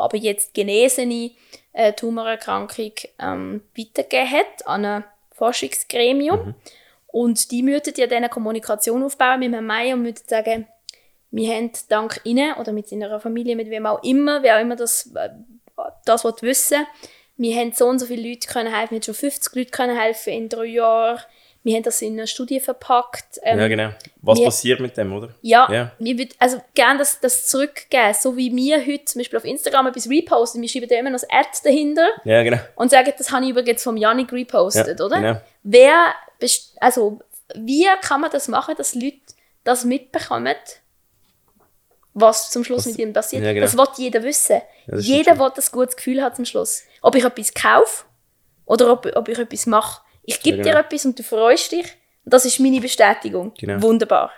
aber 0.00 0.16
jetzt 0.16 0.54
genesene 0.54 1.32
äh, 1.72 1.92
Tumorerkrankung 1.92 2.92
ähm, 3.18 3.62
weitergegeben 3.76 4.30
hat 4.30 4.66
an 4.66 4.84
ein 4.84 5.04
Forschungsgremium. 5.32 6.54
Und 7.08 7.50
die 7.50 7.62
müssten 7.62 7.94
ja 7.96 8.06
dann 8.06 8.18
eine 8.18 8.28
Kommunikation 8.28 9.02
aufbauen 9.02 9.40
mit 9.40 9.52
Herrn 9.52 9.66
Meier 9.66 9.94
und 9.94 10.02
müssten 10.02 10.28
sagen, 10.28 10.66
wir 11.30 11.54
haben 11.54 11.70
dank 11.88 12.20
Ihnen 12.24 12.54
oder 12.54 12.72
mit 12.72 12.88
seiner 12.88 13.20
Familie, 13.20 13.56
mit 13.56 13.70
wem 13.70 13.86
auch 13.86 14.02
immer, 14.02 14.42
wer 14.42 14.56
auch 14.56 14.60
immer 14.60 14.76
das, 14.76 15.10
äh, 15.14 15.30
das 16.04 16.24
will 16.24 16.34
wissen, 16.40 16.86
wir 17.36 17.56
haben 17.56 17.72
so 17.72 17.86
und 17.86 17.98
so 17.98 18.06
viele 18.06 18.28
Leute 18.28 18.46
können 18.46 18.72
helfen, 18.72 18.90
wir 18.90 18.96
haben 18.96 19.02
schon 19.02 19.14
50 19.14 19.54
Leute 19.54 19.70
können 19.70 19.96
helfen 19.96 20.32
in 20.32 20.48
drei 20.48 20.66
Jahren, 20.66 21.20
wir 21.62 21.74
haben 21.76 21.82
das 21.82 22.00
in 22.00 22.14
eine 22.14 22.26
Studie 22.26 22.58
verpackt. 22.58 23.38
Ähm, 23.42 23.58
Ja, 23.58 23.68
genau. 23.68 23.90
Was 24.22 24.38
wir- 24.38 24.46
passiert 24.46 24.80
mit 24.80 24.96
dem, 24.96 25.12
oder? 25.12 25.34
ja, 25.42 25.70
Ja. 25.70 25.92
wir 25.98 26.18
würden 26.18 26.30
also 26.38 26.62
gerne 26.74 26.98
das, 27.00 27.20
das 27.20 27.46
zurückgeben, 27.46 28.14
so 28.18 28.36
wie 28.36 28.54
wir 28.56 28.78
heute 28.86 29.04
zum 29.04 29.20
Beispiel 29.20 29.36
auf 29.38 29.44
Instagram 29.44 29.88
etwas 29.88 30.08
reposten, 30.08 30.62
wir 30.62 30.68
schreiben 30.70 30.88
da 30.88 30.96
immer 30.96 31.10
noch 31.10 31.20
das 31.20 31.28
Ad 31.30 31.48
dahinter 31.64 32.08
Ja, 32.24 32.42
genau. 32.42 32.58
und 32.76 32.90
sagen, 32.90 33.12
das 33.16 33.30
habe 33.30 33.44
ich 33.44 33.50
übrigens 33.50 33.82
vom 33.82 33.96
Janik 33.98 34.32
repostet, 34.32 34.98
Ja, 34.98 35.04
oder? 35.04 35.16
genau. 35.20 35.40
Wer, 35.62 36.14
also, 36.80 37.20
wie 37.54 37.86
kann 38.00 38.20
man 38.22 38.30
das 38.30 38.48
machen, 38.48 38.74
dass 38.78 38.94
Leute 38.94 39.18
das 39.64 39.84
mitbekommen, 39.84 40.54
was 42.14 42.50
zum 42.50 42.64
Schluss 42.64 42.80
Was- 42.80 42.86
mit 42.86 42.98
ihnen 42.98 43.12
passiert? 43.12 43.44
Ja, 43.44 43.52
genau. 43.52 43.66
Das 43.66 43.76
will 43.76 43.86
jeder 43.96 44.22
wissen. 44.22 44.60
das 44.86 45.06
jeder 45.06 45.38
will 45.38 45.50
das 45.54 45.70
gutes 45.70 45.96
Gefühl 45.96 46.22
haben 46.22 46.34
zum 46.34 46.44
Schluss. 46.44 46.82
Ob 47.02 47.14
ich 47.14 47.24
etwas 47.24 47.54
kaufe 47.54 48.04
oder 48.66 48.92
ob, 48.92 49.06
ob 49.14 49.28
ich 49.28 49.38
etwas 49.38 49.66
mache. 49.66 50.00
Ich 50.24 50.40
gebe 50.42 50.58
Ja, 50.58 50.62
dir 50.62 50.70
genau. 50.72 50.84
etwas 50.84 51.04
und 51.06 51.18
du 51.18 51.22
freust 51.22 51.72
dich. 51.72 51.86
Das 52.24 52.44
ist 52.44 52.60
meine 52.60 52.80
Bestätigung. 52.80 53.52
Genau. 53.58 53.80
Wunderbar. 53.82 54.30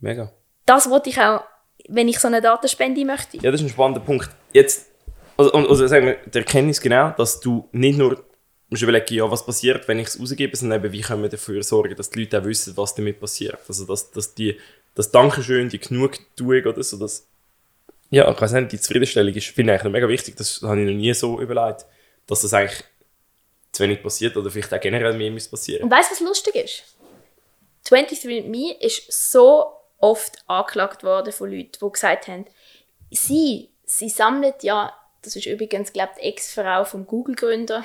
Mega. 0.00 0.32
Das 0.64 0.88
wollte 0.90 1.10
ich 1.10 1.20
auch, 1.20 1.42
wenn 1.88 2.08
ich 2.08 2.18
so 2.18 2.26
eine 2.28 2.40
Datenspende 2.40 3.04
möchte. 3.04 3.36
Ja, 3.38 3.50
das 3.50 3.60
ist 3.60 3.66
ein 3.66 3.70
spannender 3.70 4.00
Punkt. 4.00 4.30
Jetzt, 4.52 4.88
also, 5.36 5.52
und- 5.52 5.68
also 5.68 5.86
sagen 5.86 6.06
wir, 6.06 6.16
die 6.26 6.38
Erkenntnis 6.38 6.80
genau, 6.80 7.10
dass 7.10 7.40
du 7.40 7.68
nicht 7.72 7.98
nur 7.98 8.24
musst 8.68 8.82
überlegen, 8.82 9.14
ja, 9.14 9.30
was 9.30 9.46
passiert, 9.46 9.86
wenn 9.86 10.00
ich 10.00 10.08
es 10.08 10.18
rausgebe, 10.20 10.56
sondern 10.56 10.82
eben, 10.82 10.92
wie 10.92 11.00
können 11.00 11.22
wir 11.22 11.28
dafür 11.28 11.62
sorgen, 11.62 11.94
dass 11.94 12.10
die 12.10 12.20
Leute 12.20 12.40
auch 12.40 12.44
wissen, 12.44 12.76
was 12.76 12.94
damit 12.96 13.20
passiert. 13.20 13.58
Also, 13.68 13.84
dass, 13.84 14.10
dass 14.10 14.34
die, 14.34 14.58
das 14.96 15.12
Dankeschön, 15.12 15.68
die 15.68 15.78
Genugtuung 15.78 16.64
oder 16.64 16.82
so, 16.82 16.96
das, 16.98 17.28
ja, 18.10 18.28
ich 18.28 18.40
weiß 18.40 18.52
nicht, 18.52 18.72
die 18.72 18.80
Zufriedenstellung 18.80 19.32
ist, 19.34 19.46
finde 19.48 19.74
ich 19.74 19.80
eigentlich 19.80 19.92
mega 19.92 20.08
wichtig, 20.08 20.34
das 20.36 20.62
habe 20.62 20.80
ich 20.80 20.86
noch 20.86 20.94
nie 20.94 21.14
so 21.14 21.40
überlegt, 21.40 21.86
dass 22.26 22.42
das 22.42 22.52
eigentlich 22.54 22.82
zu 23.76 23.82
wenig 23.82 24.02
passiert 24.02 24.36
oder 24.36 24.50
vielleicht 24.50 24.72
auch 24.72 24.80
generell 24.80 25.14
mehr 25.14 25.30
muss 25.30 25.48
passieren. 25.48 25.84
Und 25.84 25.90
weißt 25.90 26.10
du, 26.10 26.14
was 26.14 26.20
lustig 26.20 26.54
ist? 26.56 26.82
23andMe 27.86 28.78
ist 28.80 29.30
so 29.32 29.72
oft 29.98 30.38
angeklagt 30.46 31.04
worden 31.04 31.32
von 31.32 31.50
Leuten, 31.50 31.72
die 31.80 31.92
gesagt 31.92 32.28
haben, 32.28 32.46
sie, 33.10 33.70
sie 33.84 34.08
sammelt 34.08 34.62
ja, 34.62 34.92
das 35.22 35.36
ist 35.36 35.46
übrigens, 35.46 35.92
glaube 35.92 36.10
ich, 36.16 36.22
die 36.22 36.28
Ex-Frau 36.28 36.84
vom 36.84 37.06
Google-Gründer, 37.06 37.84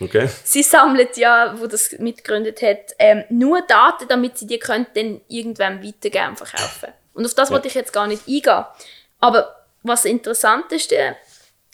Okay? 0.00 0.28
sie 0.44 0.62
sammelt 0.62 1.16
ja, 1.16 1.54
wo 1.58 1.66
das 1.66 1.92
mitgegründet 1.98 2.62
hat, 2.62 2.94
ähm, 2.98 3.24
nur 3.28 3.62
Daten, 3.62 4.08
damit 4.08 4.38
sie 4.38 4.46
die 4.46 4.58
können 4.58 4.86
dann 4.94 5.20
irgendwann 5.28 5.84
weitergeben 5.84 6.30
und 6.30 6.38
verkaufen. 6.38 6.92
Und 7.14 7.26
auf 7.26 7.34
das 7.34 7.50
wollte 7.50 7.68
ich 7.68 7.74
jetzt 7.74 7.92
gar 7.92 8.06
nicht 8.06 8.26
eingehen. 8.26 8.64
Aber 9.20 9.54
was 9.82 10.04
interessant 10.04 10.72
ist, 10.72 10.92
äh, 10.92 11.14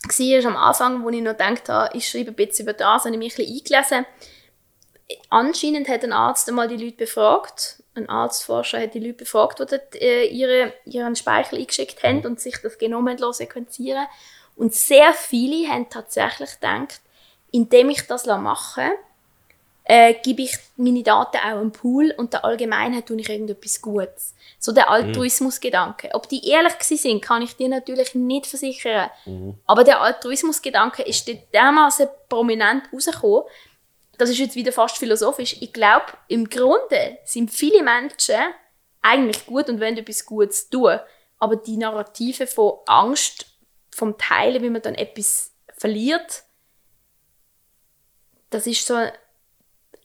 war 0.04 0.50
am 0.50 0.56
Anfang, 0.56 1.04
wo 1.04 1.10
ich 1.10 1.20
noch 1.20 1.32
gedacht 1.32 1.68
habe, 1.68 1.96
ich 1.96 2.08
schreibe 2.08 2.30
ein 2.30 2.36
bisschen 2.36 2.64
über 2.64 2.72
das, 2.72 3.04
habe 3.04 3.14
ich 3.14 3.18
mich 3.18 3.38
ein 3.38 3.44
bisschen 3.44 3.56
eingelesen. 3.56 4.06
Anscheinend 5.30 5.88
hat 5.88 6.04
ein 6.04 6.12
Arzt 6.12 6.48
einmal 6.48 6.68
die 6.68 6.76
Leute 6.76 6.96
befragt, 6.96 7.82
ein 7.94 8.08
Arztforscher 8.08 8.80
hat 8.80 8.94
die 8.94 9.00
Leute 9.00 9.14
befragt, 9.14 9.58
die 9.58 9.98
äh, 9.98 10.26
ihre, 10.26 10.74
ihren 10.84 11.16
Speichel 11.16 11.58
eingeschickt 11.58 12.02
haben 12.02 12.24
und 12.26 12.40
sich 12.40 12.58
das 12.62 12.78
Genom 12.78 13.08
haben 13.08 13.32
sequenzieren 13.32 14.06
Und 14.54 14.74
sehr 14.74 15.12
viele 15.14 15.68
haben 15.68 15.88
tatsächlich 15.88 16.60
gedacht, 16.60 17.00
indem 17.50 17.90
ich 17.90 18.06
das 18.06 18.26
mache, 18.26 18.90
äh, 19.88 20.14
gebe 20.22 20.42
ich 20.42 20.54
meine 20.76 21.02
Daten 21.02 21.38
auch 21.38 21.62
im 21.62 21.72
Pool 21.72 22.14
und 22.18 22.34
der 22.34 22.44
Allgemeinheit 22.44 23.06
tue 23.06 23.18
ich 23.18 23.28
irgendetwas 23.28 23.80
Gutes. 23.80 24.34
So 24.58 24.72
der 24.72 24.90
Altruismusgedanke. 24.90 26.10
Ob 26.12 26.28
die 26.28 26.46
ehrlich 26.46 26.74
sind, 26.80 27.22
kann 27.22 27.40
ich 27.40 27.56
dir 27.56 27.68
natürlich 27.68 28.14
nicht 28.14 28.46
versichern. 28.46 29.10
Aber 29.66 29.84
der 29.84 30.02
Altruismusgedanke 30.02 31.02
ist 31.02 31.30
dermaßen 31.54 32.06
prominent 32.28 32.84
rausgekommen, 32.92 33.44
das 34.18 34.30
ist 34.30 34.38
jetzt 34.38 34.56
wieder 34.56 34.72
fast 34.72 34.98
philosophisch. 34.98 35.56
Ich 35.60 35.72
glaube, 35.72 36.06
im 36.26 36.50
Grunde 36.50 37.18
sind 37.24 37.50
viele 37.50 37.82
Menschen 37.82 38.34
eigentlich 39.00 39.46
gut 39.46 39.68
und 39.68 39.80
wollen 39.80 39.96
etwas 39.96 40.26
Gutes 40.26 40.68
tun. 40.68 40.98
Aber 41.38 41.56
die 41.56 41.76
Narrative 41.76 42.46
von 42.46 42.74
Angst, 42.86 43.46
vom 43.94 44.18
Teilen, 44.18 44.62
wie 44.62 44.70
man 44.70 44.82
dann 44.82 44.96
etwas 44.96 45.52
verliert, 45.76 46.42
das 48.50 48.66
ist 48.66 48.84
so, 48.84 48.98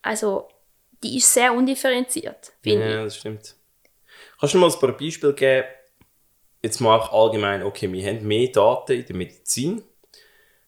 also, 0.03 0.47
die 1.01 1.17
ist 1.17 1.33
sehr 1.33 1.53
undifferenziert, 1.53 2.53
finde 2.61 2.85
ich. 2.85 2.91
Ja, 2.91 3.03
das 3.03 3.17
stimmt. 3.17 3.55
Kannst 4.39 4.53
du 4.53 4.59
mal 4.59 4.71
ein 4.71 4.79
paar 4.79 4.91
Beispiele 4.95 5.33
geben? 5.33 5.67
Jetzt 6.61 6.79
mal 6.79 6.97
auch 6.97 7.11
allgemein, 7.11 7.63
okay, 7.63 7.91
wir 7.91 8.07
haben 8.07 8.25
mehr 8.25 8.47
Daten 8.47 8.93
in 8.93 9.05
der 9.05 9.15
Medizin. 9.15 9.83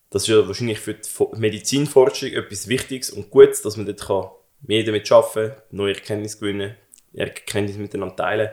Das 0.10 0.24
ist 0.24 0.28
ja 0.30 0.46
wahrscheinlich 0.48 0.80
für 0.80 0.94
die 0.94 1.08
Fo- 1.08 1.34
Medizinforschung 1.36 2.34
etwas 2.34 2.68
Wichtiges 2.68 3.12
und 3.12 3.30
Gutes, 3.30 3.62
dass 3.62 3.78
man 3.78 3.86
dort 3.86 4.02
kann 4.02 4.30
mehr 4.62 4.84
damit 4.84 5.10
arbeiten 5.12 5.52
kann, 5.52 5.62
neue 5.72 5.94
Erkenntnisse 5.94 6.40
gewinnen, 6.40 6.76
Erkenntnisse 7.14 7.80
miteinander 7.80 8.16
teilen. 8.16 8.50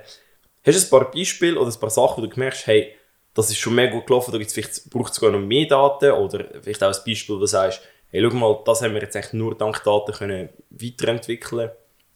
Hast 0.65 0.79
du 0.79 0.87
ein 0.87 0.91
paar 1.01 1.11
Beispiele 1.11 1.59
oder 1.59 1.71
ein 1.73 1.81
paar 1.81 1.91
Sachen, 1.91 2.23
wo 2.23 2.27
du 2.27 2.39
merkst, 2.39 2.67
hey, 2.67 2.95
das 3.35 3.51
ist 3.51 3.59
schon 3.59 3.75
mehr 3.75 3.89
gut 3.89 4.07
gelaufen, 4.07 4.31
da 4.31 4.39
gibt's 4.39 4.55
vielleicht, 4.55 4.91
braucht 4.91 5.11
es 5.11 5.17
sogar 5.17 5.33
noch 5.33 5.41
mehr 5.41 5.67
Daten 5.67 6.13
oder 6.13 6.47
vielleicht 6.63 6.83
auch 6.83 6.95
ein 6.95 7.05
Beispiel, 7.05 7.35
wo 7.35 7.41
du 7.41 7.47
sagst, 7.47 7.81
hey, 8.13 8.23
schau 8.23 8.37
mal, 8.37 8.63
das 8.65 8.83
haben 8.83 8.95
wir 8.95 9.03
jetzt 9.03 9.17
eigentlich 9.17 9.33
nur 9.33 9.57
dank 9.57 9.83
Daten 9.83 10.13
können 10.13 10.49
weiterentwickeln. 10.71 11.71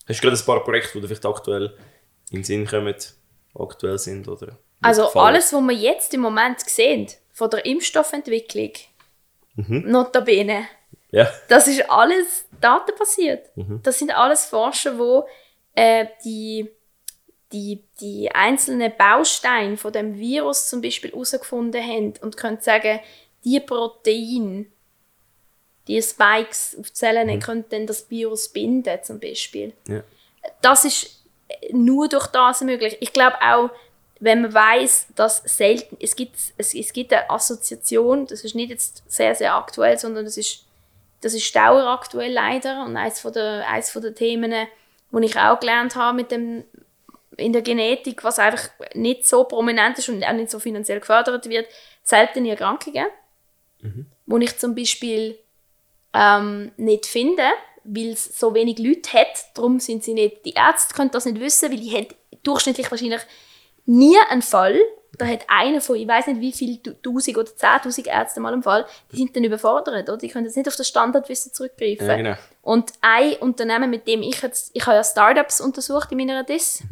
Hast 0.07 0.23
du 0.23 0.27
gerade 0.27 0.41
ein 0.41 0.45
paar 0.45 0.63
Projekte, 0.63 0.93
die 0.93 1.01
dir 1.01 1.07
vielleicht 1.07 1.25
aktuell 1.25 1.75
in 2.29 2.37
den 2.37 2.43
Sinn 2.43 2.65
kommen, 2.65 2.95
aktuell 3.55 3.97
sind 3.97 4.27
oder 4.27 4.57
Also 4.81 5.09
alles, 5.13 5.51
was 5.51 5.61
wir 5.61 5.75
jetzt 5.75 6.13
im 6.13 6.21
Moment 6.21 6.61
sehen, 6.61 7.07
von 7.33 7.49
der 7.49 7.65
Impfstoffentwicklung, 7.65 8.71
notabene, 9.55 10.67
Ja, 11.11 11.29
das 11.47 11.67
ist 11.67 11.89
alles 11.89 12.45
datenbasiert. 12.61 13.49
Das 13.83 13.99
sind 13.99 14.15
alles 14.15 14.45
Forscher, 14.45 14.97
wo 14.97 15.27
äh, 15.73 16.05
die, 16.23 16.69
die, 17.51 17.83
die 17.99 18.29
einzelnen 18.31 18.91
Bausteine 18.97 19.77
von 19.77 19.91
dem 19.93 20.15
Virus 20.17 20.69
zum 20.69 20.81
Beispiel 20.81 21.11
herausgefunden 21.11 21.81
haben 21.81 22.13
und 22.21 22.37
können 22.37 22.59
sagen, 22.59 22.99
die 23.43 23.59
Proteine, 23.59 24.65
die 25.87 26.01
Spikes 26.01 26.77
auf 26.79 26.91
Zellen 26.93 27.39
können 27.39 27.65
dann 27.69 27.87
das 27.87 28.09
Virus 28.09 28.49
binden 28.49 28.99
zum 29.03 29.19
Beispiel. 29.19 29.73
ja. 29.87 30.03
das 30.61 30.85
ist 30.85 31.17
nur 31.71 32.09
durch 32.09 32.27
das 32.27 32.61
möglich. 32.61 32.97
Ich 32.99 33.13
glaube 33.13 33.37
auch, 33.41 33.69
wenn 34.19 34.41
man 34.41 34.53
weiß, 34.53 35.07
dass 35.15 35.43
selten, 35.45 35.97
es 35.99 36.15
gibt, 36.15 36.35
es, 36.57 36.73
es 36.73 36.91
gibt 36.91 37.13
eine 37.13 37.29
Assoziation, 37.29 38.25
das 38.25 38.43
ist 38.43 38.55
nicht 38.55 38.69
jetzt 38.69 39.03
sehr, 39.07 39.35
sehr 39.35 39.55
aktuell, 39.55 39.97
sondern 39.97 40.25
das 40.25 40.37
ist, 40.37 40.65
das 41.21 41.33
ist 41.33 41.55
daueraktuell 41.55 42.31
leider 42.31 42.83
und 42.85 42.97
eines 42.97 43.19
von 43.19 43.33
der, 43.33 43.67
eines 43.67 43.89
von 43.89 44.01
der 44.01 44.15
Themen, 44.15 44.51
die 45.11 45.25
ich 45.25 45.37
auch 45.37 45.59
gelernt 45.59 45.95
habe 45.95 46.17
mit 46.17 46.31
dem, 46.31 46.63
in 47.37 47.53
der 47.53 47.61
Genetik, 47.61 48.23
was 48.23 48.39
einfach 48.39 48.69
nicht 48.95 49.27
so 49.27 49.43
prominent 49.43 49.99
ist 49.99 50.09
und 50.09 50.23
auch 50.23 50.33
nicht 50.33 50.49
so 50.49 50.59
finanziell 50.59 50.99
gefördert 50.99 51.47
wird, 51.49 51.67
seltene 52.03 52.49
Erkrankungen. 52.49 53.05
wo 54.25 54.37
ich 54.37 54.57
zum 54.57 54.73
Beispiel 54.75 55.37
ähm, 56.17 56.71
nicht 56.77 57.05
finde, 57.05 57.43
weil 57.83 58.09
es 58.09 58.39
so 58.39 58.53
wenig 58.53 58.79
Leute 58.79 59.13
hat. 59.13 59.45
Darum 59.53 59.79
sind 59.79 60.03
sie 60.03 60.13
nicht, 60.13 60.45
die 60.45 60.53
Ärzte 60.53 60.93
können 60.95 61.11
das 61.11 61.25
nicht 61.25 61.39
wissen, 61.39 61.71
weil 61.71 61.79
die 61.79 61.95
haben 61.95 62.07
durchschnittlich 62.43 62.89
wahrscheinlich 62.89 63.21
nie 63.85 64.17
einen 64.29 64.41
Fall. 64.41 64.79
Da 65.17 65.25
hat 65.25 65.45
einer 65.47 65.81
von, 65.81 65.95
ich 65.95 66.07
weiß 66.07 66.27
nicht 66.27 66.41
wie 66.41 66.51
viel, 66.51 66.79
tausend 67.01 67.37
oder 67.37 67.55
zehntausend 67.55 68.07
Ärzte 68.07 68.39
mal 68.39 68.53
im 68.53 68.61
Fall, 68.61 68.85
die 69.11 69.17
sind 69.17 69.35
dann 69.35 69.43
überfordert, 69.43 70.07
oder? 70.07 70.17
Die 70.17 70.27
können 70.27 70.45
jetzt 70.45 70.57
nicht 70.57 70.67
auf 70.67 70.75
das 70.75 70.87
Standardwissen 70.87 71.53
zurückgreifen. 71.53 72.07
Ja, 72.07 72.15
genau. 72.15 72.35
Und 72.61 72.93
ein 73.01 73.33
Unternehmen, 73.37 73.89
mit 73.89 74.07
dem 74.07 74.21
ich 74.21 74.41
jetzt, 74.41 74.71
ich 74.73 74.85
habe 74.85 74.97
ja 74.97 75.03
Startups 75.03 75.61
untersucht 75.61 76.11
in 76.11 76.17
meiner 76.17 76.43
DIS. 76.43 76.83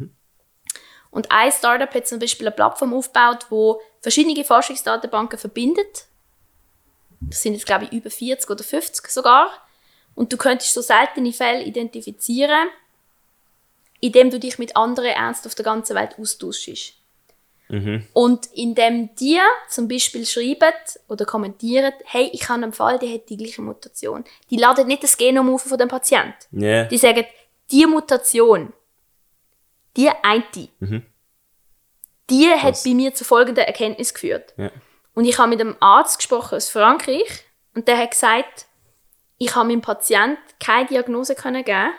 Und 1.10 1.30
ein 1.30 1.52
Startup 1.52 1.92
hat 1.94 2.06
zum 2.06 2.18
Beispiel 2.18 2.46
eine 2.46 2.56
Plattform 2.56 2.92
aufgebaut, 2.92 3.46
wo 3.48 3.80
verschiedene 4.00 4.44
Forschungsdatenbanken 4.44 5.38
verbindet. 5.38 6.06
Das 7.20 7.42
sind 7.42 7.54
jetzt, 7.54 7.66
glaube 7.66 7.84
ich, 7.84 7.92
über 7.92 8.10
40 8.10 8.50
oder 8.50 8.64
50 8.64 9.08
sogar. 9.08 9.50
Und 10.14 10.32
du 10.32 10.36
könntest 10.36 10.74
so 10.74 10.80
seltene 10.80 11.32
Fälle 11.32 11.64
identifizieren, 11.64 12.68
indem 14.00 14.30
du 14.30 14.38
dich 14.38 14.58
mit 14.58 14.76
anderen 14.76 15.10
Ärzten 15.10 15.48
auf 15.48 15.54
der 15.54 15.64
ganzen 15.64 15.94
Welt 15.94 16.18
austauschst. 16.18 16.94
Und 18.12 18.46
indem 18.54 19.14
die 19.16 19.40
zum 19.68 19.88
Beispiel 19.88 20.24
schreiben 20.24 20.72
oder 21.08 21.24
kommentieren, 21.24 21.92
hey, 22.04 22.30
ich 22.32 22.48
habe 22.48 22.62
einen 22.62 22.72
Fall, 22.72 22.98
der 22.98 23.12
hat 23.12 23.28
die 23.28 23.36
gleiche 23.36 23.60
Mutation. 23.60 24.24
Die 24.50 24.56
laden 24.56 24.86
nicht 24.86 25.02
das 25.02 25.16
Genom 25.16 25.52
auf 25.52 25.62
von 25.62 25.76
dem 25.76 25.88
Patienten. 25.88 26.34
Ja. 26.52 26.84
Die 26.84 26.96
sagen, 26.96 27.24
die 27.72 27.86
Mutation, 27.86 28.72
die 29.96 30.08
eine, 30.22 30.68
die 32.30 32.48
hat 32.50 32.60
Krass. 32.60 32.84
bei 32.84 32.94
mir 32.94 33.14
zu 33.14 33.24
folgender 33.24 33.62
Erkenntnis 33.62 34.14
geführt. 34.14 34.54
Ja. 34.56 34.70
Und 35.16 35.24
ich 35.24 35.38
habe 35.38 35.48
mit 35.48 35.62
einem 35.62 35.76
Arzt 35.80 36.18
gesprochen 36.18 36.56
aus 36.56 36.68
Frankreich 36.68 37.44
und 37.74 37.88
der 37.88 37.96
hat 37.96 38.10
gesagt, 38.10 38.66
ich 39.38 39.54
habe 39.54 39.68
meinem 39.68 39.80
Patienten 39.80 40.36
keine 40.60 40.86
Diagnose 40.86 41.34
können 41.34 41.64
geben, 41.64 41.94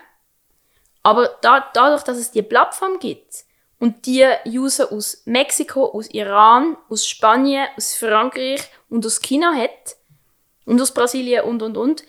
aber 1.02 1.36
da, 1.42 1.68
dadurch, 1.74 2.04
dass 2.04 2.18
es 2.18 2.30
die 2.30 2.44
Plattform 2.44 3.00
gibt 3.00 3.44
und 3.80 4.06
die 4.06 4.24
User 4.46 4.92
aus 4.92 5.24
Mexiko, 5.26 5.86
aus 5.86 6.08
Iran, 6.12 6.78
aus 6.90 7.08
Spanien, 7.08 7.68
aus 7.76 7.96
Frankreich 7.96 8.70
und 8.88 9.04
aus 9.04 9.20
China 9.20 9.52
hat 9.56 9.96
und 10.66 10.80
aus 10.80 10.94
Brasilien 10.94 11.44
und 11.46 11.64
und 11.64 11.76
und, 11.76 12.04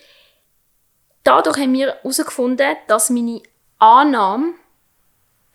dadurch 1.24 1.56
haben 1.56 1.72
wir 1.72 1.94
herausgefunden, 2.02 2.76
dass 2.86 3.08
meine 3.08 3.42
Annahme 3.78 4.52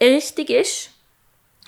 richtig 0.01 0.49
ist. 0.49 0.92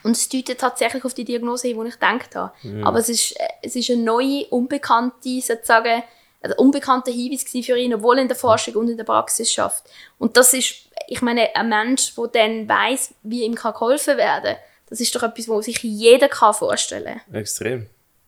Und 0.06 0.12
es 0.12 0.30
deutet 0.30 0.60
tatsächlich 0.60 1.04
auf 1.04 1.14
die 1.14 1.26
Diagnose 1.26 1.68
hin, 1.68 1.82
die 1.82 1.88
ich 1.88 1.96
gedacht 1.96 2.36
habe. 2.36 2.54
Aber 2.84 3.00
es 3.00 3.10
ist, 3.10 3.32
äh, 3.40 3.48
es 3.64 3.76
ist 3.76 3.90
eine 3.90 4.04
neue, 4.04 4.46
unbekannte, 4.46 5.42
sozusagen, 5.42 6.04
also 6.42 6.56
unbekannter 6.58 7.12
Hinweis 7.12 7.44
für 7.44 7.78
ihn, 7.78 7.94
obwohl 7.94 8.18
er 8.18 8.22
in 8.22 8.28
der 8.28 8.38
Forschung 8.38 8.76
und 8.76 8.90
in 8.90 8.98
der 8.98 9.04
Praxis 9.04 9.52
schafft. 9.52 9.84
Und 10.20 10.38
das 10.38 10.54
ist, 10.54 10.76
ich 11.08 11.22
meine, 11.22 11.56
ein 11.56 11.70
Mensch, 11.70 12.14
der 12.16 12.28
dann 12.28 12.70
weiss, 12.70 13.14
wie 13.24 13.44
ihm 13.44 13.56
kann 13.56 13.74
geholfen 13.74 14.18
werden 14.18 14.56
das 14.90 15.00
ist 15.00 15.16
doch 15.16 15.24
etwas, 15.24 15.50
was 15.50 15.66
sich 15.66 15.82
jeder 15.84 16.30
kann 16.30 16.54
vorstellen 16.54 17.22
kann. 17.26 17.36
Extrem. 17.36 17.88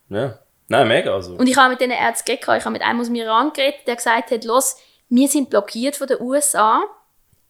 Ja. 0.10 0.40
Nein, 0.68 0.88
mega. 0.88 1.14
Also. 1.14 1.34
Und 1.36 1.48
ich 1.48 1.56
habe 1.56 1.72
mit 1.72 1.80
diesen 1.80 1.92
Ärzten 1.92 2.26
geredet. 2.26 2.60
Ich 2.60 2.66
habe 2.66 2.74
mit 2.74 2.82
einem 2.82 3.00
aus 3.00 3.08
dem 3.08 3.16
Iran 3.16 3.54
geredet, 3.54 3.82
der 3.86 3.96
gesagt 3.96 4.32
hat, 4.32 4.44
los, 4.44 4.78
wir 5.10 5.28
sind 5.28 5.50
blockiert 5.50 5.96
von 5.96 6.08
den 6.08 6.20
USA 6.20 6.82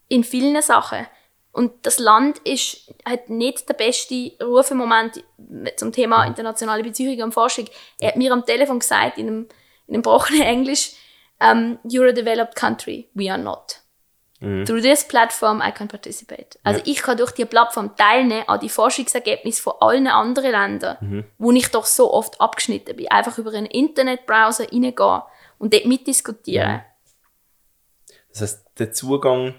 in 0.07 0.23
vielen 0.23 0.61
Sachen. 0.61 1.07
Und 1.57 1.87
das 1.87 1.97
Land 1.97 2.37
ist, 2.43 2.93
hat 3.03 3.31
nicht 3.31 3.67
den 3.67 3.75
besten 3.75 4.31
Ruf 4.43 4.69
im 4.69 4.77
Moment 4.77 5.23
zum 5.75 5.91
Thema 5.91 6.23
internationale 6.25 6.83
Beziehungen 6.83 7.23
und 7.23 7.33
Forschung. 7.33 7.65
Er 7.99 8.09
hat 8.09 8.15
mir 8.15 8.31
am 8.31 8.45
Telefon 8.45 8.77
gesagt, 8.77 9.17
in 9.17 9.27
einem, 9.27 9.47
in 9.87 9.95
einem 9.95 10.03
gebrochenen 10.03 10.41
Englisch, 10.43 10.91
um, 11.39 11.79
you're 11.83 12.09
a 12.09 12.11
developed 12.11 12.55
country, 12.55 13.09
we 13.15 13.31
are 13.31 13.41
not. 13.41 13.81
Through 14.39 14.81
this 14.81 15.03
platform 15.03 15.59
I 15.65 15.71
can 15.71 15.87
participate. 15.87 16.59
Also 16.63 16.79
ich 16.85 17.01
kann 17.01 17.17
durch 17.17 17.31
die 17.31 17.45
Plattform 17.45 17.95
teilnehmen 17.95 18.47
an 18.47 18.59
die 18.59 18.69
Forschungsergebnisse 18.69 19.63
von 19.63 19.73
allen 19.79 20.05
anderen 20.05 20.51
Ländern, 20.51 21.25
wo 21.39 21.51
ich 21.53 21.71
doch 21.71 21.87
so 21.87 22.13
oft 22.13 22.39
abgeschnitten 22.39 22.95
bin. 22.95 23.07
Einfach 23.09 23.35
über 23.39 23.51
einen 23.51 23.65
Internetbrowser 23.65 24.65
reingehen 24.71 25.23
und 25.57 25.73
dort 25.73 25.85
mitdiskutieren. 25.87 26.83
Das 28.29 28.41
heißt, 28.43 28.67
der 28.77 28.91
Zugang 28.91 29.55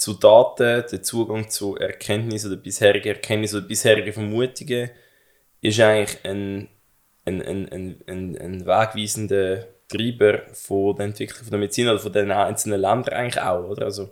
zu 0.00 0.14
Daten, 0.14 0.84
der 0.90 1.02
Zugang 1.02 1.50
zu 1.50 1.76
Erkenntnissen 1.76 2.50
oder 2.50 2.60
bisherigen 2.60 3.08
Erkenntnissen 3.08 3.58
oder 3.58 3.68
bisherigen 3.68 4.12
Vermutungen 4.12 4.90
ist 5.60 5.80
eigentlich 5.80 6.24
ein, 6.24 6.68
ein, 7.26 7.42
ein, 7.42 7.68
ein, 7.68 8.00
ein, 8.06 8.38
ein 8.38 8.66
wegweisender 8.66 9.66
Treiber 9.88 10.42
von 10.54 10.96
der 10.96 11.06
Entwicklung 11.06 11.42
von 11.42 11.50
der 11.50 11.58
Medizin 11.58 11.88
oder 11.88 11.98
von 11.98 12.12
den 12.12 12.30
einzelnen 12.30 12.80
Ländern 12.80 13.14
eigentlich 13.14 13.42
auch, 13.42 13.68
oder? 13.68 13.84
Also, 13.84 14.10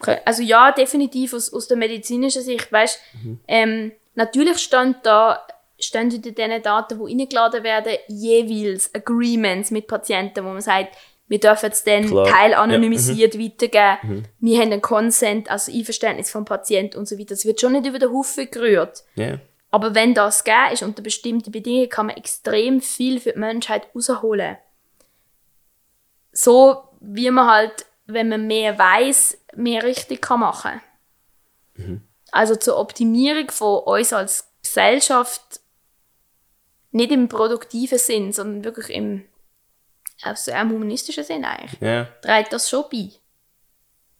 Okay. 0.00 0.18
Also 0.24 0.42
ja, 0.42 0.72
definitiv 0.72 1.34
aus, 1.34 1.52
aus 1.52 1.68
der 1.68 1.76
medizinischen 1.76 2.42
Sicht. 2.42 2.70
Weißt, 2.72 3.00
ähm, 3.48 3.92
natürlich 4.14 4.58
stand 4.58 5.04
da, 5.04 5.46
stehen 5.78 6.10
in 6.10 6.22
diesen 6.22 6.62
Daten, 6.62 6.98
die 6.98 7.12
reingeladen 7.12 7.62
werden, 7.62 7.94
jeweils 8.08 8.94
Agreements 8.94 9.70
mit 9.70 9.86
Patienten, 9.86 10.44
wo 10.44 10.48
man 10.48 10.60
sagt, 10.60 10.96
wir 11.26 11.40
dürfen 11.40 11.70
es 11.72 11.84
dann 11.84 12.06
Klar. 12.06 12.26
teilanonymisiert 12.26 13.38
weitergeben. 13.38 14.28
Wir 14.40 14.60
haben 14.60 14.72
einen 14.72 14.82
Consent, 14.82 15.50
also 15.50 15.72
Einverständnis 15.72 16.30
vom 16.30 16.44
Patienten 16.44 16.98
und 16.98 17.08
so 17.08 17.18
weiter. 17.18 17.30
Das 17.34 17.44
wird 17.46 17.60
schon 17.60 17.72
nicht 17.72 17.86
über 17.86 17.98
den 17.98 18.12
Haufen 18.12 18.50
gerührt. 18.50 19.04
ja. 19.16 19.38
Aber 19.70 19.92
wenn 19.96 20.14
das 20.14 20.44
gegeben 20.44 20.72
ist 20.72 20.82
unter 20.84 21.02
bestimmten 21.02 21.50
Bedingungen, 21.50 21.88
kann 21.88 22.06
man 22.06 22.16
extrem 22.16 22.80
viel 22.80 23.18
für 23.18 23.32
die 23.32 23.40
Menschheit 23.40 23.88
rausholen. 23.92 24.56
So 26.30 26.84
wie 27.00 27.28
man 27.32 27.50
halt, 27.50 27.84
wenn 28.06 28.28
man 28.28 28.46
mehr 28.46 28.78
weiß, 28.78 29.36
mehr 29.56 29.82
richtig 29.82 30.22
kann 30.22 30.38
machen. 30.38 30.80
Also 32.30 32.54
zur 32.54 32.78
Optimierung 32.78 33.50
von 33.50 33.80
uns 33.82 34.12
als 34.12 34.48
Gesellschaft, 34.62 35.60
nicht 36.92 37.10
im 37.10 37.28
produktiven 37.28 37.98
Sinn, 37.98 38.32
sondern 38.32 38.62
wirklich 38.62 38.90
im, 38.94 39.24
also 40.24 40.50
im 40.52 40.70
humanistischen 40.70 41.24
Sinn 41.24 41.44
eigentlich, 41.44 41.80
ja. 41.80 42.08
trägt 42.22 42.52
das 42.52 42.68
schon 42.68 42.84
bei. 42.90 43.10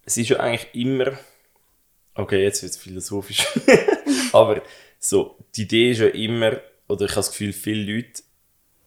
es 0.04 0.16
ist 0.16 0.28
ja 0.28 0.38
eigentlich 0.38 0.74
immer. 0.74 1.18
Okay, 2.14 2.42
jetzt 2.44 2.62
wird 2.62 2.72
es 2.72 2.78
philosophisch. 2.78 3.46
Aber 4.32 4.62
so, 4.98 5.36
die 5.56 5.62
Idee 5.62 5.90
ist 5.90 6.00
ja 6.00 6.06
immer, 6.08 6.60
oder 6.86 7.06
ich 7.06 7.10
habe 7.10 7.20
das 7.20 7.30
Gefühl, 7.30 7.52
viele 7.52 7.92
Leute 7.92 8.22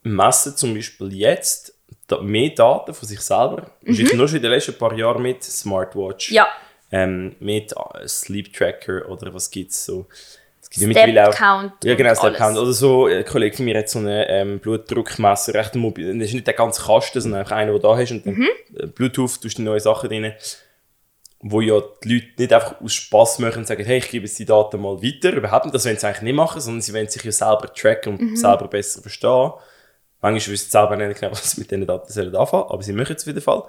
messen 0.03 0.55
zum 0.55 0.74
Beispiel 0.74 1.13
jetzt 1.13 1.74
mehr 2.22 2.49
Daten 2.51 2.93
von 2.93 3.07
sich 3.07 3.20
selber. 3.20 3.72
Mhm. 3.82 4.15
Nur 4.15 4.28
schon 4.28 4.38
in 4.38 4.43
den 4.43 4.51
letzten 4.51 4.78
paar 4.78 4.93
Jahren 4.93 5.22
mit 5.22 5.43
Smartwatch, 5.43 6.32
Ja, 6.32 6.47
ähm, 6.91 7.36
mit 7.39 7.74
äh, 7.74 8.07
Sleep 8.07 8.53
Tracker 8.53 9.09
oder 9.09 9.34
was 9.34 9.51
gibt 9.51 9.72
es 9.72 9.86
so. 9.86 10.07
Es 10.70 10.80
gibt 10.80 10.95
ja 10.95 11.01
Step 11.07 11.36
Count. 11.36 11.74
ja, 11.84 11.95
genau, 11.95 12.13
Step 12.13 12.24
alles. 12.26 12.38
Count. 12.38 12.57
Oder 12.57 12.74
so, 12.74 13.05
ein 13.07 13.24
Kollege 13.26 13.55
von 13.55 13.65
mir 13.65 13.78
hat 13.78 13.89
so 13.89 13.99
einen 13.99 14.26
ähm, 14.28 14.59
Blutdruckmesser, 14.59 15.53
recht 15.53 15.76
mobil. 15.76 16.18
Das 16.20 16.28
ist 16.28 16.34
nicht 16.34 16.47
der 16.47 16.53
ganze 16.53 16.82
Kasten, 16.84 17.22
sondern 17.22 17.39
einfach 17.41 17.55
einer, 17.55 17.72
du 17.72 17.80
da 17.80 17.95
hast. 17.97 18.11
Und 18.11 18.26
dann 18.26 18.34
Mhm. 18.36 18.47
äh, 18.78 18.88
Bluetooth, 18.88 19.41
tust 19.41 19.57
du 19.57 19.61
neue 19.61 19.80
Sachen 19.80 20.09
drin. 20.09 20.34
Wo 21.39 21.61
ja 21.61 21.80
die 22.03 22.15
Leute 22.15 22.28
nicht 22.38 22.51
einfach 22.51 22.82
aus 22.82 22.93
Spass 22.95 23.38
machen 23.39 23.59
und 23.59 23.68
sagen, 23.68 23.86
hey, 23.86 23.99
ich 23.99 24.09
gebe 24.09 24.26
jetzt 24.26 24.39
die 24.39 24.45
Daten 24.45 24.82
mal 24.82 25.01
weiter. 25.03 25.32
Überhaupt 25.34 25.65
nicht, 25.65 25.76
das 25.76 25.86
wollen 25.86 25.97
sie 25.97 26.07
eigentlich 26.07 26.22
nicht 26.24 26.36
machen, 26.36 26.59
sondern 26.59 26.82
sie 26.82 26.93
wollen 26.93 27.07
sich 27.07 27.24
ja 27.24 27.32
selber 27.32 27.72
tracken 27.74 28.13
und 28.18 28.22
Mhm. 28.32 28.36
selber 28.36 28.68
besser 28.68 29.01
verstehen. 29.01 29.51
Manchmal 30.20 30.53
wissen 30.53 30.65
sie 30.65 30.72
selber 30.72 30.95
nicht 30.97 31.20
genau, 31.20 31.32
was 31.34 31.51
sie 31.51 31.61
mit 31.61 31.70
diesen 31.70 31.86
Daten 31.86 32.11
sollen 32.11 32.36
anfangen 32.36 32.63
aber 32.70 32.82
sie 32.82 32.91
machen 32.93 33.15
es 33.15 33.22
auf 33.24 33.28
jeden 33.28 33.41
Fall. 33.41 33.63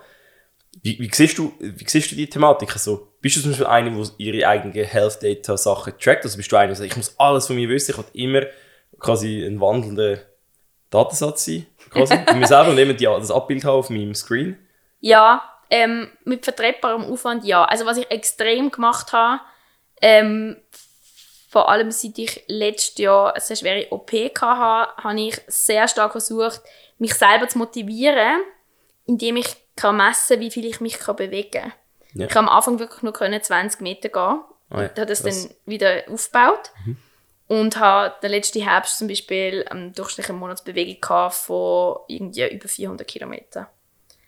Wie, 0.82 0.98
wie, 0.98 1.10
siehst 1.12 1.36
du, 1.36 1.52
wie 1.60 1.84
siehst 1.86 2.10
du 2.10 2.16
die 2.16 2.28
Thematik? 2.28 2.72
Also, 2.72 3.07
bist 3.20 3.36
du 3.36 3.40
zum 3.40 3.50
Beispiel 3.50 3.66
einer, 3.66 3.90
der 3.90 4.06
ihre 4.18 4.48
eigenen 4.48 4.72
Health 4.72 5.22
Data 5.22 5.56
Sachen 5.56 5.94
trackt? 5.98 6.24
Also 6.24 6.36
bist 6.36 6.50
du 6.50 6.56
einer, 6.56 6.68
der 6.68 6.76
sagt, 6.76 6.90
ich 6.90 6.96
muss 6.96 7.14
alles 7.18 7.46
von 7.46 7.56
mir 7.56 7.68
wissen, 7.68 7.92
ich 7.92 7.98
will 7.98 8.04
immer 8.12 8.46
quasi 8.98 9.44
ein 9.44 9.60
wandelnder 9.60 10.18
Datensatz 10.90 11.44
sein? 11.46 11.66
Quasi. 11.90 12.16
Bei 12.26 12.34
mir 12.34 12.46
selber 12.46 12.70
und 12.70 12.78
immer 12.78 12.94
die, 12.94 13.04
das 13.04 13.30
Abbild 13.30 13.64
haben 13.64 13.78
auf 13.78 13.90
meinem 13.90 14.14
Screen. 14.14 14.58
Ja, 15.00 15.42
ähm, 15.70 16.10
mit 16.24 16.44
vertretbarem 16.44 17.04
Aufwand 17.04 17.44
ja. 17.44 17.64
Also 17.64 17.86
was 17.86 17.98
ich 17.98 18.10
extrem 18.10 18.70
gemacht 18.70 19.12
habe, 19.12 19.40
ähm, 20.00 20.56
vor 21.48 21.68
allem 21.68 21.90
seit 21.90 22.18
ich 22.18 22.44
letztes 22.46 22.98
Jahr 22.98 23.34
eine 23.34 23.56
schwere 23.56 23.86
OP 23.90 24.12
hatte, 24.12 25.02
habe 25.02 25.20
ich 25.20 25.40
sehr 25.46 25.88
stark 25.88 26.12
versucht, 26.12 26.60
mich 26.98 27.14
selber 27.14 27.48
zu 27.48 27.58
motivieren, 27.58 28.42
indem 29.06 29.36
ich 29.36 29.56
kann 29.76 29.96
messen 29.96 30.40
wie 30.40 30.50
viel 30.50 30.66
ich 30.66 30.80
mich 30.80 30.98
kann 30.98 31.16
bewegen 31.16 31.50
kann. 31.50 31.72
Ja. 32.14 32.26
Ich 32.26 32.34
habe 32.34 32.48
am 32.48 32.48
Anfang 32.48 32.78
wirklich 32.78 33.02
nur 33.02 33.12
können 33.12 33.42
20 33.42 33.80
Meter 33.80 34.08
gehen. 34.08 34.40
Ah 34.70 34.82
ja, 34.82 34.88
und 34.88 34.98
habe 34.98 35.06
das 35.06 35.22
krass. 35.22 35.48
dann 35.48 35.56
wieder 35.66 36.02
aufgebaut. 36.08 36.72
Und 37.46 37.78
habe 37.78 38.14
den 38.22 38.30
letzten 38.30 38.62
Herbst 38.62 38.98
zum 38.98 39.08
Beispiel 39.08 39.64
eine 39.70 39.90
durchschnittliche 39.90 40.34
Monatsbewegung 40.34 41.30
von 41.30 41.96
irgendwie 42.06 42.46
über 42.52 42.68
400 42.68 43.06
Kilometern. 43.08 43.66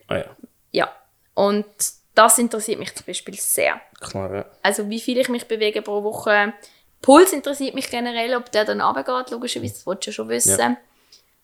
Ah 0.08 0.16
ja, 0.16 0.36
Ja. 0.72 0.96
Und 1.34 1.66
das 2.14 2.38
interessiert 2.38 2.78
mich 2.78 2.94
zum 2.94 3.06
Beispiel 3.06 3.34
sehr. 3.34 3.80
klar, 4.00 4.34
ja. 4.34 4.44
Also 4.62 4.88
wie 4.88 5.00
viel 5.00 5.18
ich 5.18 5.28
mich 5.28 5.46
bewege 5.46 5.82
pro 5.82 6.02
Woche. 6.02 6.54
Puls 7.02 7.32
interessiert 7.32 7.74
mich 7.74 7.90
generell, 7.90 8.34
ob 8.34 8.50
der 8.52 8.64
dann 8.64 8.80
runtergeht, 8.80 9.30
logischerweise, 9.30 9.74
das 9.74 9.86
willst 9.86 10.06
du 10.06 10.10
ja 10.10 10.14
schon 10.14 10.28
wissen. 10.28 10.76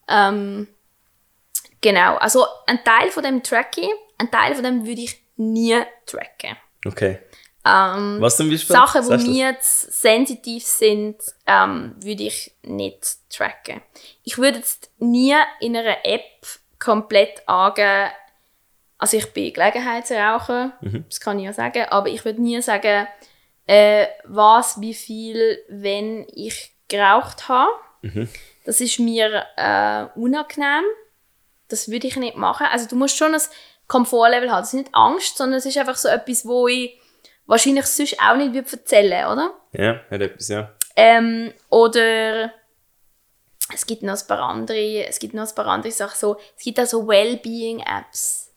Ähm, 0.08 0.68
Genau, 1.80 2.16
also 2.16 2.46
ein 2.66 2.82
Teil 2.84 3.10
von 3.10 3.22
dem 3.22 3.42
tracke 3.42 3.82
ich, 3.82 3.90
ein 4.18 4.30
Teil 4.30 4.54
von 4.54 4.64
dem 4.64 4.86
würde 4.86 5.02
ich 5.02 5.22
nie 5.36 5.80
tracken. 6.06 6.56
Okay. 6.84 7.18
Ähm, 7.64 8.18
Was 8.20 8.36
zum 8.36 8.48
Beispiel? 8.48 8.76
Sachen, 8.76 9.18
die 9.18 9.28
mir 9.28 9.58
zu 9.60 9.90
sensitiv 9.90 10.64
sind, 10.64 11.16
ähm, 11.46 11.94
würde 11.98 12.22
ich 12.22 12.52
nicht 12.62 13.18
tracken. 13.28 13.82
Ich 14.22 14.38
würde 14.38 14.58
jetzt 14.58 14.90
nie 14.98 15.34
in 15.60 15.76
einer 15.76 16.04
App 16.04 16.22
komplett 16.78 17.42
angeben, 17.48 18.10
also 18.98 19.16
ich 19.16 19.32
bin 19.32 19.52
Gelegenheitsraucher, 19.52 20.72
Mhm. 20.80 21.04
das 21.08 21.20
kann 21.20 21.38
ich 21.38 21.44
ja 21.44 21.52
sagen, 21.52 21.84
aber 21.90 22.08
ich 22.08 22.24
würde 22.24 22.40
nie 22.40 22.62
sagen, 22.62 23.06
äh, 23.66 24.06
was, 24.24 24.80
wie 24.80 24.94
viel, 24.94 25.58
wenn 25.68 26.24
ich 26.32 26.72
geraucht 26.88 27.48
habe. 27.48 27.72
Mhm. 28.02 28.28
Das 28.64 28.80
ist 28.80 28.98
mir 29.00 29.44
äh, 29.56 30.06
unangenehm. 30.18 30.84
Das 31.68 31.90
würde 31.90 32.06
ich 32.06 32.16
nicht 32.16 32.36
machen. 32.36 32.66
Also 32.70 32.86
du 32.88 32.94
musst 32.96 33.16
schon 33.16 33.34
ein 33.34 33.40
Komfortlevel 33.86 34.50
haben. 34.50 34.62
Das 34.62 34.74
ist 34.74 34.80
nicht 34.80 34.94
Angst, 34.94 35.36
sondern 35.36 35.58
es 35.58 35.66
ist 35.66 35.78
einfach 35.78 35.96
so 35.96 36.08
etwas, 36.08 36.46
wo 36.46 36.68
ich 36.68 36.98
wahrscheinlich 37.46 37.86
sonst 37.86 38.20
auch 38.20 38.36
nicht 38.36 38.54
würde 38.54 38.72
erzählen, 38.72 39.26
oder? 39.26 39.54
Ja, 39.72 40.00
hat 40.10 40.20
etwas, 40.20 40.48
ja. 40.48 40.72
Ähm, 40.96 41.52
oder 41.68 42.52
es 43.72 43.86
gibt 43.86 44.02
noch 44.02 44.18
ein 44.18 44.26
paar 44.26 44.40
andere, 44.40 45.06
es 45.06 45.18
gibt 45.18 45.34
noch 45.34 45.46
ein 45.48 45.54
paar 45.54 45.66
andere 45.66 45.92
Sachen, 45.92 46.16
so, 46.18 46.36
es 46.56 46.64
gibt 46.64 46.80
auch 46.80 46.86
so 46.86 47.06
Wellbeing-Apps, 47.06 48.52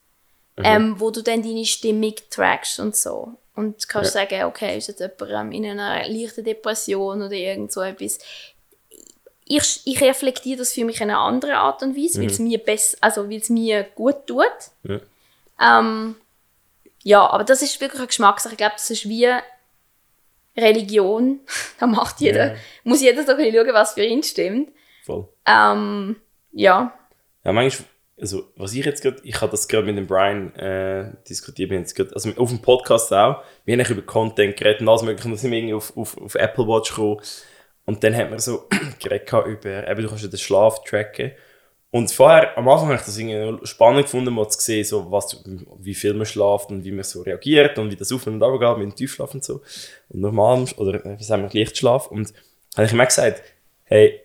ähm, 0.58 1.00
wo 1.00 1.12
du 1.12 1.22
dann 1.22 1.42
deine 1.42 1.66
Stimmung 1.66 2.16
trackst 2.30 2.80
und 2.80 2.96
so. 2.96 3.34
Und 3.56 3.90
kannst 3.90 4.14
sagen, 4.14 4.44
okay, 4.44 4.78
ist 4.78 4.88
jetzt 4.88 5.02
jemand 5.02 5.54
in 5.54 5.66
einer 5.66 6.08
leichten 6.08 6.46
Depression 6.46 7.22
oder 7.22 7.34
irgend 7.34 7.74
so 7.74 7.82
etwas. 7.82 8.20
Ich, 9.46 9.82
ich 9.84 10.02
reflektiere 10.02 10.60
das 10.60 10.72
für 10.72 10.86
mich 10.86 11.02
in 11.02 11.10
einer 11.10 11.20
anderen 11.20 11.56
Art 11.56 11.82
und 11.84 11.98
Weise, 11.98 12.22
weil 12.22 12.28
es 12.28 12.40
mir 12.40 12.62
also 13.02 13.30
weil 13.30 13.40
es 13.40 13.50
mir 13.50 13.84
gut 13.96 14.28
tut. 14.28 14.46
Ja. 14.84 15.00
Ähm, 15.62 16.16
ja, 17.04 17.26
aber 17.30 17.44
das 17.44 17.62
ist 17.62 17.80
wirklich 17.82 18.00
eine 18.00 18.08
Geschmackssache. 18.08 18.54
Ich 18.54 18.58
glaube, 18.58 18.74
das 18.76 18.90
ist 18.90 19.08
wie 19.08 19.28
Religion. 20.58 21.40
da 21.80 21.88
macht 21.88 22.20
jeder, 22.22 22.54
Ja. 22.54 22.60
muss 22.84 23.02
jeder 23.02 23.24
so 23.24 23.32
ein 23.32 23.38
bisschen 23.38 23.56
schauen, 23.56 23.74
was 23.74 23.94
für 23.94 24.04
ihn 24.04 24.24
stimmt. 24.24 24.72
Voll. 25.06 25.28
Ähm, 25.46 26.16
ja. 26.52 26.94
Ja, 27.44 27.52
manchmal, 27.54 27.88
also 28.20 28.52
was 28.58 28.74
ich 28.74 28.86
jetzt 28.86 29.02
gerade, 29.02 29.22
ich 29.24 29.40
habe 29.40 29.52
das 29.52 29.68
gerade 29.68 29.86
mit 29.86 29.98
dem 29.98 30.08
Brian 30.08 30.54
äh, 30.56 31.14
diskutiert, 31.28 31.70
wir 31.70 31.78
haben 31.78 31.84
jetzt 31.84 31.96
gerade, 31.96 32.14
also 32.14 32.30
auf 32.36 32.50
dem 32.50 32.62
Podcast 32.62 33.14
auch, 33.14 33.44
wir 33.66 33.78
haben 33.78 33.92
über 33.92 34.02
Content 34.02 34.58
geredet 34.58 34.82
und 34.82 34.90
alles 34.90 35.04
mögliche, 35.04 35.30
dann 35.30 35.38
sind 35.38 35.52
wir 35.52 35.58
irgendwie 35.60 35.76
auf, 35.76 35.96
auf, 35.96 36.18
auf 36.18 36.36
Apple 36.36 36.68
Watch 36.68 36.90
gekommen 36.90 37.22
und 37.86 38.04
dann 38.04 38.16
hat 38.16 38.30
man 38.30 38.40
so 38.40 38.68
geredet 39.00 39.32
über, 39.32 39.88
eben 39.88 40.02
du 40.02 40.10
kannst 40.10 40.24
ja 40.24 40.30
den 40.30 40.38
Schlaf 40.38 40.84
tracken 40.84 41.32
und 41.92 42.12
vorher, 42.12 42.56
am 42.56 42.68
Anfang 42.70 42.90
habe 42.90 42.98
ich 42.98 43.02
das 43.02 43.18
irgendwie 43.18 43.66
spannend 43.66 44.04
gefunden, 44.04 44.34
mal 44.34 44.48
zu 44.48 44.60
sehen, 44.60 44.84
so 44.84 45.12
was, 45.12 45.44
wie 45.80 45.96
viel 45.96 46.14
man 46.14 46.26
schlaft 46.26 46.70
und 46.70 46.84
wie 46.84 46.92
man 46.92 47.04
so 47.04 47.22
reagiert 47.24 47.80
und 47.80 47.92
wie 47.92 47.96
das 47.96 48.12
auf 48.12 48.28
und 48.28 48.44
ab 48.44 48.60
geht 48.60 48.78
mit 48.78 48.92
dem 48.92 48.96
Tiefschlaf 48.96 49.34
und 49.34 49.44
so 49.44 49.62
und 50.10 50.22
normal, 50.22 50.66
oder 50.78 51.04
äh, 51.04 51.18
wie 51.18 51.24
sagen 51.24 51.44
wir, 51.44 51.50
Lichtschlaf 51.50 52.08
und 52.08 52.32
habe 52.78 52.86
ich 52.86 52.94
auch 52.94 53.06
gesagt, 53.06 53.42
hey, 53.86 54.22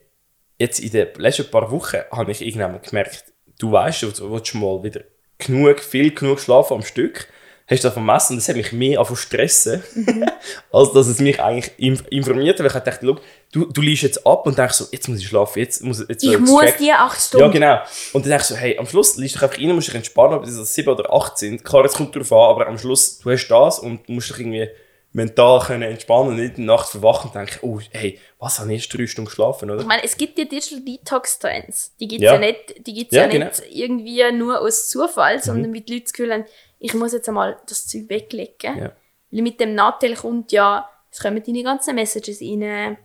jetzt 0.59 0.79
in 0.79 0.91
den 0.91 1.09
letzten 1.17 1.51
paar 1.51 1.71
Wochen 1.71 1.99
habe 2.11 2.33
ich 2.33 2.43
irgendwann 2.43 2.83
gemerkt, 2.83 3.33
du 3.59 3.73
weißt, 3.73 4.03
du 4.03 4.31
willst 4.31 4.55
mal 4.55 4.83
wieder 4.83 5.01
genug, 5.39 5.81
viel 5.81 6.15
genug 6.15 6.41
schlafen 6.41 6.75
am 6.75 6.83
Stück. 6.83 7.29
Hast 7.67 7.83
du 7.83 7.87
das 7.89 7.95
vermessen 7.95 8.35
und 8.35 8.41
das 8.41 8.49
hat 8.49 8.57
mich 8.57 8.73
mehr 8.73 9.03
zu 9.05 9.17
stressen, 9.17 9.83
als 10.73 10.93
dass 10.93 11.07
es 11.07 11.19
mich 11.19 11.41
eigentlich 11.41 11.73
inf- 11.79 12.07
informiert 12.09 12.59
hat. 12.59 12.67
Weil 12.67 12.79
ich 12.79 12.85
dachte, 12.85 13.07
schau, 13.07 13.17
du, 13.53 13.65
du 13.73 13.81
liest 13.81 14.03
jetzt 14.03 14.27
ab 14.27 14.47
und 14.47 14.59
denkst 14.59 14.75
so, 14.75 14.85
jetzt 14.93 15.09
muss 15.09 15.21
ich 15.21 15.29
schlafen, 15.29 15.61
jetzt 15.61 15.83
muss 15.83 16.05
jetzt 16.07 16.23
Ich 16.23 16.31
jetzt 16.33 16.41
muss 16.41 16.63
check- 16.63 16.77
die 16.79 16.93
acht 16.93 17.17
ja, 17.17 17.21
Stunden. 17.21 17.53
genau. 17.53 17.79
Und 18.13 18.25
dann 18.27 18.31
denkst 18.33 18.49
du 18.49 18.55
so, 18.55 18.61
hey, 18.61 18.77
am 18.79 18.87
Schluss 18.87 19.17
liest 19.17 19.37
dich 19.37 19.43
einfach 19.43 19.59
rein, 19.59 19.75
musst 19.75 19.89
dich 19.89 19.95
entspannen, 19.95 20.35
ob 20.35 20.45
das 20.45 20.75
7 20.75 20.89
oder 20.91 21.11
8 21.11 21.39
sind. 21.39 21.65
Klar, 21.65 21.87
es 21.87 21.95
kommt 21.95 22.15
darauf 22.15 22.33
an, 22.33 22.39
aber 22.55 22.67
am 22.67 22.77
Schluss, 22.79 23.19
du 23.21 23.31
hast 23.31 23.49
das 23.49 23.79
und 23.79 24.07
du 24.09 24.13
musst 24.13 24.29
dich 24.29 24.41
irgendwie 24.41 24.69
mental 25.15 25.61
können 25.61 25.83
entspannen 25.83 26.31
und 26.31 26.37
nicht 26.37 26.59
in 26.59 26.67
der 26.67 26.77
Nacht 26.77 26.91
verwachen 26.91 27.29
und 27.29 27.37
denken, 27.37 27.59
oh, 27.63 27.79
hey, 27.93 28.19
was, 28.41 28.59
habe 28.59 28.73
ich 28.73 28.81
erst 28.81 28.99
drei 28.99 29.07
Stunden 29.07 29.29
geschlafen, 29.29 29.71
oder? 29.71 29.81
Ich 29.81 29.87
meine, 29.87 30.03
es 30.03 30.17
gibt 30.17 30.37
ja 30.39 30.45
Digital 30.45 30.81
Detox 30.81 31.39
Trends. 31.39 31.95
Die 32.01 32.09
gibt 32.09 32.23
es 32.23 32.27
Ja. 32.27 32.35
ja. 32.35 32.41
nicht, 32.41 32.87
die 32.87 32.95
gibt's 32.95 33.15
Ja, 33.15 33.23
ja, 33.23 33.29
genau. 33.29 33.47
nicht 33.47 33.63
irgendwie 33.71 34.33
nur 34.33 34.61
aus 34.61 34.91
Zufall, 34.91 35.41
sondern 35.43 35.71
mit 35.71 35.89
Leuten 35.89 36.07
Gefühl 36.07 36.33
haben, 36.33 36.45
ich 36.81 36.95
muss 36.95 37.13
jetzt 37.13 37.29
einmal 37.29 37.57
das 37.69 37.87
Zeug 37.87 38.09
weglegen. 38.09 38.77
Ja. 38.77 38.93
Weil 39.31 39.43
mit 39.43 39.61
dem 39.61 39.77
Nattel 39.77 40.17
kommt 40.17 40.51
ja, 40.51 40.91
es 41.13 41.21
kommen 41.21 41.43
deine 41.45 41.63
ganzen 41.63 41.95
Messages 41.95 42.41
rein, 42.41 42.99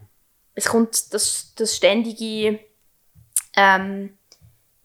es 0.56 0.66
kommt 0.66 1.14
das, 1.14 1.54
das 1.56 1.76
ständige, 1.76 2.60
ähm, 3.56 4.18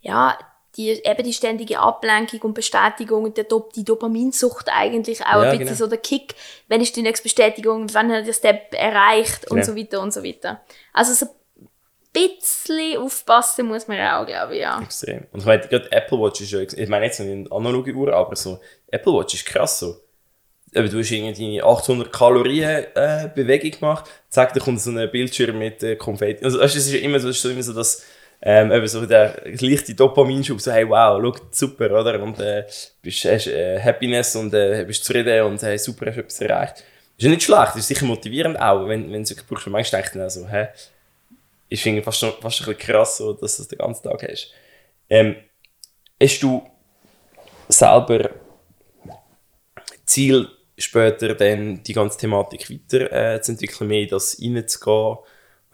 ja, 0.01 0.39
die, 0.77 0.91
eben 0.91 1.23
die 1.25 1.33
ständige 1.33 1.79
Ablenkung 1.79 2.41
und 2.43 2.55
Bestätigung 2.55 3.25
und 3.25 3.37
der 3.37 3.45
Dop 3.45 3.73
die 3.73 3.85
Dopaminsucht 3.85 4.69
eigentlich 4.73 5.21
auch 5.23 5.43
Ja, 5.43 5.51
ein 5.51 5.51
bisschen 5.59 5.67
genau. 5.67 5.77
so 5.79 5.87
der 5.87 5.99
Kick, 5.99 6.35
wenn 6.69 6.81
ist 6.81 6.97
die 6.97 7.03
nächste 7.03 7.23
Bestätigung, 7.25 7.87
wann 7.93 8.13
hat 8.13 8.27
der 8.27 8.33
Step 8.33 8.75
erreicht 8.75 9.51
und 9.51 9.57
Genau. 9.61 9.67
so 9.73 9.77
weiter 9.77 10.01
und 10.01 10.13
so 10.13 10.23
weiter. 10.25 10.61
Also 10.93 11.13
so 11.13 11.27
ein 11.27 11.31
bisschen 12.13 12.99
aufpassen 12.99 13.67
muss 13.67 13.89
man 13.89 13.99
auch, 14.01 14.27
glaube 14.27 14.55
ich, 14.55 14.61
ja. 14.63 14.81
Extrem. 14.81 15.27
Und 15.33 15.41
ich 15.41 15.47
meine, 15.47 15.67
gerade 15.67 15.91
Apple 15.93 16.19
Watch 16.19 16.41
ist 16.41 16.53
ja, 16.53 16.61
ich 16.61 16.89
meine 16.89 17.07
jetzt 17.07 17.21
nicht 17.21 17.31
eine 17.31 17.51
analoge 17.51 17.93
Uhr, 17.93 18.13
aber 18.15 18.37
so, 18.37 18.61
Apple 18.89 19.13
Watch 19.13 19.35
ist 19.35 19.47
krass 19.47 19.79
so. 19.81 19.97
Eben, 20.77 20.91
du 20.91 20.99
hast 20.99 21.11
irgendwie 21.13 21.59
deine 21.59 21.65
800 21.65 22.13
Kalorien 22.13 22.85
äh, 22.97 23.29
Bewegung 23.33 23.71
gemacht, 23.71 24.11
zack, 24.29 24.55
da 24.55 24.61
kommt 24.61 24.81
so 24.81 24.91
ein 24.91 25.11
Bildschirm 25.11 25.57
mit 25.59 25.83
äh, 25.85 25.95
Konfetti. 25.95 26.45
Also, 26.45 26.59
weißt 26.59 26.75
es 26.77 26.87
ist 26.87 26.93
ja 26.95 26.99
immer 27.01 27.21
so, 27.21 27.29
es 27.29 27.37
ist 27.37 27.43
so, 27.43 27.51
immer 27.51 27.63
so 27.63 27.73
dass, 27.73 28.03
ähm, 28.47 28.71
eben 28.73 28.87
so 28.87 29.07
der 29.07 29.41
leichte 29.59 29.95
Dopaminschub, 29.95 30.61
so, 30.61 30.71
hey, 30.71 30.87
wow, 30.87 31.19
schau, 31.19 31.47
super, 31.51 31.91
oder? 31.99 32.23
Und 32.23 32.39
äh, 32.41 32.67
bist, 33.01 33.25
hast 33.25 33.47
äh, 33.47 33.81
Happiness 33.81 34.37
und 34.37 34.53
äh, 34.53 34.85
bist 34.87 35.03
zufrieden 35.03 35.47
und 35.47 35.63
hey, 35.63 35.79
super, 35.79 36.07
hast 36.07 36.19
etwas 36.19 36.41
erreicht. 36.43 36.85
Ist 37.17 37.25
ja 37.25 37.31
nicht 37.31 37.43
schlecht, 37.43 37.75
ist 37.77 37.89
sicher 37.89 38.05
motivierend 38.05 38.61
auch, 38.61 38.87
wenn, 38.87 39.11
wenn 39.11 39.13
du 39.13 39.23
es 39.23 39.31
wirklich 39.31 39.49
brauchst. 39.49 39.67
Manchmal 39.69 40.03
denke 40.03 40.09
ich 40.09 40.21
dann 40.21 40.27
auch 40.27 40.31
so, 40.31 40.47
hä, 40.47 40.69
ist 41.71 41.83
finde 41.83 42.01
ich 42.01 42.05
fast 42.05 42.21
fast 42.21 42.61
ein 42.61 42.67
bisschen 42.67 42.79
krass, 42.79 43.17
so, 43.17 43.33
dass 43.33 43.57
du 43.57 43.63
das 43.63 43.69
den 43.69 43.79
ganzen 43.79 44.03
Tag 44.03 44.23
hast. 44.29 44.53
Ähm, 45.09 45.37
hast 46.23 46.43
du 46.43 46.63
selber 47.69 48.29
Ziel, 50.05 50.49
später 50.77 51.35
dann 51.35 51.83
die 51.83 51.95
ganze 51.95 52.19
Thematik 52.19 52.69
weiter 52.69 53.11
äh, 53.11 53.85
mehr 53.85 54.07
das 54.07 54.39
reinzugehen? 54.39 55.17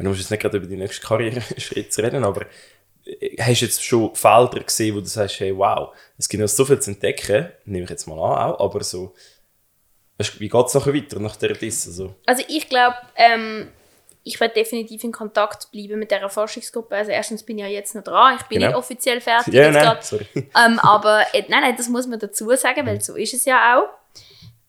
Du 0.02 0.08
musst 0.08 0.20
jetzt 0.20 0.30
nicht 0.30 0.40
gerade 0.40 0.56
über 0.56 0.66
die 0.66 0.76
nächsten 0.76 1.06
Karriereschritte 1.06 2.02
reden, 2.02 2.24
aber 2.24 2.46
äh, 3.04 3.36
hast 3.40 3.60
du 3.60 3.64
jetzt 3.66 3.84
schon 3.84 4.14
Felder 4.14 4.60
gesehen, 4.60 4.96
wo 4.96 5.00
du 5.00 5.06
sagst, 5.06 5.40
hey, 5.40 5.56
wow, 5.56 5.94
es 6.18 6.28
gibt 6.28 6.40
noch 6.40 6.48
so 6.48 6.64
viel 6.64 6.80
zu 6.80 6.90
entdecken, 6.92 7.48
nehme 7.64 7.84
ich 7.84 7.90
jetzt 7.90 8.06
mal 8.06 8.14
an, 8.14 8.52
auch, 8.52 8.60
aber 8.60 8.82
so, 8.84 9.14
wie 10.38 10.48
geht 10.48 10.66
es 10.66 10.74
nachher 10.74 10.94
weiter, 10.94 11.18
nach 11.18 11.36
der 11.36 11.54
Diss? 11.54 11.86
Also, 11.86 12.14
Also 12.26 12.44
ich 12.48 12.68
glaube, 12.68 12.96
ähm, 13.16 13.68
ich 14.22 14.38
werde 14.38 14.52
definitiv 14.54 15.02
in 15.04 15.12
Kontakt 15.12 15.70
bleiben 15.72 15.98
mit 15.98 16.10
dieser 16.10 16.28
Forschungsgruppe. 16.28 16.94
Also 16.94 17.10
erstens 17.10 17.42
bin 17.42 17.56
ich 17.58 17.64
ja 17.64 17.70
jetzt 17.70 17.94
noch 17.94 18.02
dran, 18.04 18.36
ich 18.38 18.42
bin 18.46 18.58
Genau. 18.58 18.68
nicht 18.68 18.76
offiziell 18.76 19.20
fertig 19.20 19.54
ja, 19.54 19.70
nein, 19.70 19.82
grad. 19.82 20.04
sorry. 20.04 20.26
Ähm, 20.34 20.78
aber 20.80 21.22
äh, 21.32 21.44
nein, 21.48 21.62
nein, 21.62 21.74
das 21.76 21.88
muss 21.88 22.06
man 22.06 22.18
dazu 22.18 22.54
sagen, 22.54 22.86
weil 22.86 23.00
so 23.00 23.16
ist 23.16 23.32
es 23.32 23.46
ja 23.46 23.78
auch. 23.78 23.88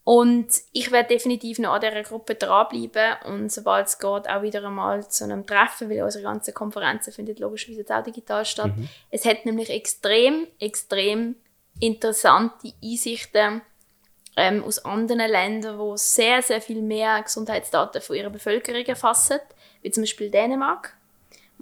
Und 0.04 0.47
ich 0.72 0.91
werde 0.91 1.10
definitiv 1.10 1.60
noch 1.60 1.74
an 1.74 1.82
dieser 1.82 2.02
Gruppe 2.02 2.36
dranbleiben. 2.36 3.18
Und 3.26 3.52
sobald 3.52 3.88
es 3.88 3.99
geht, 3.99 4.30
auch 4.30 4.41
wieder 4.41 4.66
einmal 4.66 5.08
zu 5.08 5.24
einem 5.24 5.45
Treffen, 5.45 5.89
weil 5.89 6.02
unsere 6.02 6.24
ganzen 6.24 6.54
Konferenzen 6.54 7.14
finden 7.14 7.36
logischerweise 7.38 7.95
auch 7.95 8.04
digital 8.04 8.43
statt. 8.45 8.72
Es 9.12 9.26
hat 9.26 9.45
nämlich 9.45 9.70
extrem, 9.70 10.47
extrem 10.60 11.36
interessante 11.80 12.74
Einsichten 12.84 13.62
ähm, 14.38 14.64
aus 14.64 14.84
anderen 14.86 15.30
Ländern, 15.30 15.78
wo 15.78 15.95
sehr, 15.97 16.41
sehr 16.41 16.62
viel 16.62 16.82
mehr 16.82 17.22
Gesundheitsdaten 17.22 18.02
von 18.02 18.16
ihrer 18.16 18.30
Bevölkerung 18.30 18.86
erfassen, 18.86 19.39
wie 19.82 19.91
zum 19.91 20.04
Beispiel 20.04 20.32
Dänemark, 20.32 20.95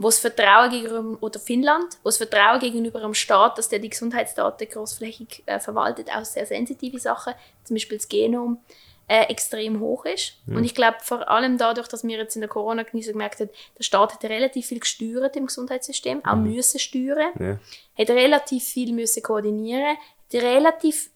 wo 0.01 0.07
das 0.07 0.19
Vertrauen 0.19 0.69
gegenüber, 0.71 1.17
oder 1.19 1.39
Finnland, 1.39 1.97
wo 2.03 2.07
das 2.07 2.17
Vertrauen 2.17 2.59
gegenüber 2.61 3.01
dem 3.01 3.13
Staat, 3.13 3.57
dass 3.57 3.67
der 3.67 3.79
die 3.79 3.89
Gesundheitsdaten 3.89 4.67
großflächig 4.69 5.43
äh, 5.45 5.59
verwaltet, 5.59 6.09
auch 6.15 6.23
sehr 6.23 6.45
sensitive 6.45 6.99
Sachen, 6.99 7.33
zum 7.65 7.75
Beispiel 7.75 7.97
das 7.97 8.07
Genom, 8.07 8.59
äh, 9.09 9.23
extrem 9.23 9.81
hoch 9.81 10.05
ist. 10.05 10.35
Und 10.47 10.63
ich 10.63 10.73
glaube, 10.73 10.97
vor 11.01 11.29
allem 11.29 11.57
dadurch, 11.57 11.87
dass 11.89 12.03
wir 12.05 12.17
jetzt 12.17 12.35
in 12.35 12.41
der 12.41 12.49
Corona-Krise 12.49 13.11
gemerkt 13.11 13.41
haben, 13.41 13.49
der 13.77 13.83
Staat 13.83 14.13
hat 14.13 14.23
relativ 14.23 14.67
viel 14.67 14.79
gesteuert 14.79 15.35
im 15.35 15.47
Gesundheitssystem, 15.47 16.23
auch 16.23 16.35
müssen 16.35 16.79
steuern, 16.79 17.33
Ja. 17.37 17.59
hat 17.97 18.09
relativ 18.09 18.63
viel 18.63 18.93
müssen 18.93 19.21
koordinieren, 19.21 19.97
hat 19.97 20.41
relativ 20.41 21.09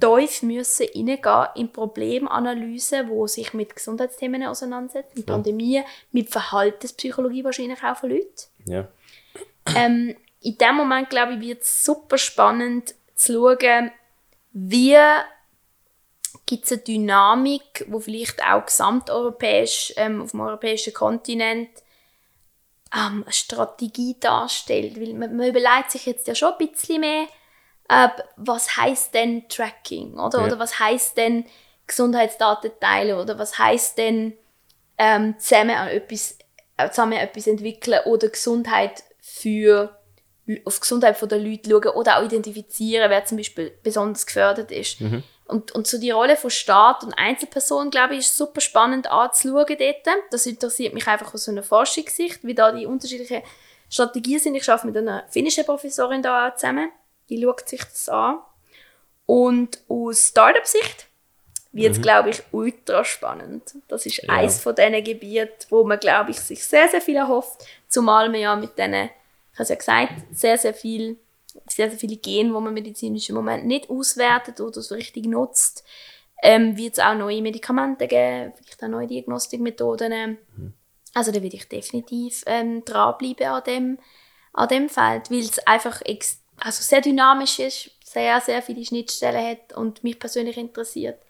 tief 0.00 0.42
müssen 0.42 0.86
reingehen 0.94 1.46
in 1.54 1.72
Problemanalyse, 1.72 3.08
wo 3.08 3.26
sich 3.26 3.54
mit 3.54 3.76
Gesundheitsthemen 3.76 4.44
auseinandersetzt, 4.44 5.16
mit 5.16 5.26
Pandemien, 5.26 5.84
mit 6.12 6.30
Verhaltenspsychologie 6.30 7.44
wahrscheinlich 7.44 7.82
auch 7.82 7.96
von 7.96 8.10
Leuten. 8.10 8.48
Ja. 8.64 8.88
Ähm, 9.76 10.16
in 10.40 10.58
dem 10.58 10.74
Moment, 10.74 11.10
glaube 11.10 11.34
ich, 11.34 11.40
wird 11.40 11.62
es 11.62 11.84
super 11.84 12.18
spannend 12.18 12.94
zu 13.14 13.34
schauen, 13.34 13.90
wie 14.52 14.96
gibt 16.46 16.64
es 16.64 16.72
eine 16.72 16.80
Dynamik, 16.80 17.84
wo 17.88 18.00
vielleicht 18.00 18.42
auch 18.44 18.64
gesamteuropäisch, 18.66 19.92
ähm, 19.96 20.22
auf 20.22 20.32
dem 20.32 20.40
europäischen 20.40 20.92
Kontinent 20.92 21.68
ähm, 22.94 23.22
eine 23.22 23.32
Strategie 23.32 24.16
darstellt. 24.18 25.00
Weil 25.00 25.14
man, 25.14 25.36
man 25.36 25.48
überlegt 25.48 25.90
sich 25.90 26.06
jetzt 26.06 26.26
ja 26.26 26.34
schon 26.34 26.52
ein 26.52 26.66
bisschen 26.66 27.00
mehr, 27.00 27.26
äh, 27.90 28.08
was 28.36 28.76
heißt 28.76 29.12
denn 29.14 29.48
Tracking, 29.48 30.18
oder? 30.18 30.38
Ja. 30.38 30.46
Oder 30.46 30.58
was 30.58 30.78
heißt 30.78 31.16
denn 31.16 31.44
Gesundheitsdaten 31.86 32.70
teilen, 32.80 33.18
oder 33.18 33.38
was 33.38 33.58
heißt 33.58 33.98
denn 33.98 34.34
ähm, 34.96 35.34
zusammen 35.38 35.76
an 35.76 35.88
etwas, 35.88 36.38
äh, 36.76 36.88
zusammen 36.90 37.14
etwas 37.14 37.48
entwickeln 37.48 38.00
oder 38.06 38.28
Gesundheit 38.28 39.02
für 39.20 39.96
auf 40.64 40.76
die 40.76 40.80
Gesundheit 40.80 41.30
der 41.30 41.38
Leute 41.38 41.70
schauen 41.70 41.94
oder 41.94 42.18
auch 42.18 42.24
identifizieren, 42.24 43.08
wer 43.10 43.24
zum 43.24 43.36
Beispiel 43.38 43.72
besonders 43.82 44.26
gefördert 44.26 44.72
ist. 44.72 45.00
Und, 45.46 45.72
und 45.72 45.86
so 45.86 45.98
die 45.98 46.10
Rolle 46.10 46.36
von 46.36 46.50
Staat 46.50 47.04
und 47.04 47.12
Einzelperson, 47.14 47.90
glaube 47.90 48.14
ich, 48.14 48.20
ist 48.20 48.36
super 48.36 48.60
spannend 48.60 49.08
anzuschauen 49.08 49.66
dort. 49.78 50.16
Das 50.30 50.46
interessiert 50.46 50.94
mich 50.94 51.06
einfach 51.06 51.34
aus 51.34 51.44
so 51.44 51.50
einer 51.50 51.62
Forschungssicht, 51.62 52.44
wie 52.44 52.54
da 52.54 52.72
die 52.72 52.86
unterschiedlichen 52.86 53.42
Strategien 53.88 54.38
sind. 54.38 54.54
Ich 54.54 54.68
arbeite 54.68 54.86
mit 54.86 54.96
einer 54.96 55.24
finnischen 55.28 55.64
Professorin 55.64 56.22
da 56.22 56.54
zusammen. 56.56 56.90
Die 57.30 57.42
schaut 57.42 57.68
sich 57.68 57.82
das 57.82 58.08
an. 58.08 58.38
Und 59.26 59.80
aus 59.88 60.28
Startup-Sicht 60.28 61.06
wird 61.72 61.92
es, 61.96 62.02
glaube 62.02 62.30
ich, 62.30 62.42
ultra 62.50 63.04
spannend. 63.04 63.76
Das 63.88 64.04
ist 64.04 64.22
Ja. 64.24 64.34
eins 64.34 64.60
von 64.60 64.74
diesen 64.74 65.04
Gebieten, 65.04 65.66
wo 65.70 65.84
man, 65.84 66.00
glaube 66.00 66.32
ich, 66.32 66.40
sich 66.40 66.64
sehr, 66.64 66.88
sehr 66.88 67.00
viel 67.00 67.16
erhofft. 67.16 67.64
Zumal 67.88 68.28
man 68.28 68.40
ja 68.40 68.56
mit 68.56 68.76
diesen, 68.76 68.94
ich 68.94 69.54
habe 69.54 69.62
es 69.62 69.68
ja 69.68 69.74
gesagt, 69.76 70.12
sehr, 70.32 70.58
sehr 70.58 70.74
viel 70.74 71.16
sehr, 71.68 71.90
sehr 71.90 71.98
viele 71.98 72.16
Gene, 72.16 72.48
die 72.48 72.60
man 72.60 72.74
medizinisch 72.74 73.28
im 73.28 73.34
Moment 73.36 73.66
nicht 73.66 73.90
auswertet 73.90 74.60
oder 74.60 74.80
so 74.80 74.94
richtig 74.94 75.26
nutzt. 75.26 75.84
Ähm, 76.42 76.76
wird 76.76 76.94
es 76.94 76.98
auch 77.04 77.14
neue 77.14 77.42
Medikamente 77.42 78.06
geben, 78.06 78.52
vielleicht 78.56 78.82
auch 78.82 78.88
neue 78.88 79.06
Diagnostikmethoden. 79.06 80.38
Also 81.12 81.32
da 81.32 81.42
würde 81.42 81.56
ich 81.56 81.68
definitiv 81.68 82.44
ähm, 82.46 82.84
dranbleiben 82.84 83.46
an 83.46 83.64
dem, 83.64 83.98
an 84.52 84.68
dem 84.68 84.88
Feld, 84.88 85.30
weil 85.30 85.40
es 85.40 85.58
einfach 85.66 86.00
ex 86.02 86.39
also 86.60 86.82
sehr 86.82 87.00
dynamisch 87.00 87.58
ist, 87.58 87.90
sehr, 88.04 88.40
sehr 88.40 88.62
viele 88.62 88.84
Schnittstellen 88.84 89.44
hat 89.46 89.72
und 89.76 90.02
mich 90.04 90.18
persönlich 90.18 90.56
interessiert. 90.56 91.20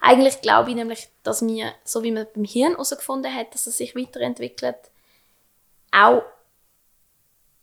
Eigentlich 0.00 0.40
glaube 0.42 0.70
ich 0.70 0.76
nämlich, 0.76 1.08
dass 1.22 1.46
wir, 1.46 1.72
so 1.84 2.02
wie 2.02 2.10
man 2.12 2.26
beim 2.34 2.44
Hirn 2.44 2.72
herausgefunden 2.72 3.32
hat, 3.34 3.54
dass 3.54 3.66
es 3.66 3.78
sich 3.78 3.96
weiterentwickelt, 3.96 4.76
auch 5.92 6.22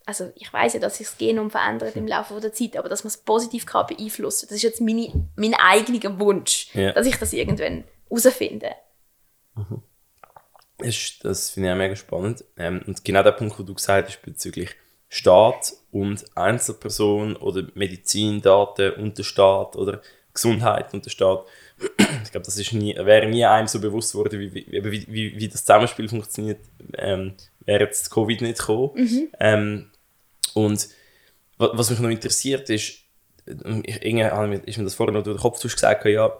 also 0.05 0.31
ich 0.35 0.51
weiß 0.51 0.73
ja, 0.73 0.79
dass 0.79 0.97
sich 0.97 1.07
das 1.07 1.17
Genom 1.17 1.51
verändert 1.51 1.95
im 1.95 2.07
Laufe 2.07 2.39
der 2.41 2.51
Zeit, 2.51 2.75
aber 2.75 2.89
dass 2.89 3.03
man 3.03 3.09
es 3.09 3.17
positiv 3.17 3.65
kann 3.67 3.85
beeinflussen 3.85 4.47
Das 4.49 4.55
ist 4.57 4.63
jetzt 4.63 4.81
meine, 4.81 5.29
mein 5.35 5.53
eigener 5.53 6.19
Wunsch, 6.19 6.73
Ja. 6.73 6.91
dass 6.93 7.05
ich 7.05 7.17
das 7.17 7.33
irgendwann 7.33 7.83
herausfinde. 8.09 8.71
ist, 10.79 11.23
das 11.23 11.51
finde 11.51 11.69
ich 11.69 11.73
auch 11.73 11.77
mega 11.77 11.95
spannend. 11.95 12.43
Ähm, 12.57 12.81
und 12.87 13.05
genau 13.05 13.21
der 13.21 13.31
Punkt, 13.33 13.57
wo 13.59 13.63
du 13.63 13.75
gesagt 13.75 14.07
hast 14.09 14.21
bezüglich 14.23 14.75
Staat 15.13 15.73
und 15.91 16.23
Einzelperson 16.35 17.35
oder 17.35 17.67
Medizindaten 17.73 18.93
und 18.93 19.17
der 19.17 19.23
Staat 19.23 19.75
oder 19.75 20.01
Gesundheit 20.33 20.93
und 20.93 21.03
der 21.03 21.09
Staat. 21.09 21.43
Ich 22.23 22.31
glaube, 22.31 22.45
das 22.45 22.57
ist 22.57 22.71
nie, 22.71 22.95
wäre 22.95 23.27
nie 23.27 23.43
einem 23.43 23.67
so 23.67 23.81
bewusst 23.81 24.15
worden, 24.15 24.39
wie, 24.39 24.53
wie, 24.53 25.11
wie, 25.11 25.37
wie, 25.37 25.47
das 25.49 25.65
Zusammenspiel 25.65 26.07
funktioniert, 26.07 26.59
ähm, 26.97 27.33
wäre 27.65 27.83
jetzt 27.83 28.09
Covid 28.09 28.39
nicht 28.41 28.59
gekommen. 28.59 28.91
Ähm, 29.37 29.89
und 30.53 30.87
wa- 31.57 31.71
was 31.73 31.89
mich 31.89 31.99
noch 31.99 32.09
interessiert 32.09 32.69
ist, 32.69 32.99
ähm, 33.47 33.83
ich, 33.85 34.01
irgendwie 34.05 34.23
habe 34.25 34.47
mir- 34.47 34.63
ist 34.65 34.77
mir 34.77 34.85
das 34.85 34.95
vorher 34.95 35.13
noch 35.13 35.23
durch 35.23 35.35
den 35.35 35.41
Kopf 35.41 35.61
gesagt, 35.61 36.05
ja, 36.05 36.31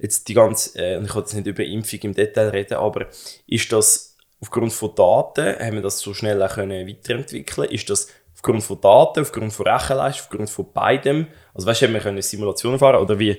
jetzt 0.00 0.26
die 0.26 0.34
ganze, 0.34 0.76
äh, 0.82 1.00
ich 1.00 1.08
kann 1.08 1.22
jetzt 1.22 1.34
nicht 1.34 1.46
über 1.46 1.62
Impfung 1.62 2.00
im 2.00 2.14
Detail 2.14 2.48
reden, 2.48 2.74
aber 2.74 3.06
ist 3.46 3.70
das 3.70 4.15
aufgrund 4.46 4.72
von 4.72 4.94
Daten, 4.94 5.58
haben 5.58 5.74
wir 5.74 5.82
das 5.82 5.98
so 5.98 6.14
schnell 6.14 6.40
auch 6.40 6.54
können 6.54 6.86
weiterentwickeln 6.86 7.68
Ist 7.68 7.90
das 7.90 8.08
aufgrund 8.34 8.62
von 8.62 8.80
Daten, 8.80 9.20
aufgrund 9.20 9.52
von 9.52 9.66
Rechenleistung, 9.66 10.24
aufgrund 10.24 10.50
von 10.50 10.72
beidem? 10.72 11.26
Also 11.52 11.66
weißt 11.66 11.82
du, 11.82 11.86
haben 11.86 11.94
wir 11.94 12.00
können 12.00 12.22
Simulationen 12.22 12.78
fahren 12.78 13.02
oder 13.02 13.18
wie, 13.18 13.36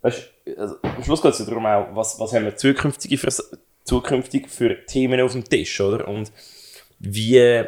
weißt 0.00 0.30
also, 0.56 0.76
am 0.82 1.04
Schluss 1.04 1.20
geht 1.20 1.32
es 1.32 1.40
ja 1.40 1.44
darum 1.44 1.66
auch, 1.66 1.88
was, 1.94 2.18
was 2.18 2.32
haben 2.32 2.44
wir 2.44 2.56
zukünftige 2.56 3.18
für, 3.18 3.28
zukünftig 3.84 4.48
für 4.48 4.86
Themen 4.86 5.20
auf 5.20 5.32
dem 5.32 5.44
Tisch, 5.44 5.78
oder? 5.80 6.08
Und 6.08 6.32
wie, 7.00 7.64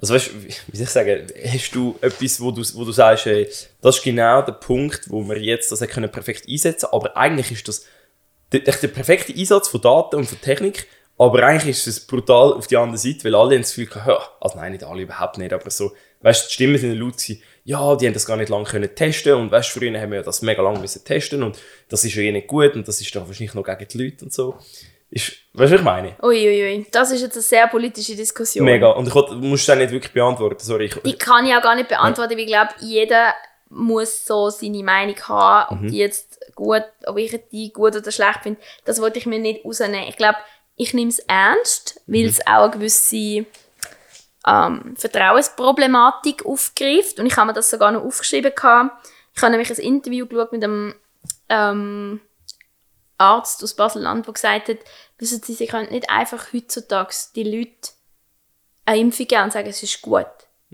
also 0.00 0.14
weißt, 0.14 0.30
wie 0.44 0.48
wie 0.48 0.76
soll 0.76 0.84
ich 0.84 0.90
sagen, 0.90 1.26
hast 1.46 1.74
du 1.74 1.96
etwas, 2.00 2.40
wo 2.40 2.52
du, 2.52 2.62
wo 2.74 2.84
du 2.84 2.92
sagst, 2.92 3.26
ey, 3.26 3.48
das 3.80 3.96
ist 3.96 4.04
genau 4.04 4.42
der 4.42 4.52
Punkt, 4.52 5.10
wo 5.10 5.26
wir 5.28 5.38
jetzt 5.38 5.72
das 5.72 5.80
können 5.80 6.12
perfekt 6.12 6.48
einsetzen 6.48 6.88
aber 6.92 7.16
eigentlich 7.16 7.50
ist 7.50 7.66
das 7.66 7.86
der, 8.52 8.60
der 8.60 8.88
perfekte 8.88 9.32
Einsatz 9.32 9.68
von 9.68 9.80
Daten 9.80 10.16
und 10.16 10.26
von 10.26 10.40
Technik, 10.40 10.86
aber 11.18 11.42
eigentlich 11.42 11.76
ist 11.76 11.86
es 11.86 12.00
brutal 12.00 12.54
auf 12.54 12.66
die 12.66 12.78
andere 12.78 12.96
Seite, 12.96 13.24
weil 13.24 13.34
alle 13.34 13.54
haben 13.54 13.62
das 13.62 13.74
Gefühl 13.74 13.86
gehabt, 13.86 14.08
ja, 14.08 14.18
also 14.40 14.58
nein, 14.58 14.72
nicht 14.72 14.84
alle, 14.84 15.02
überhaupt 15.02 15.36
nicht, 15.36 15.52
aber 15.52 15.70
so, 15.70 15.92
weißt 16.22 16.48
die 16.48 16.54
Stimmen 16.54 16.78
sind 16.78 16.98
laut 16.98 17.12
gewesen, 17.12 17.42
ja, 17.64 17.94
die 17.96 18.06
haben 18.06 18.14
das 18.14 18.24
gar 18.24 18.38
nicht 18.38 18.48
lange 18.48 18.64
können 18.64 18.94
testen 18.94 19.34
und 19.34 19.50
weißt 19.50 19.68
früher 19.68 20.00
haben 20.00 20.10
wir 20.10 20.18
ja 20.18 20.22
das 20.22 20.40
mega 20.40 20.62
lange 20.62 20.78
müssen 20.78 21.04
testen 21.04 21.42
und 21.42 21.58
das 21.88 22.04
ist 22.04 22.14
ja 22.14 22.22
eh 22.22 22.32
nicht 22.32 22.46
gut 22.46 22.74
und 22.74 22.88
das 22.88 23.00
ist 23.00 23.14
dann 23.14 23.26
wahrscheinlich 23.26 23.54
noch 23.54 23.64
gegen 23.64 23.86
die 23.86 24.02
Leute 24.02 24.24
und 24.24 24.32
so. 24.32 24.56
Ist, 25.10 25.32
weißt 25.54 25.72
du, 25.72 25.74
was 25.74 25.80
ich 25.80 25.82
meine? 25.82 26.16
Uiuiui, 26.22 26.62
ui, 26.62 26.76
ui. 26.78 26.86
das 26.90 27.10
ist 27.10 27.20
jetzt 27.20 27.34
eine 27.34 27.42
sehr 27.42 27.66
politische 27.66 28.14
Diskussion. 28.14 28.64
Mega. 28.64 28.90
Und 28.90 29.08
ich 29.08 29.14
es 29.14 29.68
auch 29.68 29.74
nicht 29.74 29.90
wirklich 29.90 30.12
beantworten, 30.12 30.60
sorry. 30.60 30.84
Ich, 30.86 30.94
Die 31.02 31.18
kann 31.18 31.44
ich 31.44 31.54
auch 31.54 31.62
gar 31.62 31.74
nicht 31.74 31.88
beantworten, 31.88 32.32
weil 32.32 32.40
ich 32.40 32.46
glaube, 32.46 32.70
jeder 32.80 33.34
muss 33.70 34.26
so 34.26 34.50
seine 34.50 34.82
Meinung 34.82 35.16
haben, 35.28 35.74
ob 35.74 35.88
die 35.88 35.98
jetzt 35.98 36.40
gut, 36.54 36.84
ob 37.06 37.16
ich 37.16 37.40
die 37.50 37.72
gut 37.72 37.96
oder 37.96 38.12
schlecht 38.12 38.40
finde. 38.42 38.60
Das 38.84 39.00
wollte 39.00 39.18
ich 39.18 39.26
mir 39.26 39.38
nicht 39.38 39.64
rausnehmen. 39.64 40.08
Ich 40.08 40.16
glaube, 40.16 40.38
ich 40.76 40.92
nehme 40.92 41.10
es 41.10 41.20
ernst, 41.20 42.00
weil 42.06 42.26
es 42.26 42.44
auch 42.46 42.64
eine 42.64 42.70
gewisse 42.72 43.46
ähm, 44.46 44.96
Vertrauensproblematik 44.96 46.44
aufgreift. 46.44 47.20
Und 47.20 47.26
ich 47.26 47.36
habe 47.36 47.48
mir 47.48 47.52
das 47.52 47.70
sogar 47.70 47.92
noch 47.92 48.02
aufgeschrieben. 48.02 48.52
Gehabt. 48.54 49.08
Ich 49.34 49.42
habe 49.42 49.52
nämlich 49.52 49.70
ein 49.70 49.76
Interview 49.76 50.26
geschaut 50.26 50.52
mit 50.52 50.64
einem 50.64 50.94
ähm, 51.48 52.20
Arzt 53.18 53.62
aus 53.62 53.74
Basel-Land, 53.74 54.26
der 54.26 54.34
gesagt 54.34 54.68
hat, 54.68 54.78
wissen 55.18 55.42
Sie, 55.42 55.54
Sie 55.54 55.66
können 55.66 55.90
nicht 55.90 56.10
einfach 56.10 56.52
heutzutage 56.52 57.14
die 57.34 57.44
Leute 57.44 57.90
eine 58.86 58.98
Impfung 58.98 59.26
geben 59.26 59.44
und 59.44 59.52
sagen, 59.52 59.68
es 59.68 59.82
ist 59.82 60.02
gut. 60.02 60.26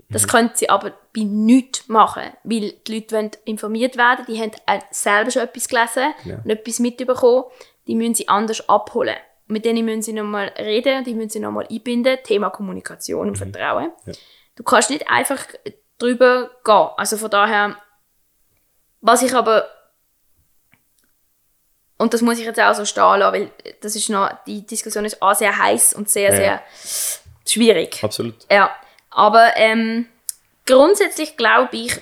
Das 0.09 0.27
können 0.27 0.51
sie 0.53 0.69
aber 0.69 0.91
bei 1.15 1.23
nichts 1.23 1.87
machen, 1.89 2.23
weil 2.43 2.71
die 2.87 2.93
Leute 2.95 3.15
wollen 3.15 3.31
informiert 3.45 3.97
werden, 3.97 4.25
die 4.27 4.39
haben 4.39 4.51
selber 4.91 5.31
schon 5.31 5.41
etwas 5.41 5.67
gelesen 5.67 6.13
Ja. 6.23 6.35
und 6.43 6.49
etwas 6.49 6.79
mitbekommen, 6.79 7.43
die 7.87 7.95
müssen 7.95 8.15
sie 8.15 8.27
anders 8.29 8.67
abholen. 8.69 9.15
Mit 9.47 9.65
denen 9.65 9.83
müssen 9.85 10.01
sie 10.01 10.13
nochmal 10.13 10.47
reden, 10.57 11.03
die 11.03 11.13
müssen 11.13 11.29
sie 11.29 11.39
nochmal 11.39 11.67
einbinden, 11.69 12.17
Thema 12.23 12.49
Kommunikation 12.49 13.29
und 13.29 13.37
Vertrauen. 13.37 13.91
Ja. 14.05 14.13
Du 14.55 14.63
kannst 14.63 14.89
nicht 14.89 15.09
einfach 15.09 15.45
drüber 15.97 16.51
gehen. 16.63 16.89
Also 16.97 17.17
von 17.17 17.29
daher, 17.31 17.75
was 19.01 19.21
ich 19.23 19.33
aber 19.33 19.67
und 21.97 22.13
das 22.13 22.21
muss 22.21 22.37
ich 22.37 22.45
jetzt 22.45 22.59
auch 22.59 22.75
so 22.75 22.85
stehen 22.85 23.19
lassen, 23.19 23.33
weil 23.33 23.51
das 23.81 23.95
ist 23.95 24.09
noch, 24.09 24.29
die 24.45 24.65
Diskussion 24.65 25.05
ist 25.05 25.21
auch 25.21 25.33
sehr 25.33 25.57
heiß 25.57 25.93
und 25.93 26.09
sehr, 26.09 26.29
Ja. 26.31 26.35
sehr 26.37 26.61
schwierig. 27.47 28.03
Absolut. 28.03 28.35
Ja, 28.51 28.69
aber 29.17 29.57
ähm, 29.57 30.05
grundsätzlich 30.67 31.37
glaube 31.37 31.75
ich, 31.75 31.99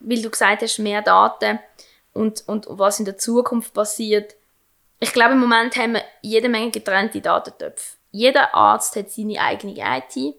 weil 0.00 0.20
du 0.20 0.28
gesagt 0.28 0.62
hast, 0.62 0.80
mehr 0.80 1.00
Daten 1.00 1.60
und, 2.12 2.42
und 2.48 2.66
was 2.68 2.98
in 2.98 3.04
der 3.04 3.16
Zukunft 3.16 3.72
passiert. 3.72 4.34
Ich 4.98 5.12
glaube, 5.12 5.34
im 5.34 5.38
Moment 5.38 5.76
haben 5.76 5.94
wir 5.94 6.02
jede 6.22 6.48
Menge 6.48 6.72
getrennte 6.72 7.20
Datentöpfe. 7.20 7.98
Jeder 8.10 8.52
Arzt 8.52 8.96
hat 8.96 9.12
seine 9.12 9.40
eigene 9.40 9.74
IT, 9.74 10.34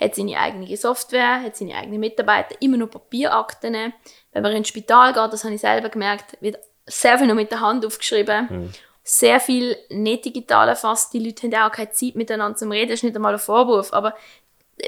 hat 0.00 0.16
seine 0.16 0.36
eigene 0.36 0.76
Software, 0.76 1.42
hat 1.42 1.56
seine 1.56 1.76
eigenen 1.76 2.00
Mitarbeiter, 2.00 2.60
immer 2.60 2.78
noch 2.78 2.90
Papierakten. 2.90 3.92
Wenn 4.32 4.42
man 4.42 4.52
ins 4.52 4.66
Spital 4.66 5.12
geht, 5.12 5.32
das 5.32 5.44
habe 5.44 5.54
ich 5.54 5.60
selber 5.60 5.90
gemerkt, 5.90 6.36
wird 6.40 6.58
sehr 6.86 7.18
viel 7.18 7.28
noch 7.28 7.36
mit 7.36 7.52
der 7.52 7.60
Hand 7.60 7.86
aufgeschrieben. 7.86 8.72
Sehr 9.04 9.38
viel 9.38 9.76
nicht 9.90 10.24
digital 10.24 10.68
erfasst. 10.68 11.12
Die 11.12 11.20
Leute 11.20 11.46
haben 11.46 11.54
auch 11.54 11.70
keine 11.70 11.92
Zeit 11.92 12.16
miteinander 12.16 12.56
zum 12.56 12.72
Reden. 12.72 12.88
Das 12.88 12.98
ist 12.98 13.04
nicht 13.04 13.14
einmal 13.14 13.34
ein 13.34 13.38
Vorwurf. 13.38 13.92
Aber 13.92 14.16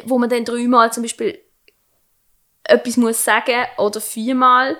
wo 0.04 0.18
man 0.18 0.28
dann 0.28 0.44
dreimal 0.44 0.92
zum 0.92 1.02
Beispiel 1.02 1.38
etwas 2.64 2.96
muss 2.96 3.24
sagen 3.24 3.66
oder 3.78 4.00
viermal 4.00 4.76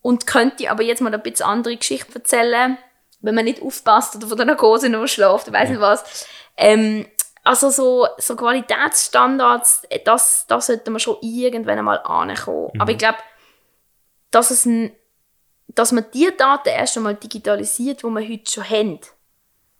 und 0.00 0.26
könnte 0.26 0.70
aber 0.70 0.82
jetzt 0.82 1.00
mal 1.00 1.12
ein 1.12 1.22
bisschen 1.22 1.46
andere 1.46 1.76
Geschichte 1.76 2.14
erzählen, 2.14 2.78
wenn 3.20 3.34
man 3.34 3.44
nicht 3.44 3.62
aufpasst 3.62 4.14
oder 4.16 4.26
von 4.26 4.36
der 4.36 4.46
Narkose 4.46 4.88
noch 4.88 5.06
schläft, 5.06 5.52
weiß 5.52 5.70
nicht 5.70 5.80
was. 5.80 6.26
Ähm, 6.56 7.06
also 7.42 7.70
so, 7.70 8.06
so 8.18 8.36
Qualitätsstandards, 8.36 9.84
äh, 9.90 10.00
das, 10.04 10.46
das 10.46 10.66
sollte 10.66 10.90
man 10.90 11.00
schon 11.00 11.16
irgendwann 11.20 11.78
einmal 11.78 12.00
ankommen. 12.04 12.70
Aber 12.78 12.92
ich 12.92 12.98
glaube, 12.98 13.18
dass, 14.30 14.50
es 14.50 14.68
dass 15.68 15.92
man 15.92 16.06
die 16.12 16.30
Daten 16.36 16.68
erst 16.68 16.96
einmal 16.96 17.14
digitalisiert, 17.14 18.02
die 18.02 18.06
wir 18.06 18.28
heute 18.28 18.50
schon 18.50 18.68
haben, 18.68 19.00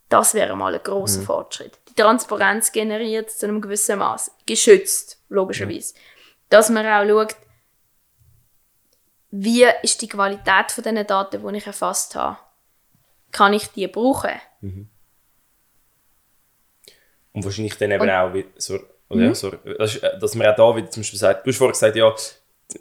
das 0.09 0.33
wäre 0.33 0.55
mal 0.55 0.73
ein 0.73 0.83
grosser 0.83 1.21
Fortschritt. 1.21 1.77
Transparenz 1.95 2.71
generiert 2.71 3.31
zu 3.31 3.47
einem 3.47 3.61
gewissen 3.61 3.99
Maß, 3.99 4.31
geschützt, 4.45 5.21
logischerweise. 5.29 5.95
Dass 6.49 6.69
man 6.69 6.85
auch 6.85 7.07
schaut, 7.07 7.35
wie 9.31 9.65
ist 9.83 10.01
die 10.01 10.07
Qualität 10.07 10.71
von 10.71 10.83
den 10.83 11.05
Daten, 11.05 11.45
die 11.45 11.57
ich 11.57 11.67
erfasst 11.67 12.15
habe. 12.15 12.37
Kann 13.31 13.53
ich 13.53 13.67
die 13.67 13.87
brauchen? 13.87 14.31
Und 17.33 17.43
wahrscheinlich 17.43 17.77
dann 17.77 17.91
eben 17.91 18.03
und, 18.03 18.09
auch 18.09 18.33
wie, 18.33 18.45
so, 18.55 18.79
oder 19.09 19.25
ja, 19.25 19.35
so, 19.35 19.51
dass, 19.51 19.99
dass 19.99 20.35
man 20.35 20.47
auch 20.47 20.55
da 20.55 20.75
wieder 20.75 20.89
zum 20.89 21.01
Beispiel 21.01 21.19
sagt, 21.19 21.45
du 21.45 21.49
hast 21.49 21.57
vorhin 21.57 21.73
gesagt, 21.73 21.95
ja, 21.97 22.15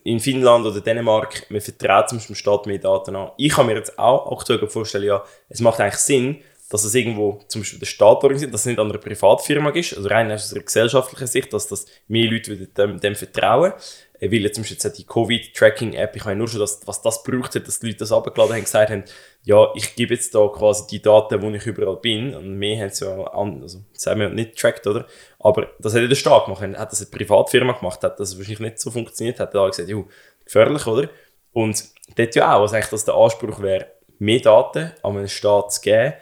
in 0.05 0.21
Finnland 0.21 0.65
oder 0.65 0.81
Dänemark, 0.81 1.51
man 1.51 1.61
vertraut 1.61 2.09
zum 2.09 2.19
Beispiel 2.19 2.35
dem 2.35 2.39
Staat 2.39 2.67
mehr 2.67 2.79
Daten 2.79 3.17
an. 3.17 3.33
Ich 3.37 3.53
kann 3.53 3.67
mir 3.67 3.75
jetzt 3.75 3.99
auch 3.99 4.31
aktuell 4.33 4.67
vorstellen, 4.69 5.05
ja, 5.05 5.25
es 5.49 5.61
macht 5.61 5.81
eigentlich 5.81 5.97
Sinn, 5.97 6.43
dass 6.75 6.83
es 6.83 6.93
irgendwo 6.97 7.39
zum 7.47 7.61
Beispiel 7.61 7.79
der 7.79 7.87
Staat 7.87 8.25
organisiert, 8.25 8.53
dass 8.53 8.63
es 8.63 8.67
nicht 8.67 8.81
an 8.81 8.91
einer 8.91 8.99
Privatfirma 8.99 9.71
ist, 9.71 9.97
also 9.97 10.09
rein 10.09 10.33
aus 10.33 10.53
einer 10.53 10.65
gesellschaftlichen 10.65 11.29
Sicht, 11.29 11.53
dass 11.53 11.69
das 11.69 11.87
mehr 12.09 12.29
Leute 12.29 12.57
dem, 12.67 12.99
dem 12.99 13.15
vertrauen. 13.15 13.75
Äh, 14.19 14.33
weil 14.33 14.41
jetzt 14.41 14.57
zum 14.57 14.63
Beispiel 14.63 14.79
jetzt 14.83 14.99
die 14.99 15.07
Covid-Tracking-App, 15.07 16.17
ich 16.17 16.25
meine 16.25 16.39
nur 16.39 16.49
schon, 16.49 16.59
dass, 16.59 16.85
was 16.85 17.01
das 17.01 17.23
braucht 17.23 17.55
hat, 17.55 17.69
dass 17.69 17.79
die 17.79 17.87
Leute 17.87 17.99
das 17.99 18.11
abgeladen 18.11 18.57
haben, 18.57 18.65
gesagt 18.65 18.91
haben, 18.91 19.05
ja, 19.45 19.69
ich 19.77 19.95
gebe 19.95 20.15
jetzt 20.15 20.35
da 20.35 20.49
quasi 20.49 20.89
die 20.91 21.01
Daten, 21.01 21.41
wo 21.43 21.51
ich 21.51 21.65
überall 21.65 21.99
bin. 21.99 22.35
Und 22.35 22.59
mehr 22.59 22.83
haben 22.83 22.91
sie 22.91 23.05
ja 23.05 23.23
an, 23.23 23.63
also, 23.63 23.79
das 23.93 24.07
haben 24.07 24.19
wir 24.19 24.31
nicht 24.31 24.57
getrackt, 24.57 24.85
oder? 24.89 25.07
Aber 25.39 25.69
das 25.79 25.95
hat 25.95 26.03
ja 26.03 26.09
der 26.09 26.17
Staat 26.17 26.47
gemacht. 26.47 26.61
Hat 26.61 26.91
das 26.91 27.03
eine 27.03 27.11
Privatfirma 27.11 27.75
gemacht, 27.75 28.03
hat 28.03 28.19
das 28.19 28.37
wahrscheinlich 28.37 28.59
nicht 28.59 28.81
so 28.81 28.91
funktioniert, 28.91 29.39
hat 29.39 29.55
da 29.55 29.69
gesagt, 29.69 29.89
jo, 29.89 30.09
gefährlich, 30.45 30.85
oder? 30.89 31.09
Und 31.53 31.85
dort 32.17 32.35
ja 32.35 32.57
auch, 32.57 32.63
also 32.63 32.75
eigentlich, 32.75 32.91
dass 32.91 33.05
der 33.05 33.15
Anspruch 33.15 33.63
wäre, 33.63 33.93
mehr 34.19 34.41
Daten 34.41 34.91
an 35.05 35.17
einen 35.17 35.29
Staat 35.29 35.73
zu 35.73 35.81
geben, 35.81 36.15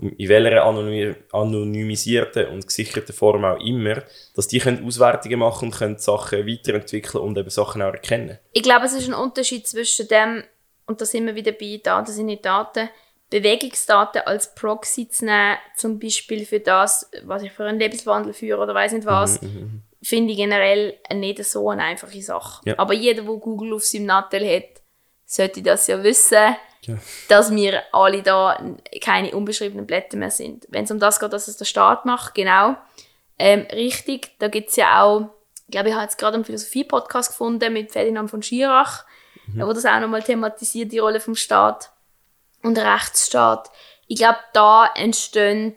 in 0.00 0.28
welcher 0.28 0.64
anonymisierten 0.64 2.46
und 2.48 2.66
gesicherten 2.66 3.14
Form 3.14 3.44
auch 3.44 3.60
immer, 3.60 4.02
dass 4.34 4.48
die 4.48 4.58
können 4.58 4.86
Auswertungen 4.86 5.38
machen 5.38 5.66
und 5.66 5.74
können 5.74 5.98
Sachen 5.98 6.46
weiterentwickeln 6.46 7.22
und 7.22 7.36
eben 7.36 7.50
Sachen 7.50 7.82
auch 7.82 7.92
erkennen. 7.92 8.38
Ich 8.52 8.62
glaube, 8.62 8.86
es 8.86 8.94
ist 8.94 9.08
ein 9.08 9.14
Unterschied 9.14 9.66
zwischen 9.66 10.08
dem, 10.08 10.44
und 10.86 11.00
da 11.00 11.04
sind 11.04 11.26
wir 11.26 11.34
wieder 11.34 11.52
bei 11.52 11.80
Daten 11.82 12.12
sind 12.12 12.26
nicht 12.26 12.44
Daten, 12.44 12.88
Bewegungsdaten 13.28 14.22
als 14.22 14.54
Proxy 14.54 15.08
zu 15.08 15.26
nehmen, 15.26 15.56
zum 15.76 16.00
Beispiel 16.00 16.44
für 16.44 16.60
das, 16.60 17.08
was 17.22 17.42
ich 17.42 17.52
für 17.52 17.64
einen 17.64 17.78
Lebenswandel 17.78 18.32
führe 18.32 18.60
oder 18.60 18.74
weiß 18.74 18.92
nicht 18.92 19.06
was, 19.06 19.40
mhm, 19.40 19.48
mhm, 19.48 19.60
mhm. 19.60 19.82
finde 20.02 20.32
ich 20.32 20.38
generell 20.38 20.98
nicht 21.14 21.44
so 21.44 21.70
eine 21.70 21.84
einfache 21.84 22.22
Sache. 22.22 22.62
Ja. 22.64 22.74
Aber 22.78 22.92
jeder, 22.94 23.22
der 23.22 23.34
Google 23.34 23.74
auf 23.74 23.84
seinem 23.84 24.06
Nattel 24.06 24.44
hat, 24.48 24.79
sollte 25.30 25.62
das 25.62 25.86
ja 25.86 26.02
wissen 26.02 26.56
ja. 26.86 26.96
dass 27.28 27.50
wir 27.50 27.82
alle 27.92 28.22
da 28.22 28.58
keine 29.02 29.34
unbeschriebenen 29.34 29.86
Blätter 29.86 30.16
mehr 30.16 30.30
sind. 30.30 30.66
Wenn 30.70 30.84
es 30.84 30.90
um 30.90 30.98
das 30.98 31.20
geht, 31.20 31.32
dass 31.32 31.48
es 31.48 31.56
der 31.56 31.64
Staat 31.64 32.04
macht, 32.04 32.34
genau. 32.34 32.76
Ähm, 33.38 33.66
richtig, 33.72 34.38
da 34.38 34.48
gibt 34.48 34.70
es 34.70 34.76
ja 34.76 35.02
auch, 35.02 35.30
ich 35.66 35.72
glaube, 35.72 35.88
ich 35.88 35.94
habe 35.94 36.04
jetzt 36.04 36.18
gerade 36.18 36.34
einen 36.34 36.44
Philosophie-Podcast 36.44 37.30
gefunden 37.30 37.72
mit 37.72 37.92
Ferdinand 37.92 38.30
von 38.30 38.42
Schirach, 38.42 39.04
mhm. 39.46 39.66
wo 39.66 39.72
das 39.72 39.86
auch 39.86 40.00
nochmal 40.00 40.22
thematisiert, 40.22 40.92
die 40.92 40.98
Rolle 40.98 41.20
vom 41.20 41.34
Staat 41.34 41.90
und 42.62 42.76
der 42.76 42.92
Rechtsstaat. 42.92 43.70
Ich 44.06 44.18
glaube, 44.18 44.38
da 44.52 44.90
entstehen 44.94 45.74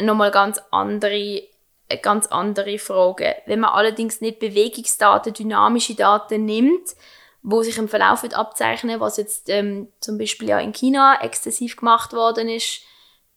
nochmal 0.00 0.30
ganz 0.30 0.60
andere 0.70 1.42
ganz 2.02 2.26
andere 2.26 2.80
Fragen. 2.80 3.34
Wenn 3.46 3.60
man 3.60 3.70
allerdings 3.70 4.20
nicht 4.20 4.40
Bewegungsdaten, 4.40 5.32
dynamische 5.32 5.94
Daten 5.94 6.44
nimmt, 6.44 6.96
wo 7.48 7.62
sich 7.62 7.78
im 7.78 7.88
Verlauf 7.88 8.24
wird 8.24 8.34
abzeichnen, 8.34 8.98
was 8.98 9.18
jetzt 9.18 9.48
ähm, 9.48 9.86
zum 10.00 10.18
Beispiel 10.18 10.48
ja 10.48 10.58
in 10.58 10.72
China 10.72 11.20
exzessiv 11.22 11.76
gemacht 11.76 12.12
worden 12.12 12.48
ist, 12.48 12.80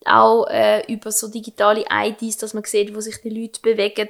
auch 0.03 0.47
äh, 0.47 0.91
über 0.91 1.12
so 1.12 1.28
digitale 1.28 1.86
IDs, 1.91 2.38
dass 2.38 2.55
man 2.55 2.64
sieht, 2.64 2.95
wo 2.95 3.01
sich 3.01 3.22
die 3.22 3.30
Leute 3.30 3.62
bewegen, 3.62 4.10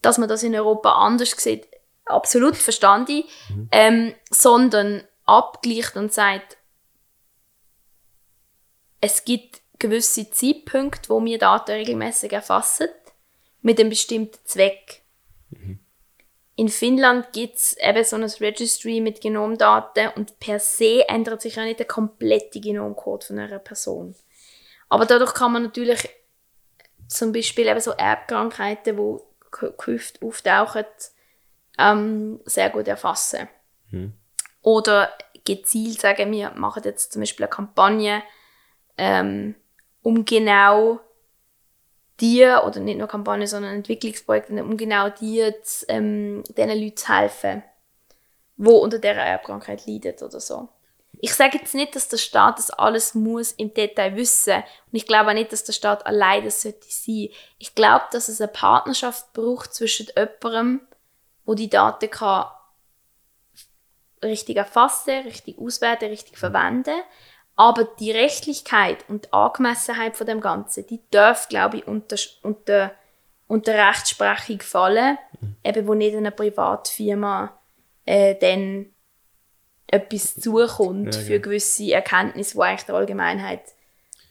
dass 0.00 0.18
man 0.18 0.28
das 0.28 0.44
in 0.44 0.54
Europa 0.54 0.92
anders 0.92 1.32
sieht, 1.32 1.66
absolut 2.04 2.54
verstand 2.54 3.10
ich, 3.10 3.24
mhm. 3.48 3.68
ähm, 3.72 4.14
sondern 4.30 5.02
abgleicht 5.24 5.96
und 5.96 6.12
sagt, 6.12 6.56
es 9.00 9.24
gibt 9.24 9.60
gewisse 9.80 10.30
Zeitpunkte, 10.30 11.08
wo 11.08 11.24
wir 11.24 11.38
Daten 11.38 11.72
regelmäßig 11.72 12.32
erfassen, 12.32 12.86
mit 13.60 13.80
einem 13.80 13.90
bestimmten 13.90 14.38
Zweck. 14.44 15.02
Mhm. 15.50 15.80
In 16.58 16.68
Finnland 16.68 17.32
gibt 17.34 17.56
es 17.56 17.76
eben 17.78 18.02
so 18.02 18.16
ein 18.16 18.24
Registry 18.24 19.02
mit 19.02 19.20
Genomdaten 19.20 20.08
und 20.16 20.40
per 20.40 20.58
se 20.58 21.06
ändert 21.06 21.42
sich 21.42 21.56
ja 21.56 21.64
nicht 21.64 21.78
der 21.78 21.86
komplette 21.86 22.60
Genomcode 22.60 23.24
von 23.24 23.38
einer 23.38 23.58
Person. 23.58 24.14
Aber 24.88 25.04
dadurch 25.04 25.34
kann 25.34 25.52
man 25.52 25.64
natürlich 25.64 26.08
zum 27.08 27.32
Beispiel 27.32 27.66
eben 27.66 27.80
so 27.80 27.90
Erbkrankheiten, 27.90 28.96
die 28.96 29.18
gehüpft 29.50 30.22
auftauchen, 30.22 30.86
ähm, 31.78 32.40
sehr 32.46 32.70
gut 32.70 32.88
erfassen. 32.88 33.48
Hm. 33.90 34.14
Oder 34.62 35.12
gezielt 35.44 36.00
sagen 36.00 36.32
wir, 36.32 36.52
machen 36.52 36.82
jetzt 36.84 37.12
zum 37.12 37.20
Beispiel 37.20 37.44
eine 37.44 37.54
Kampagne, 37.54 38.22
ähm, 38.96 39.54
um 40.02 40.24
genau 40.24 41.00
die, 42.20 42.44
oder 42.44 42.80
nicht 42.80 42.98
nur 42.98 43.08
Kampagnen, 43.08 43.46
sondern 43.46 43.74
Entwicklungsprojekte, 43.74 44.62
um 44.62 44.76
genau 44.76 45.08
die, 45.10 45.40
ähm, 45.88 46.42
diesen 46.48 46.68
Leuten 46.68 46.96
zu 46.96 47.08
helfen, 47.08 47.62
die 48.56 48.68
unter 48.68 48.98
dieser 48.98 49.14
Erbkrankheit 49.14 49.86
leiden 49.86 50.14
oder 50.22 50.40
so. 50.40 50.68
Ich 51.18 51.34
sage 51.34 51.58
jetzt 51.58 51.74
nicht, 51.74 51.96
dass 51.96 52.08
der 52.08 52.18
Staat 52.18 52.58
das 52.58 52.70
alles 52.70 53.14
muss 53.14 53.52
im 53.52 53.72
Detail 53.72 54.16
wissen. 54.16 54.56
Und 54.56 54.92
ich 54.92 55.06
glaube 55.06 55.30
auch 55.30 55.34
nicht, 55.34 55.50
dass 55.50 55.64
der 55.64 55.72
Staat 55.72 56.04
allein 56.04 56.44
das 56.44 56.60
sollte 56.60 56.86
sein. 56.88 57.28
Ich 57.58 57.74
glaube, 57.74 58.04
dass 58.12 58.28
es 58.28 58.40
eine 58.40 58.48
Partnerschaft 58.48 59.32
braucht 59.32 59.72
zwischen 59.72 60.08
jemandem, 60.14 60.82
wo 61.46 61.54
die 61.54 61.70
Daten 61.70 62.10
kann 62.10 62.46
richtig 64.22 64.56
erfassen, 64.56 65.22
richtig 65.24 65.58
auswerten, 65.58 66.08
richtig 66.08 66.38
verwenden, 66.38 67.00
aber 67.56 67.84
die 67.98 68.10
Rechtlichkeit 68.10 68.98
und 69.08 69.24
die 69.24 69.32
Angemessenheit 69.32 70.16
von 70.16 70.26
dem 70.26 70.40
Ganzen, 70.40 70.86
die 70.86 71.00
darf, 71.10 71.48
glaube 71.48 71.78
ich, 71.78 71.86
unter, 71.86 72.16
unter, 72.42 72.92
unter 73.48 73.74
Rechtsprechung 73.74 74.60
fallen, 74.60 75.16
mhm. 75.40 75.56
eben 75.64 75.86
wo 75.86 75.94
nicht 75.94 76.14
eine 76.14 76.30
Privatfirma 76.30 77.58
äh, 78.04 78.34
dann 78.36 78.86
etwas 79.86 80.34
zukommt 80.34 81.14
ja, 81.14 81.20
für 81.20 81.32
genau. 81.34 81.44
gewisse 81.44 81.92
Erkenntnisse, 81.92 82.54
die 82.54 82.60
eigentlich 82.60 82.86
der 82.86 82.94
Allgemeinheit 82.94 83.62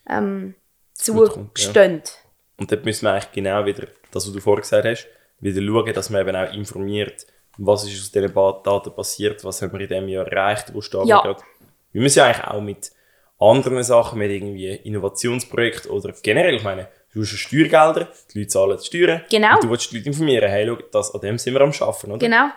ähm, 0.07 0.53
zustehen. 0.93 2.03
Ja. 2.05 2.11
Und 2.57 2.71
dort 2.71 2.86
müssen 2.86 3.05
wir 3.05 3.13
eigentlich 3.13 3.32
genau 3.32 3.65
wieder, 3.65 3.88
das, 4.11 4.28
was 4.28 4.34
du 4.34 4.39
vorher 4.39 4.61
gesagt 4.61 4.86
hast, 4.86 5.07
wieder 5.39 5.61
schauen, 5.61 5.93
dass 5.93 6.09
man 6.09 6.21
eben 6.21 6.36
auch 6.36 6.53
informiert, 6.53 7.26
was 7.57 7.86
ist 7.86 8.01
aus 8.01 8.11
diesen 8.11 8.34
Daten 8.34 8.93
passiert, 8.93 9.43
was 9.43 9.61
haben 9.61 9.73
wir 9.73 9.82
in 9.82 9.88
diesem 9.88 10.07
Jahr 10.09 10.28
erreicht, 10.28 10.73
wo 10.73 10.82
stehen 10.82 11.07
ja. 11.07 11.17
wir 11.17 11.23
gerade. 11.23 11.43
Wir 11.91 12.01
müssen 12.01 12.19
ja 12.19 12.26
eigentlich 12.26 12.45
auch 12.45 12.61
mit 12.61 12.91
anderen 13.39 13.83
Sachen, 13.83 14.19
mit 14.19 14.31
irgendwie 14.31 14.73
Innovationsprojekten 14.73 15.91
oder 15.91 16.13
generell, 16.21 16.55
ich 16.55 16.63
meine, 16.63 16.88
du 17.13 17.21
hast 17.21 17.29
Steuergelder, 17.29 18.09
die 18.33 18.39
Leute 18.39 18.49
zahlen 18.49 18.77
die 18.77 18.86
Steuern. 18.86 19.21
Genau. 19.29 19.55
Und 19.55 19.63
du 19.63 19.69
willst 19.69 19.91
die 19.91 19.97
Leute 19.97 20.09
informieren, 20.09 20.49
hey, 20.49 20.67
schau, 20.67 20.77
das, 20.91 21.13
an 21.13 21.21
dem 21.21 21.38
sind 21.38 21.53
wir 21.53 21.61
am 21.61 21.71
Arbeiten, 21.71 22.11
oder? 22.11 22.19
Genau. 22.19 22.49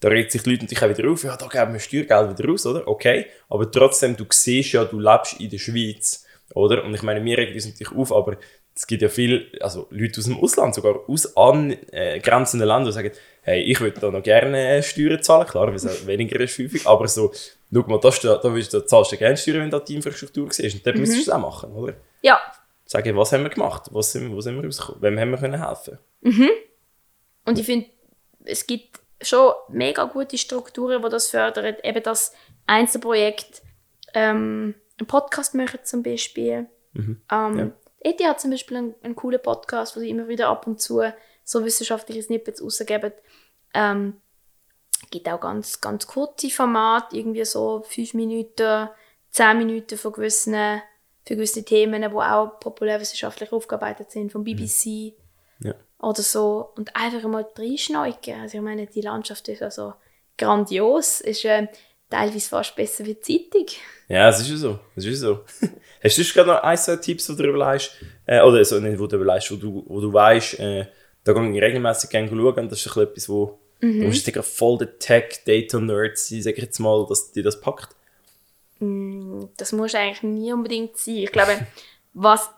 Da 0.00 0.08
regt 0.08 0.30
sich 0.32 0.42
die 0.42 0.50
Leute 0.50 0.64
natürlich 0.64 0.84
auch 0.84 0.98
wieder 0.98 1.10
auf, 1.10 1.24
ja, 1.24 1.36
da 1.36 1.46
geben 1.46 1.72
wir 1.72 1.80
Steuergeld 1.80 2.38
wieder 2.38 2.48
raus, 2.48 2.66
oder? 2.66 2.86
Okay. 2.86 3.26
Aber 3.48 3.70
trotzdem, 3.70 4.16
du 4.16 4.26
siehst 4.28 4.72
ja, 4.72 4.84
du 4.84 4.98
lebst 4.98 5.40
in 5.40 5.48
der 5.48 5.58
Schweiz, 5.58 6.26
oder? 6.54 6.84
Und 6.84 6.94
ich 6.94 7.02
meine, 7.02 7.24
wir 7.24 7.38
regen 7.38 7.54
uns 7.54 7.66
natürlich 7.66 7.96
auf, 7.96 8.12
aber 8.12 8.36
es 8.76 8.86
gibt 8.86 9.00
ja 9.00 9.08
viele, 9.08 9.46
also 9.60 9.86
Leute 9.90 10.20
aus 10.20 10.26
dem 10.26 10.36
Ausland, 10.36 10.74
sogar 10.74 11.08
aus 11.08 11.34
angrenzenden 11.34 12.68
äh, 12.68 12.72
Ländern, 12.72 12.84
die 12.84 12.92
sagen, 12.92 13.10
hey, 13.40 13.62
ich 13.62 13.80
würde 13.80 13.98
da 13.98 14.10
noch 14.10 14.22
gerne 14.22 14.82
Steuern 14.82 15.22
zahlen, 15.22 15.46
klar, 15.46 15.72
wir 15.72 15.78
sind 15.78 16.06
weniger 16.06 16.38
ist 16.40 16.58
häufig, 16.58 16.86
aber 16.86 17.08
so, 17.08 17.32
schau 17.72 17.80
mal, 17.86 17.98
da, 17.98 18.10
da, 18.10 18.36
da, 18.36 18.50
da 18.50 18.86
zahlst 18.86 19.12
du 19.12 19.16
gerne 19.16 19.36
Steuern, 19.38 19.60
wenn 19.60 19.70
da 19.70 19.80
die 19.80 19.94
Infrastruktur 19.94 20.50
ist. 20.50 20.60
Und 20.60 20.86
dort 20.86 20.96
mhm. 20.96 21.00
müsstest 21.00 21.26
du 21.26 21.30
es 21.30 21.34
auch 21.34 21.40
machen, 21.40 21.72
oder? 21.72 21.94
Ja. 22.20 22.38
Sagen, 22.84 23.16
was 23.16 23.32
haben 23.32 23.44
wir 23.44 23.50
gemacht? 23.50 23.88
Was 23.92 24.12
sind, 24.12 24.30
wo 24.30 24.40
sind 24.42 24.56
wir 24.56 24.64
rausgekommen? 24.64 25.00
Wem 25.00 25.18
haben 25.18 25.30
wir 25.30 25.38
können 25.38 25.66
helfen 25.66 25.98
Mhm. 26.20 26.50
Und 27.46 27.58
ich 27.58 27.64
finde, 27.64 27.86
es 28.44 28.66
gibt 28.66 29.00
schon 29.22 29.52
mega 29.68 30.04
gute 30.04 30.36
Strukturen, 30.36 31.02
die 31.02 31.08
das 31.08 31.28
fördern. 31.28 31.76
Eben 31.82 32.02
das 32.02 32.34
Einzelprojekt, 32.66 33.62
ähm, 34.12 34.74
einen 34.98 35.06
Podcast 35.06 35.54
machen 35.54 35.80
zum 35.84 36.02
Beispiel. 36.02 36.66
Mhm. 36.92 37.22
Ähm, 37.30 37.58
ja. 37.58 37.72
ETH 38.00 38.22
hat 38.24 38.40
zum 38.40 38.50
Beispiel 38.50 38.76
einen, 38.76 38.94
einen, 39.02 39.16
coolen 39.16 39.42
Podcast, 39.42 39.96
wo 39.96 40.00
sie 40.00 40.10
immer 40.10 40.28
wieder 40.28 40.48
ab 40.48 40.66
und 40.66 40.80
zu 40.80 41.02
so 41.44 41.64
wissenschaftliche 41.64 42.22
Snippets 42.22 42.62
rausgeben. 42.62 43.12
Ähm, 43.74 44.20
gibt 45.10 45.28
auch 45.28 45.40
ganz, 45.40 45.80
ganz 45.80 46.06
kurze 46.06 46.50
Formate, 46.50 47.16
irgendwie 47.16 47.44
so 47.44 47.82
fünf 47.86 48.14
Minuten, 48.14 48.88
zehn 49.30 49.58
Minuten 49.58 49.98
von 49.98 50.12
gewissen, 50.12 50.80
für 51.24 51.36
gewisse 51.36 51.64
Themen, 51.64 52.02
die 52.02 52.08
auch 52.08 52.60
populärwissenschaftlich 52.60 53.52
aufgearbeitet 53.52 54.10
sind, 54.10 54.32
vom 54.32 54.44
BBC 54.44 55.14
ja. 55.60 55.74
oder 56.00 56.22
so. 56.22 56.72
Und 56.76 56.94
einfach 56.94 57.28
mal 57.28 57.46
reinschneuken. 57.56 58.40
Also 58.40 58.58
ich 58.58 58.64
meine, 58.64 58.86
die 58.86 59.00
Landschaft 59.00 59.48
ist 59.48 59.62
also 59.62 59.94
grandios, 60.38 61.20
ist 61.20 61.44
äh, 61.44 61.68
teilweise 62.10 62.48
fast 62.48 62.76
besser 62.76 63.04
wie 63.04 63.14
die 63.14 63.20
Zeitung. 63.50 63.66
Ja, 64.08 64.28
es 64.28 64.40
ist 64.40 64.50
ja 64.50 64.56
so. 64.56 64.78
Es 64.94 65.04
ist 65.04 65.20
so. 65.20 65.44
Hast 66.02 66.18
du 66.18 66.24
gerade 66.24 66.50
noch 66.50 66.62
ein, 66.62 66.76
zwei 66.76 66.96
Tipps, 66.96 67.26
die 67.26 67.36
du 67.36 67.44
überlegst, 67.44 67.92
äh, 68.26 68.40
oder 68.40 68.64
so, 68.64 68.78
nicht, 68.78 68.98
wo 68.98 69.06
du 69.06 69.16
überlegst, 69.16 69.50
wo 69.50 69.56
du, 69.56 69.84
wo 69.86 70.00
du 70.00 70.12
weißt, 70.12 70.60
äh, 70.60 70.86
da 71.24 71.32
gehe 71.32 71.50
ich 71.50 71.62
regelmäßig 71.62 72.10
gerne 72.10 72.28
schauen, 72.28 72.68
das 72.68 72.86
ist 72.86 72.96
etwas, 72.96 73.28
wo 73.28 73.58
Mhm. 73.80 74.00
Du 74.00 74.06
musst 74.06 74.30
voll 74.46 74.78
der 74.78 74.98
Tech-Data-Nerd 74.98 76.18
sein, 76.18 76.42
sag 76.42 76.56
ich 76.56 76.64
jetzt 76.64 76.78
mal, 76.78 77.04
dass 77.08 77.32
dir 77.32 77.42
das 77.42 77.60
packt. 77.60 77.94
Mm, 78.78 79.44
das 79.56 79.72
muss 79.72 79.94
eigentlich 79.94 80.22
nie 80.22 80.52
unbedingt 80.52 80.96
sein. 80.96 81.16
Ich 81.16 81.32
glaube, 81.32 81.66
was, 82.14 82.50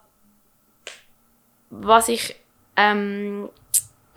was 1.70 2.08
ich 2.08 2.36
ähm, 2.76 3.48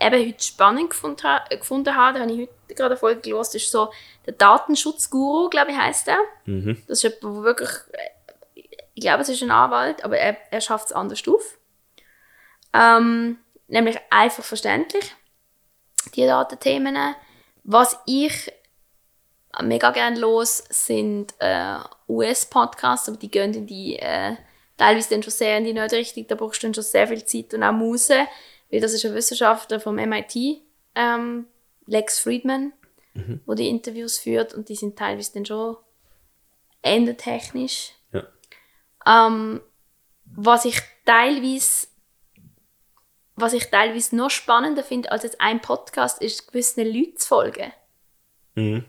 eben 0.00 0.28
heute 0.28 0.42
spannend 0.42 0.90
gefunden, 0.90 1.22
ha 1.24 1.44
gefunden 1.50 1.94
habe, 1.94 2.18
da 2.18 2.24
habe 2.24 2.32
ich 2.32 2.40
heute 2.42 2.54
gerade 2.74 2.90
eine 2.90 2.98
Folge 2.98 3.20
gelesen, 3.20 3.56
ist 3.56 3.70
so 3.70 3.92
der 4.26 4.34
Datenschutzguru, 4.34 5.48
glaube 5.48 5.70
ich, 5.70 5.76
heißt 5.76 6.08
er. 6.08 6.18
Mhm. 6.44 6.82
Das 6.86 7.02
ist 7.02 7.02
jemand, 7.02 7.22
der 7.22 7.42
wirklich, 7.42 7.70
äh, 7.92 8.60
ich 8.94 9.02
glaube, 9.02 9.22
es 9.22 9.28
ist 9.28 9.42
ein 9.42 9.50
Anwalt, 9.50 10.04
aber 10.04 10.18
er, 10.18 10.36
er 10.50 10.60
schafft 10.60 10.86
es 10.86 10.92
anders 10.92 11.22
auf. 11.26 11.58
Ähm, 12.74 13.38
nämlich 13.68 13.98
einfach 14.10 14.44
verständlich, 14.44 15.14
die 16.14 16.26
Datenthemen. 16.26 17.14
Was 17.64 17.98
ich 18.06 18.52
mega 19.60 19.90
gerne 19.90 20.18
los 20.18 20.64
sind 20.70 21.34
äh, 21.38 21.76
US-Podcasts, 22.08 23.08
aber 23.08 23.18
die 23.18 23.30
gehen 23.30 23.52
in 23.54 23.66
die, 23.66 23.98
äh, 23.98 24.36
teilweise 24.76 25.10
dann 25.10 25.22
schon 25.22 25.32
sehr 25.32 25.58
in 25.58 25.64
die 25.64 25.72
nicht 25.72 25.92
Richtung, 25.92 26.26
da 26.26 26.34
brauchst 26.34 26.62
du 26.62 26.66
dann 26.66 26.74
schon 26.74 26.84
sehr 26.84 27.06
viel 27.08 27.24
Zeit 27.24 27.52
und 27.52 27.62
auch 27.62 27.72
Muse, 27.72 28.26
weil 28.70 28.80
das 28.80 28.94
ist 28.94 29.04
ein 29.04 29.14
Wissenschaftler 29.14 29.80
vom 29.80 29.96
MIT, 29.96 30.62
ähm, 30.94 31.46
Lex 31.86 32.18
Friedman, 32.18 32.72
mhm. 33.14 33.40
wo 33.46 33.54
die 33.54 33.68
Interviews 33.68 34.18
führt 34.18 34.54
und 34.54 34.68
die 34.68 34.76
sind 34.76 34.98
teilweise 34.98 35.32
dann 35.34 35.46
schon 35.46 35.76
endetechnisch. 36.82 37.92
Ja. 38.12 38.26
Ähm, 39.06 39.60
was 40.24 40.64
ich 40.64 40.80
teilweise 41.04 41.88
was 43.34 43.52
ich 43.54 43.70
teilweise 43.70 44.14
noch 44.16 44.30
spannender 44.30 44.82
finde 44.82 45.10
als 45.10 45.24
jetzt 45.24 45.40
ein 45.40 45.60
Podcast, 45.60 46.20
ist 46.22 46.48
gewissen 46.48 46.86
Leuten 46.86 47.16
zu 47.16 47.26
folgen. 47.26 47.72
Mhm. 48.54 48.84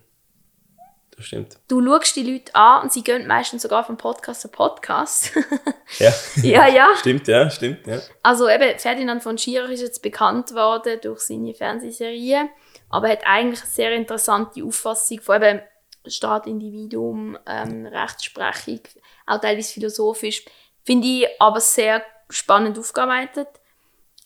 Das 1.16 1.26
stimmt. 1.26 1.58
Du 1.68 1.84
schaust 1.86 2.16
die 2.16 2.24
Leute 2.24 2.54
an 2.56 2.84
und 2.84 2.94
sie 2.94 3.04
gehen 3.04 3.28
meistens 3.28 3.62
sogar 3.62 3.86
von 3.86 3.98
Podcast 3.98 4.42
zu 4.42 4.48
Podcast. 4.48 5.32
ja. 6.00 6.12
ja, 6.42 6.68
ja. 6.68 6.88
Stimmt, 6.98 7.28
ja, 7.28 7.50
stimmt, 7.50 7.86
ja. 7.86 8.00
Also 8.24 8.50
eben, 8.50 8.80
Ferdinand 8.80 9.22
von 9.22 9.38
Schirach 9.38 9.70
ist 9.70 9.82
jetzt 9.82 10.02
bekannt 10.02 10.54
worden 10.54 11.00
durch 11.02 11.22
seine 11.22 11.54
Fernsehserie, 11.54 12.50
aber 12.94 13.10
hat 13.10 13.26
eigentlich 13.26 13.62
eine 13.62 13.70
sehr 13.72 13.92
interessante 13.94 14.64
Auffassung 14.64 15.20
von 15.20 15.42
eben 15.42 15.62
Staat, 16.06 16.46
Individuum, 16.46 17.36
ähm, 17.48 17.88
Rechtsprechung, 17.88 18.82
auch 19.26 19.42
teilweise 19.42 19.74
philosophisch. 19.74 20.46
Finde 20.84 21.08
ich 21.08 21.28
aber 21.40 21.60
sehr 21.60 22.04
spannend 22.30 22.78
aufgearbeitet. 22.78 23.48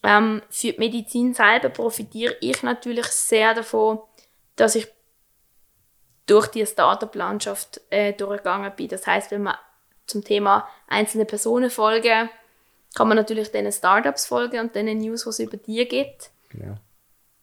Ähm, 0.03 0.41
für 0.49 0.74
die 0.74 0.80
Medizin 0.80 1.34
selber 1.34 1.70
profitiere 1.70 2.36
ich 2.41 2.61
natürlich 2.61 3.05
sehr 3.05 3.53
davon, 3.53 3.99
dass 4.57 4.76
ich 4.76 4.88
durch 6.26 6.47
die 6.47 6.65
Startup-Landschaft 6.65 7.80
äh, 7.89 8.11
durchgegangen 8.11 8.76
bin. 8.76 8.89
Das 8.89 9.07
heißt, 9.07 9.32
wenn 9.32 9.43
man 9.43 9.55
zum 10.07 10.26
Thema 10.26 10.68
einzelne 10.88 11.24
Personen 11.24 11.70
folgen, 11.70 12.30
kann 12.95 13.07
man 13.07 13.15
natürlich 13.15 13.49
den 13.49 13.72
Startups 13.72 14.26
folgen 14.26 14.59
und 14.59 14.76
den 14.76 14.97
News, 14.97 15.26
was 15.26 15.39
es 15.39 15.45
über 15.45 15.55
die 15.55 15.88
gibt. 15.88 16.32
Genau. 16.49 16.76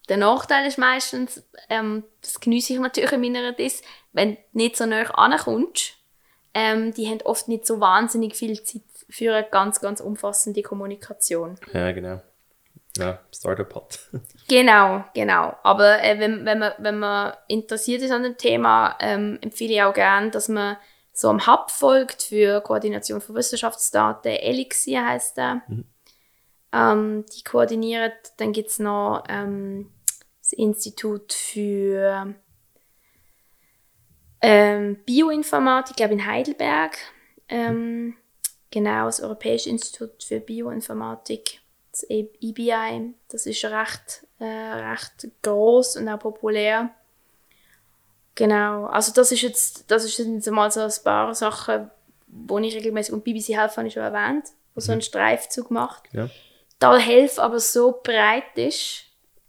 Der 0.08 0.16
Nachteil 0.18 0.66
ist 0.66 0.78
meistens, 0.78 1.42
ähm, 1.70 2.04
das 2.20 2.40
genieße 2.40 2.74
ich 2.74 2.78
natürlich 2.78 3.12
in 3.12 3.20
meiner 3.20 3.52
Dis, 3.52 3.82
wenn 4.12 4.34
du 4.34 4.40
nicht 4.52 4.76
so 4.76 4.86
nah 4.86 5.02
ankommst, 5.02 5.94
ähm, 6.52 6.92
die 6.94 7.08
haben 7.08 7.22
oft 7.22 7.48
nicht 7.48 7.66
so 7.66 7.80
wahnsinnig 7.80 8.36
viel 8.36 8.62
Zeit 8.62 8.82
für 9.08 9.34
eine 9.34 9.46
ganz, 9.48 9.80
ganz 9.80 10.00
umfassende 10.00 10.62
Kommunikation. 10.62 11.58
Ja, 11.72 11.92
genau. 11.92 12.20
Ja, 12.96 13.18
Startup 13.34 13.74
hat. 13.74 13.98
genau, 14.48 15.04
genau. 15.14 15.56
Aber 15.62 16.02
äh, 16.02 16.18
wenn, 16.20 16.44
wenn, 16.44 16.60
man, 16.60 16.72
wenn 16.78 16.98
man 16.98 17.32
interessiert 17.48 18.02
ist 18.02 18.12
an 18.12 18.22
dem 18.22 18.36
Thema, 18.36 18.96
ähm, 19.00 19.38
empfehle 19.40 19.74
ich 19.74 19.82
auch 19.82 19.94
gerne, 19.94 20.30
dass 20.30 20.48
man 20.48 20.76
so 21.12 21.28
am 21.28 21.46
Hub 21.46 21.70
folgt 21.70 22.22
für 22.22 22.60
Koordination 22.60 23.20
von 23.20 23.34
Wissenschaftsdaten. 23.34 24.32
Elixir 24.32 25.04
heißt 25.04 25.36
der. 25.36 25.62
Mhm. 25.66 25.84
Ähm, 26.74 27.24
die 27.34 27.44
koordiniert. 27.44 28.32
Dann 28.38 28.52
gibt 28.52 28.70
es 28.70 28.78
noch 28.78 29.24
ähm, 29.28 29.92
das 30.40 30.52
Institut 30.52 31.32
für 31.32 32.34
ähm, 34.40 34.98
Bioinformatik, 35.06 35.96
glaube 35.96 36.14
in 36.14 36.26
Heidelberg. 36.26 36.98
Ähm, 37.48 38.16
genau, 38.70 39.06
das 39.06 39.20
Europäische 39.20 39.70
Institut 39.70 40.24
für 40.24 40.40
Bioinformatik 40.40 41.60
das 41.94 42.04
EBI, 42.10 43.14
das 43.28 43.46
ist 43.46 43.64
recht, 43.64 44.26
äh, 44.40 44.44
recht 44.44 45.28
groß 45.42 45.96
und 45.96 46.08
auch 46.08 46.18
populär. 46.18 46.90
Genau, 48.34 48.86
also 48.86 49.12
das 49.12 49.30
ist 49.30 49.42
jetzt, 49.42 49.90
das 49.90 50.04
ist 50.04 50.18
jetzt 50.18 50.50
mal 50.50 50.70
so 50.72 50.80
ein 50.80 50.92
paar 51.04 51.34
Sachen, 51.34 51.90
wo 52.26 52.58
ich 52.58 52.74
regelmäßig, 52.74 53.14
und 53.14 53.22
BBC 53.22 53.50
Health 53.50 53.76
habe 53.76 53.86
ich 53.86 53.94
schon 53.94 54.02
erwähnt, 54.02 54.48
wo 54.74 54.80
so 54.80 54.90
einen 54.90 54.98
mhm. 54.98 55.04
Streifzug 55.04 55.70
macht. 55.70 56.02
Ja. 56.12 56.28
Da 56.84 56.98
Health 56.98 57.38
aber 57.38 57.60
so 57.60 58.00
breit 58.02 58.56
ist, 58.56 59.04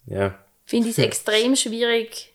ja. 0.05 0.37
finde 0.65 0.89
ich 0.89 0.97
es 0.97 1.03
extrem 1.03 1.55
schwierig, 1.55 2.33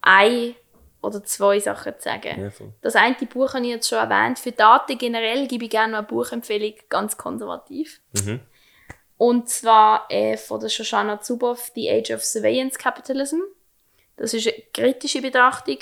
ein 0.00 0.54
oder 1.02 1.22
zwei 1.24 1.60
Sachen 1.60 1.94
zu 1.98 2.02
sagen. 2.02 2.42
Ja, 2.42 2.50
das 2.80 2.96
eine 2.96 3.14
Buch 3.14 3.54
habe 3.54 3.64
ich 3.64 3.70
jetzt 3.70 3.88
schon 3.88 3.98
erwähnt. 3.98 4.38
Für 4.38 4.52
Daten 4.52 4.98
generell 4.98 5.46
gebe 5.46 5.64
ich 5.64 5.70
gerne 5.70 5.98
eine 5.98 6.06
Buchempfehlung, 6.06 6.74
ganz 6.88 7.16
konservativ. 7.16 8.00
Mhm. 8.12 8.40
Und 9.16 9.48
zwar 9.48 10.06
äh, 10.10 10.36
von 10.36 10.60
der 10.60 10.68
Shoshana 10.68 11.20
Zuboff, 11.20 11.70
The 11.74 11.90
Age 11.90 12.10
of 12.10 12.24
Surveillance 12.24 12.78
Capitalism. 12.78 13.40
Das 14.16 14.34
ist 14.34 14.46
eine 14.46 14.56
kritische 14.72 15.22
Betrachtung. 15.22 15.78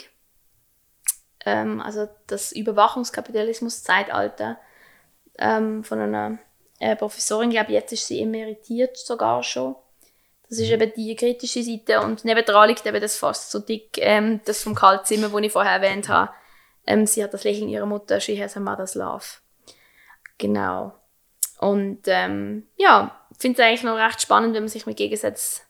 Ähm, 1.44 1.80
also 1.80 2.08
das 2.26 2.52
Überwachungskapitalismus-Zeitalter 2.52 4.58
ähm, 5.38 5.84
von 5.84 5.98
einer 5.98 6.38
äh, 6.82 6.96
Professorin, 6.96 7.50
ich 7.50 7.56
glaube 7.56 7.72
jetzt 7.72 7.92
ist 7.92 8.08
sie 8.08 8.20
emeritiert 8.20 8.96
sogar 8.96 9.42
schon. 9.42 9.76
Das 10.48 10.58
ist 10.58 10.68
eben 10.68 10.92
die 10.94 11.14
kritische 11.14 11.62
Seite 11.62 12.00
und 12.00 12.24
nebendran 12.24 12.68
liegt 12.68 12.84
eben 12.84 13.00
das 13.00 13.16
fast 13.16 13.52
so 13.52 13.60
dick, 13.60 13.96
ähm, 13.98 14.40
das 14.44 14.62
vom 14.62 14.74
Kaltzimmer, 14.74 15.28
das 15.28 15.40
ich 15.40 15.52
vorher 15.52 15.72
erwähnt 15.72 16.08
habe. 16.08 16.32
Ähm, 16.86 17.06
sie 17.06 17.22
hat 17.22 17.32
das 17.32 17.44
Lächeln 17.44 17.68
ihrer 17.68 17.86
Mutter, 17.86 18.20
she 18.20 18.42
has 18.42 18.56
a 18.56 18.60
mother's 18.60 18.96
love. 18.96 19.24
Genau. 20.38 20.92
Und 21.58 22.00
ähm, 22.06 22.66
ja, 22.76 23.16
ich 23.30 23.38
finde 23.38 23.62
es 23.62 23.66
eigentlich 23.66 23.84
noch 23.84 23.96
recht 23.96 24.20
spannend, 24.20 24.54
wenn 24.54 24.64
man 24.64 24.68
sich 24.68 24.84
mit 24.84 24.96
Gegensätzen 24.96 25.62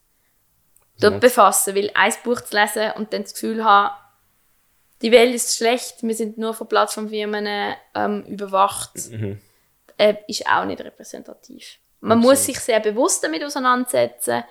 dort 0.99 1.21
befassen, 1.21 1.75
weil 1.75 1.91
ein 1.95 2.13
Buch 2.25 2.41
zu 2.41 2.57
lesen 2.57 2.93
und 2.97 3.13
dann 3.13 3.23
das 3.23 3.35
Gefühl 3.35 3.63
haben, 3.65 3.95
die 5.03 5.13
Welt 5.13 5.35
ist 5.35 5.57
schlecht, 5.57 6.03
wir 6.03 6.15
sind 6.15 6.39
nur 6.39 6.55
von 6.55 6.69
Plattformfirmen 6.69 7.75
ähm, 7.95 8.23
überwacht, 8.25 9.11
mhm. 9.11 9.41
Äh, 10.03 10.17
ist 10.29 10.47
auch 10.47 10.65
nicht 10.65 10.81
repräsentativ. 10.81 11.79
Man 12.01 12.19
Absolut. 12.19 12.37
muss 12.37 12.47
sich 12.47 12.59
sehr 12.59 12.81
bewusst 12.81 13.23
damit 13.23 13.45
auseinandersetzen, 13.45 14.45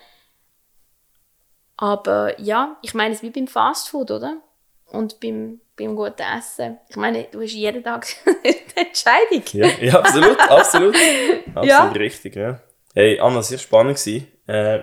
aber 1.76 2.40
ja, 2.40 2.78
ich 2.82 2.94
meine, 2.94 3.14
es 3.14 3.22
ist 3.22 3.24
wie 3.24 3.30
beim 3.30 3.48
Fastfood, 3.48 4.10
oder? 4.10 4.40
Und 4.86 5.20
beim 5.20 5.60
beim 5.76 5.96
guten 5.96 6.22
Essen. 6.22 6.78
Ich 6.88 6.96
meine, 6.96 7.26
du 7.30 7.40
hast 7.40 7.52
jeden 7.52 7.82
Tag 7.82 8.06
eine 8.26 8.86
Entscheidung. 8.86 9.42
Ja, 9.52 9.66
ja 9.80 9.98
absolut, 9.98 10.38
absolut. 10.50 10.96
Absolut 11.54 11.66
ja. 11.66 11.92
richtig, 11.92 12.36
ja. 12.36 12.60
Hey, 12.94 13.18
Anna, 13.18 13.42
sehr 13.42 13.58
spannend 13.58 13.96
gewesen. 13.96 14.28
Äh, 14.46 14.80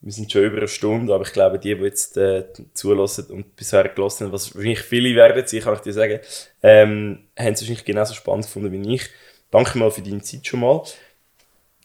wir 0.00 0.12
sind 0.12 0.32
schon 0.32 0.42
über 0.42 0.56
eine 0.56 0.68
Stunde, 0.68 1.14
aber 1.14 1.24
ich 1.24 1.32
glaube, 1.32 1.60
die, 1.60 1.74
die 1.76 1.82
jetzt 1.82 2.16
äh, 2.16 2.44
zulassen 2.74 3.26
und 3.30 3.54
bisher 3.54 3.88
gelassen 3.88 4.26
haben, 4.26 4.32
was 4.32 4.52
wahrscheinlich 4.54 4.80
viele 4.80 5.14
werden 5.14 5.46
sein, 5.46 5.60
kann 5.60 5.74
ich 5.74 5.80
dir 5.80 5.92
sagen, 5.92 6.18
ähm, 6.62 7.28
haben 7.38 7.52
es 7.52 7.60
wahrscheinlich 7.60 7.84
genauso 7.84 8.14
spannend 8.14 8.46
gefunden 8.46 8.72
wie 8.72 8.94
ich. 8.94 9.08
Danke 9.52 9.78
mal 9.78 9.90
für 9.90 10.02
deine 10.02 10.22
Zeit 10.22 10.46
schon 10.46 10.60
mal. 10.60 10.82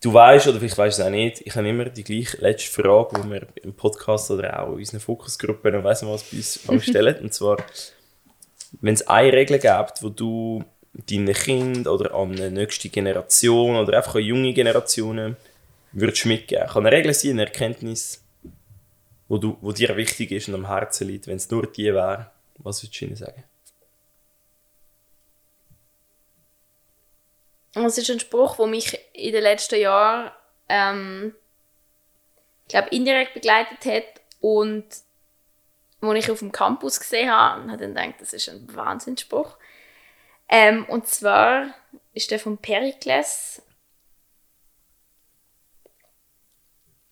Du 0.01 0.13
weißt 0.13 0.47
oder 0.47 0.59
vielleicht 0.59 0.77
weißt 0.77 0.97
du 0.97 1.01
es 1.01 1.07
auch 1.07 1.11
nicht, 1.11 1.41
ich 1.41 1.55
habe 1.55 1.67
immer 1.67 1.85
die 1.85 2.03
gleiche 2.03 2.37
letzte 2.37 2.81
Frage, 2.81 3.21
die 3.21 3.29
wir 3.29 3.47
im 3.61 3.73
Podcast 3.73 4.31
oder 4.31 4.59
auch 4.59 4.73
in 4.73 4.79
unseren 4.79 4.99
Fokusgruppen 4.99 5.75
und 5.75 5.83
weiss 5.83 6.01
nicht 6.01 6.11
was 6.11 6.59
bei 6.59 6.73
uns 6.73 6.83
stellen. 6.87 7.15
und 7.21 7.33
zwar, 7.33 7.57
wenn 8.79 8.93
es 8.93 9.07
eine 9.07 9.33
Regel 9.33 9.59
gibt, 9.59 10.01
wo 10.01 10.09
du 10.09 10.63
deinen 10.93 11.33
Kind 11.33 11.87
oder 11.87 12.13
an 12.13 12.31
eine 12.31 12.51
nächste 12.51 12.89
Generation 12.89 13.75
oder 13.75 13.97
einfach 13.97 14.15
an 14.15 14.21
junge 14.21 14.53
Generationen 14.53 15.35
würdest 15.91 16.25
mitgeben? 16.25 16.67
Kann 16.67 16.85
eine 16.85 16.95
Regel 16.95 17.13
sein, 17.13 17.31
eine 17.31 17.45
Erkenntnis, 17.45 18.23
wo, 19.27 19.39
du, 19.39 19.57
wo 19.61 19.73
dir 19.73 19.97
wichtig 19.97 20.31
ist 20.31 20.47
und 20.47 20.55
am 20.55 20.67
Herzen 20.67 21.07
liegt, 21.07 21.27
wenn 21.27 21.37
es 21.37 21.49
nur 21.49 21.67
die 21.67 21.93
wäre? 21.93 22.31
Was 22.59 22.81
würdest 22.81 23.01
du 23.01 23.05
ihnen 23.05 23.15
sagen? 23.15 23.43
Das 27.73 27.97
ist 27.97 28.09
ein 28.09 28.19
Spruch, 28.19 28.57
der 28.57 28.67
mich 28.67 28.99
in 29.13 29.33
den 29.33 29.43
letzten 29.43 29.79
Jahren 29.79 30.31
ähm, 30.69 31.35
ich 32.67 32.71
glaube, 32.71 32.89
indirekt 32.89 33.33
begleitet 33.33 33.85
hat 33.85 34.21
und 34.41 34.85
wo 36.01 36.11
ich 36.13 36.29
auf 36.29 36.39
dem 36.39 36.51
Campus 36.51 36.99
gesehen 36.99 37.31
habe 37.31 37.61
und 37.61 37.71
habe 37.71 37.87
dann 37.87 37.95
gedacht, 37.95 38.21
das 38.21 38.33
ist 38.33 38.49
ein 38.49 38.75
Wahnsinnsspruch. 38.75 39.57
Ähm, 40.49 40.85
und 40.85 41.07
zwar 41.07 41.73
ist 42.13 42.29
der 42.29 42.39
von 42.39 42.57
Perikles. 42.57 43.61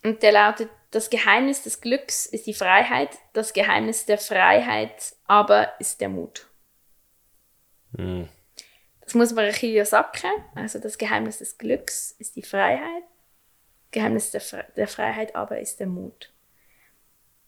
Und 0.04 0.22
der 0.24 0.34
lautet, 0.34 0.70
das 0.92 1.10
Geheimnis 1.10 1.64
des 1.64 1.82
Glücks 1.82 2.26
ist 2.26 2.46
die 2.48 2.54
Freiheit, 2.54 3.18
das 3.34 3.54
Geheimnis 3.54 4.06
der 4.06 4.18
Freiheit 4.18 5.16
aber 5.26 5.80
ist 5.80 6.00
der 6.02 6.10
Mut. 6.10 6.48
Mhm. 7.94 8.30
Das 9.06 9.14
muss 9.14 9.34
man 9.34 9.46
ein 9.46 9.52
bisschen 9.52 9.86
sacken. 9.86 10.32
Also 10.56 10.80
das 10.80 10.98
Geheimnis 10.98 11.38
des 11.38 11.58
Glücks 11.58 12.16
ist 12.20 12.36
die 12.36 12.42
Freiheit. 12.42 13.04
Geheimnis 13.92 14.32
der, 14.32 14.42
Fre 14.42 14.66
der 14.76 14.88
Freiheit 14.88 15.36
aber 15.36 15.60
ist 15.60 15.80
der 15.80 15.88
Mut. 15.88 16.32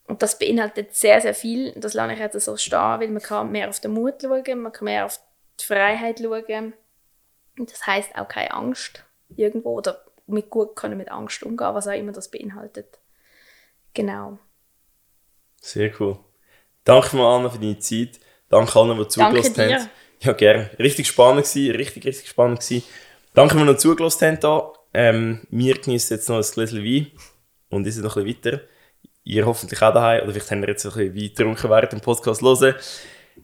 Und 0.06 0.22
das 0.22 0.40
beinhaltet 0.40 0.96
sehr, 0.96 1.20
sehr 1.20 1.34
viel. 1.34 1.74
Und 1.74 1.84
das 1.84 1.94
lasse 1.94 2.14
ich 2.14 2.20
jetzt 2.20 2.40
so 2.40 2.56
stehen, 2.56 2.80
weil 2.80 3.10
man 3.10 3.22
kann 3.22 3.52
mehr 3.52 3.70
auf 3.70 3.80
den 3.80 3.92
Mut 3.92 4.22
schauen, 4.22 4.62
man 4.62 4.72
kann 4.72 4.86
mehr 4.86 5.06
auf 5.06 5.20
die 5.60 5.66
Freiheit 5.66 6.20
schauen. 6.20 6.74
Und 7.58 7.72
das 7.72 7.86
heißt 7.86 8.16
auch 8.16 8.28
keine 8.28 8.54
Angst 8.54 9.04
irgendwo 9.36 9.76
oder 9.78 10.06
mit 10.28 10.50
gut 10.50 10.76
können 10.76 10.98
mit 10.98 11.10
Angst 11.10 11.44
umgehen, 11.44 11.74
was 11.74 11.88
auch 11.88 11.94
immer 11.94 12.12
das 12.12 12.30
beinhaltet. 12.30 13.00
Genau. 13.94 14.38
Sehr 15.60 15.92
cool. 16.00 16.20
Danke 16.84 17.18
mal, 17.18 17.38
Anna, 17.38 17.50
für 17.50 17.60
deine 17.60 17.80
Zeit. 17.80 18.20
Danke 18.50 18.80
allen, 18.80 18.98
die 18.98 19.08
zugelassen 19.08 19.58
haben. 19.58 19.90
Ja, 20.22 20.34
gerne. 20.34 20.70
Richtig 20.80 21.08
spannend 21.08 21.46
gewesen, 21.46 21.76
richtig, 21.76 22.06
richtig 22.06 22.30
spannend 22.30 22.60
gewesen. 22.60 22.84
Danke, 23.34 23.54
dass 23.54 23.64
ihr 23.64 23.72
noch 23.72 23.78
zugelassen 23.78 24.38
habt. 24.42 24.80
Ähm, 24.94 25.42
wir 25.50 25.76
genießen 25.76 26.18
jetzt 26.18 26.28
noch 26.30 26.38
ein 26.38 26.42
Gläschen 26.54 26.84
Wein 26.84 27.08
und 27.70 27.86
ist 27.86 27.98
noch 27.98 28.18
ein 28.18 28.24
bisschen 28.24 28.52
weiter. 28.52 28.62
Ihr 29.24 29.46
hoffentlich 29.46 29.82
auch 29.82 29.94
daheim 29.94 30.24
oder 30.24 30.32
vielleicht 30.32 30.50
habt 30.50 30.62
ihr 30.62 30.68
jetzt 30.70 30.86
ein 30.86 30.92
bisschen 30.92 31.16
Wein 31.16 31.22
getrunken 31.30 31.70
während 31.70 31.92
dem 31.92 32.02
Podcast 32.02 32.42
hören. 32.42 32.76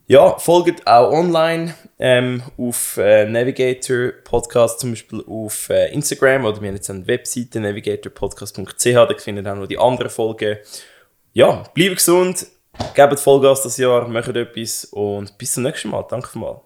Ja, 0.08 0.38
folgt 0.40 0.86
auch 0.88 1.12
online 1.12 1.76
ähm, 2.00 2.42
auf 2.58 2.98
äh, 2.98 3.26
Navigator 3.26 4.12
Podcast, 4.24 4.80
zum 4.80 4.92
Beispiel 4.92 5.24
auf 5.28 5.70
äh, 5.70 5.94
Instagram 5.94 6.46
oder 6.46 6.62
wir 6.62 6.70
haben 6.70 6.76
jetzt 6.76 6.90
eine 6.90 7.06
Webseite 7.08 7.60
navigatorpodcast.ch, 7.60 8.84
da 8.84 9.14
findet 9.18 9.46
ihr 9.46 9.54
auch 9.54 9.58
noch 9.58 9.68
die 9.68 9.78
anderen 9.78 10.10
Folgen. 10.10 10.58
Ja, 11.34 11.64
bleibt 11.74 11.98
gesund, 11.98 12.48
gebt 12.94 13.20
Vollgas 13.20 13.64
das 13.64 13.78
Jahr, 13.78 14.08
macht 14.08 14.36
etwas 14.36 14.86
und 14.86 15.38
bis 15.38 15.54
zum 15.54 15.64
nächsten 15.64 15.90
Mal. 15.90 16.06
Danke 16.10 16.38
mal. 16.38 16.62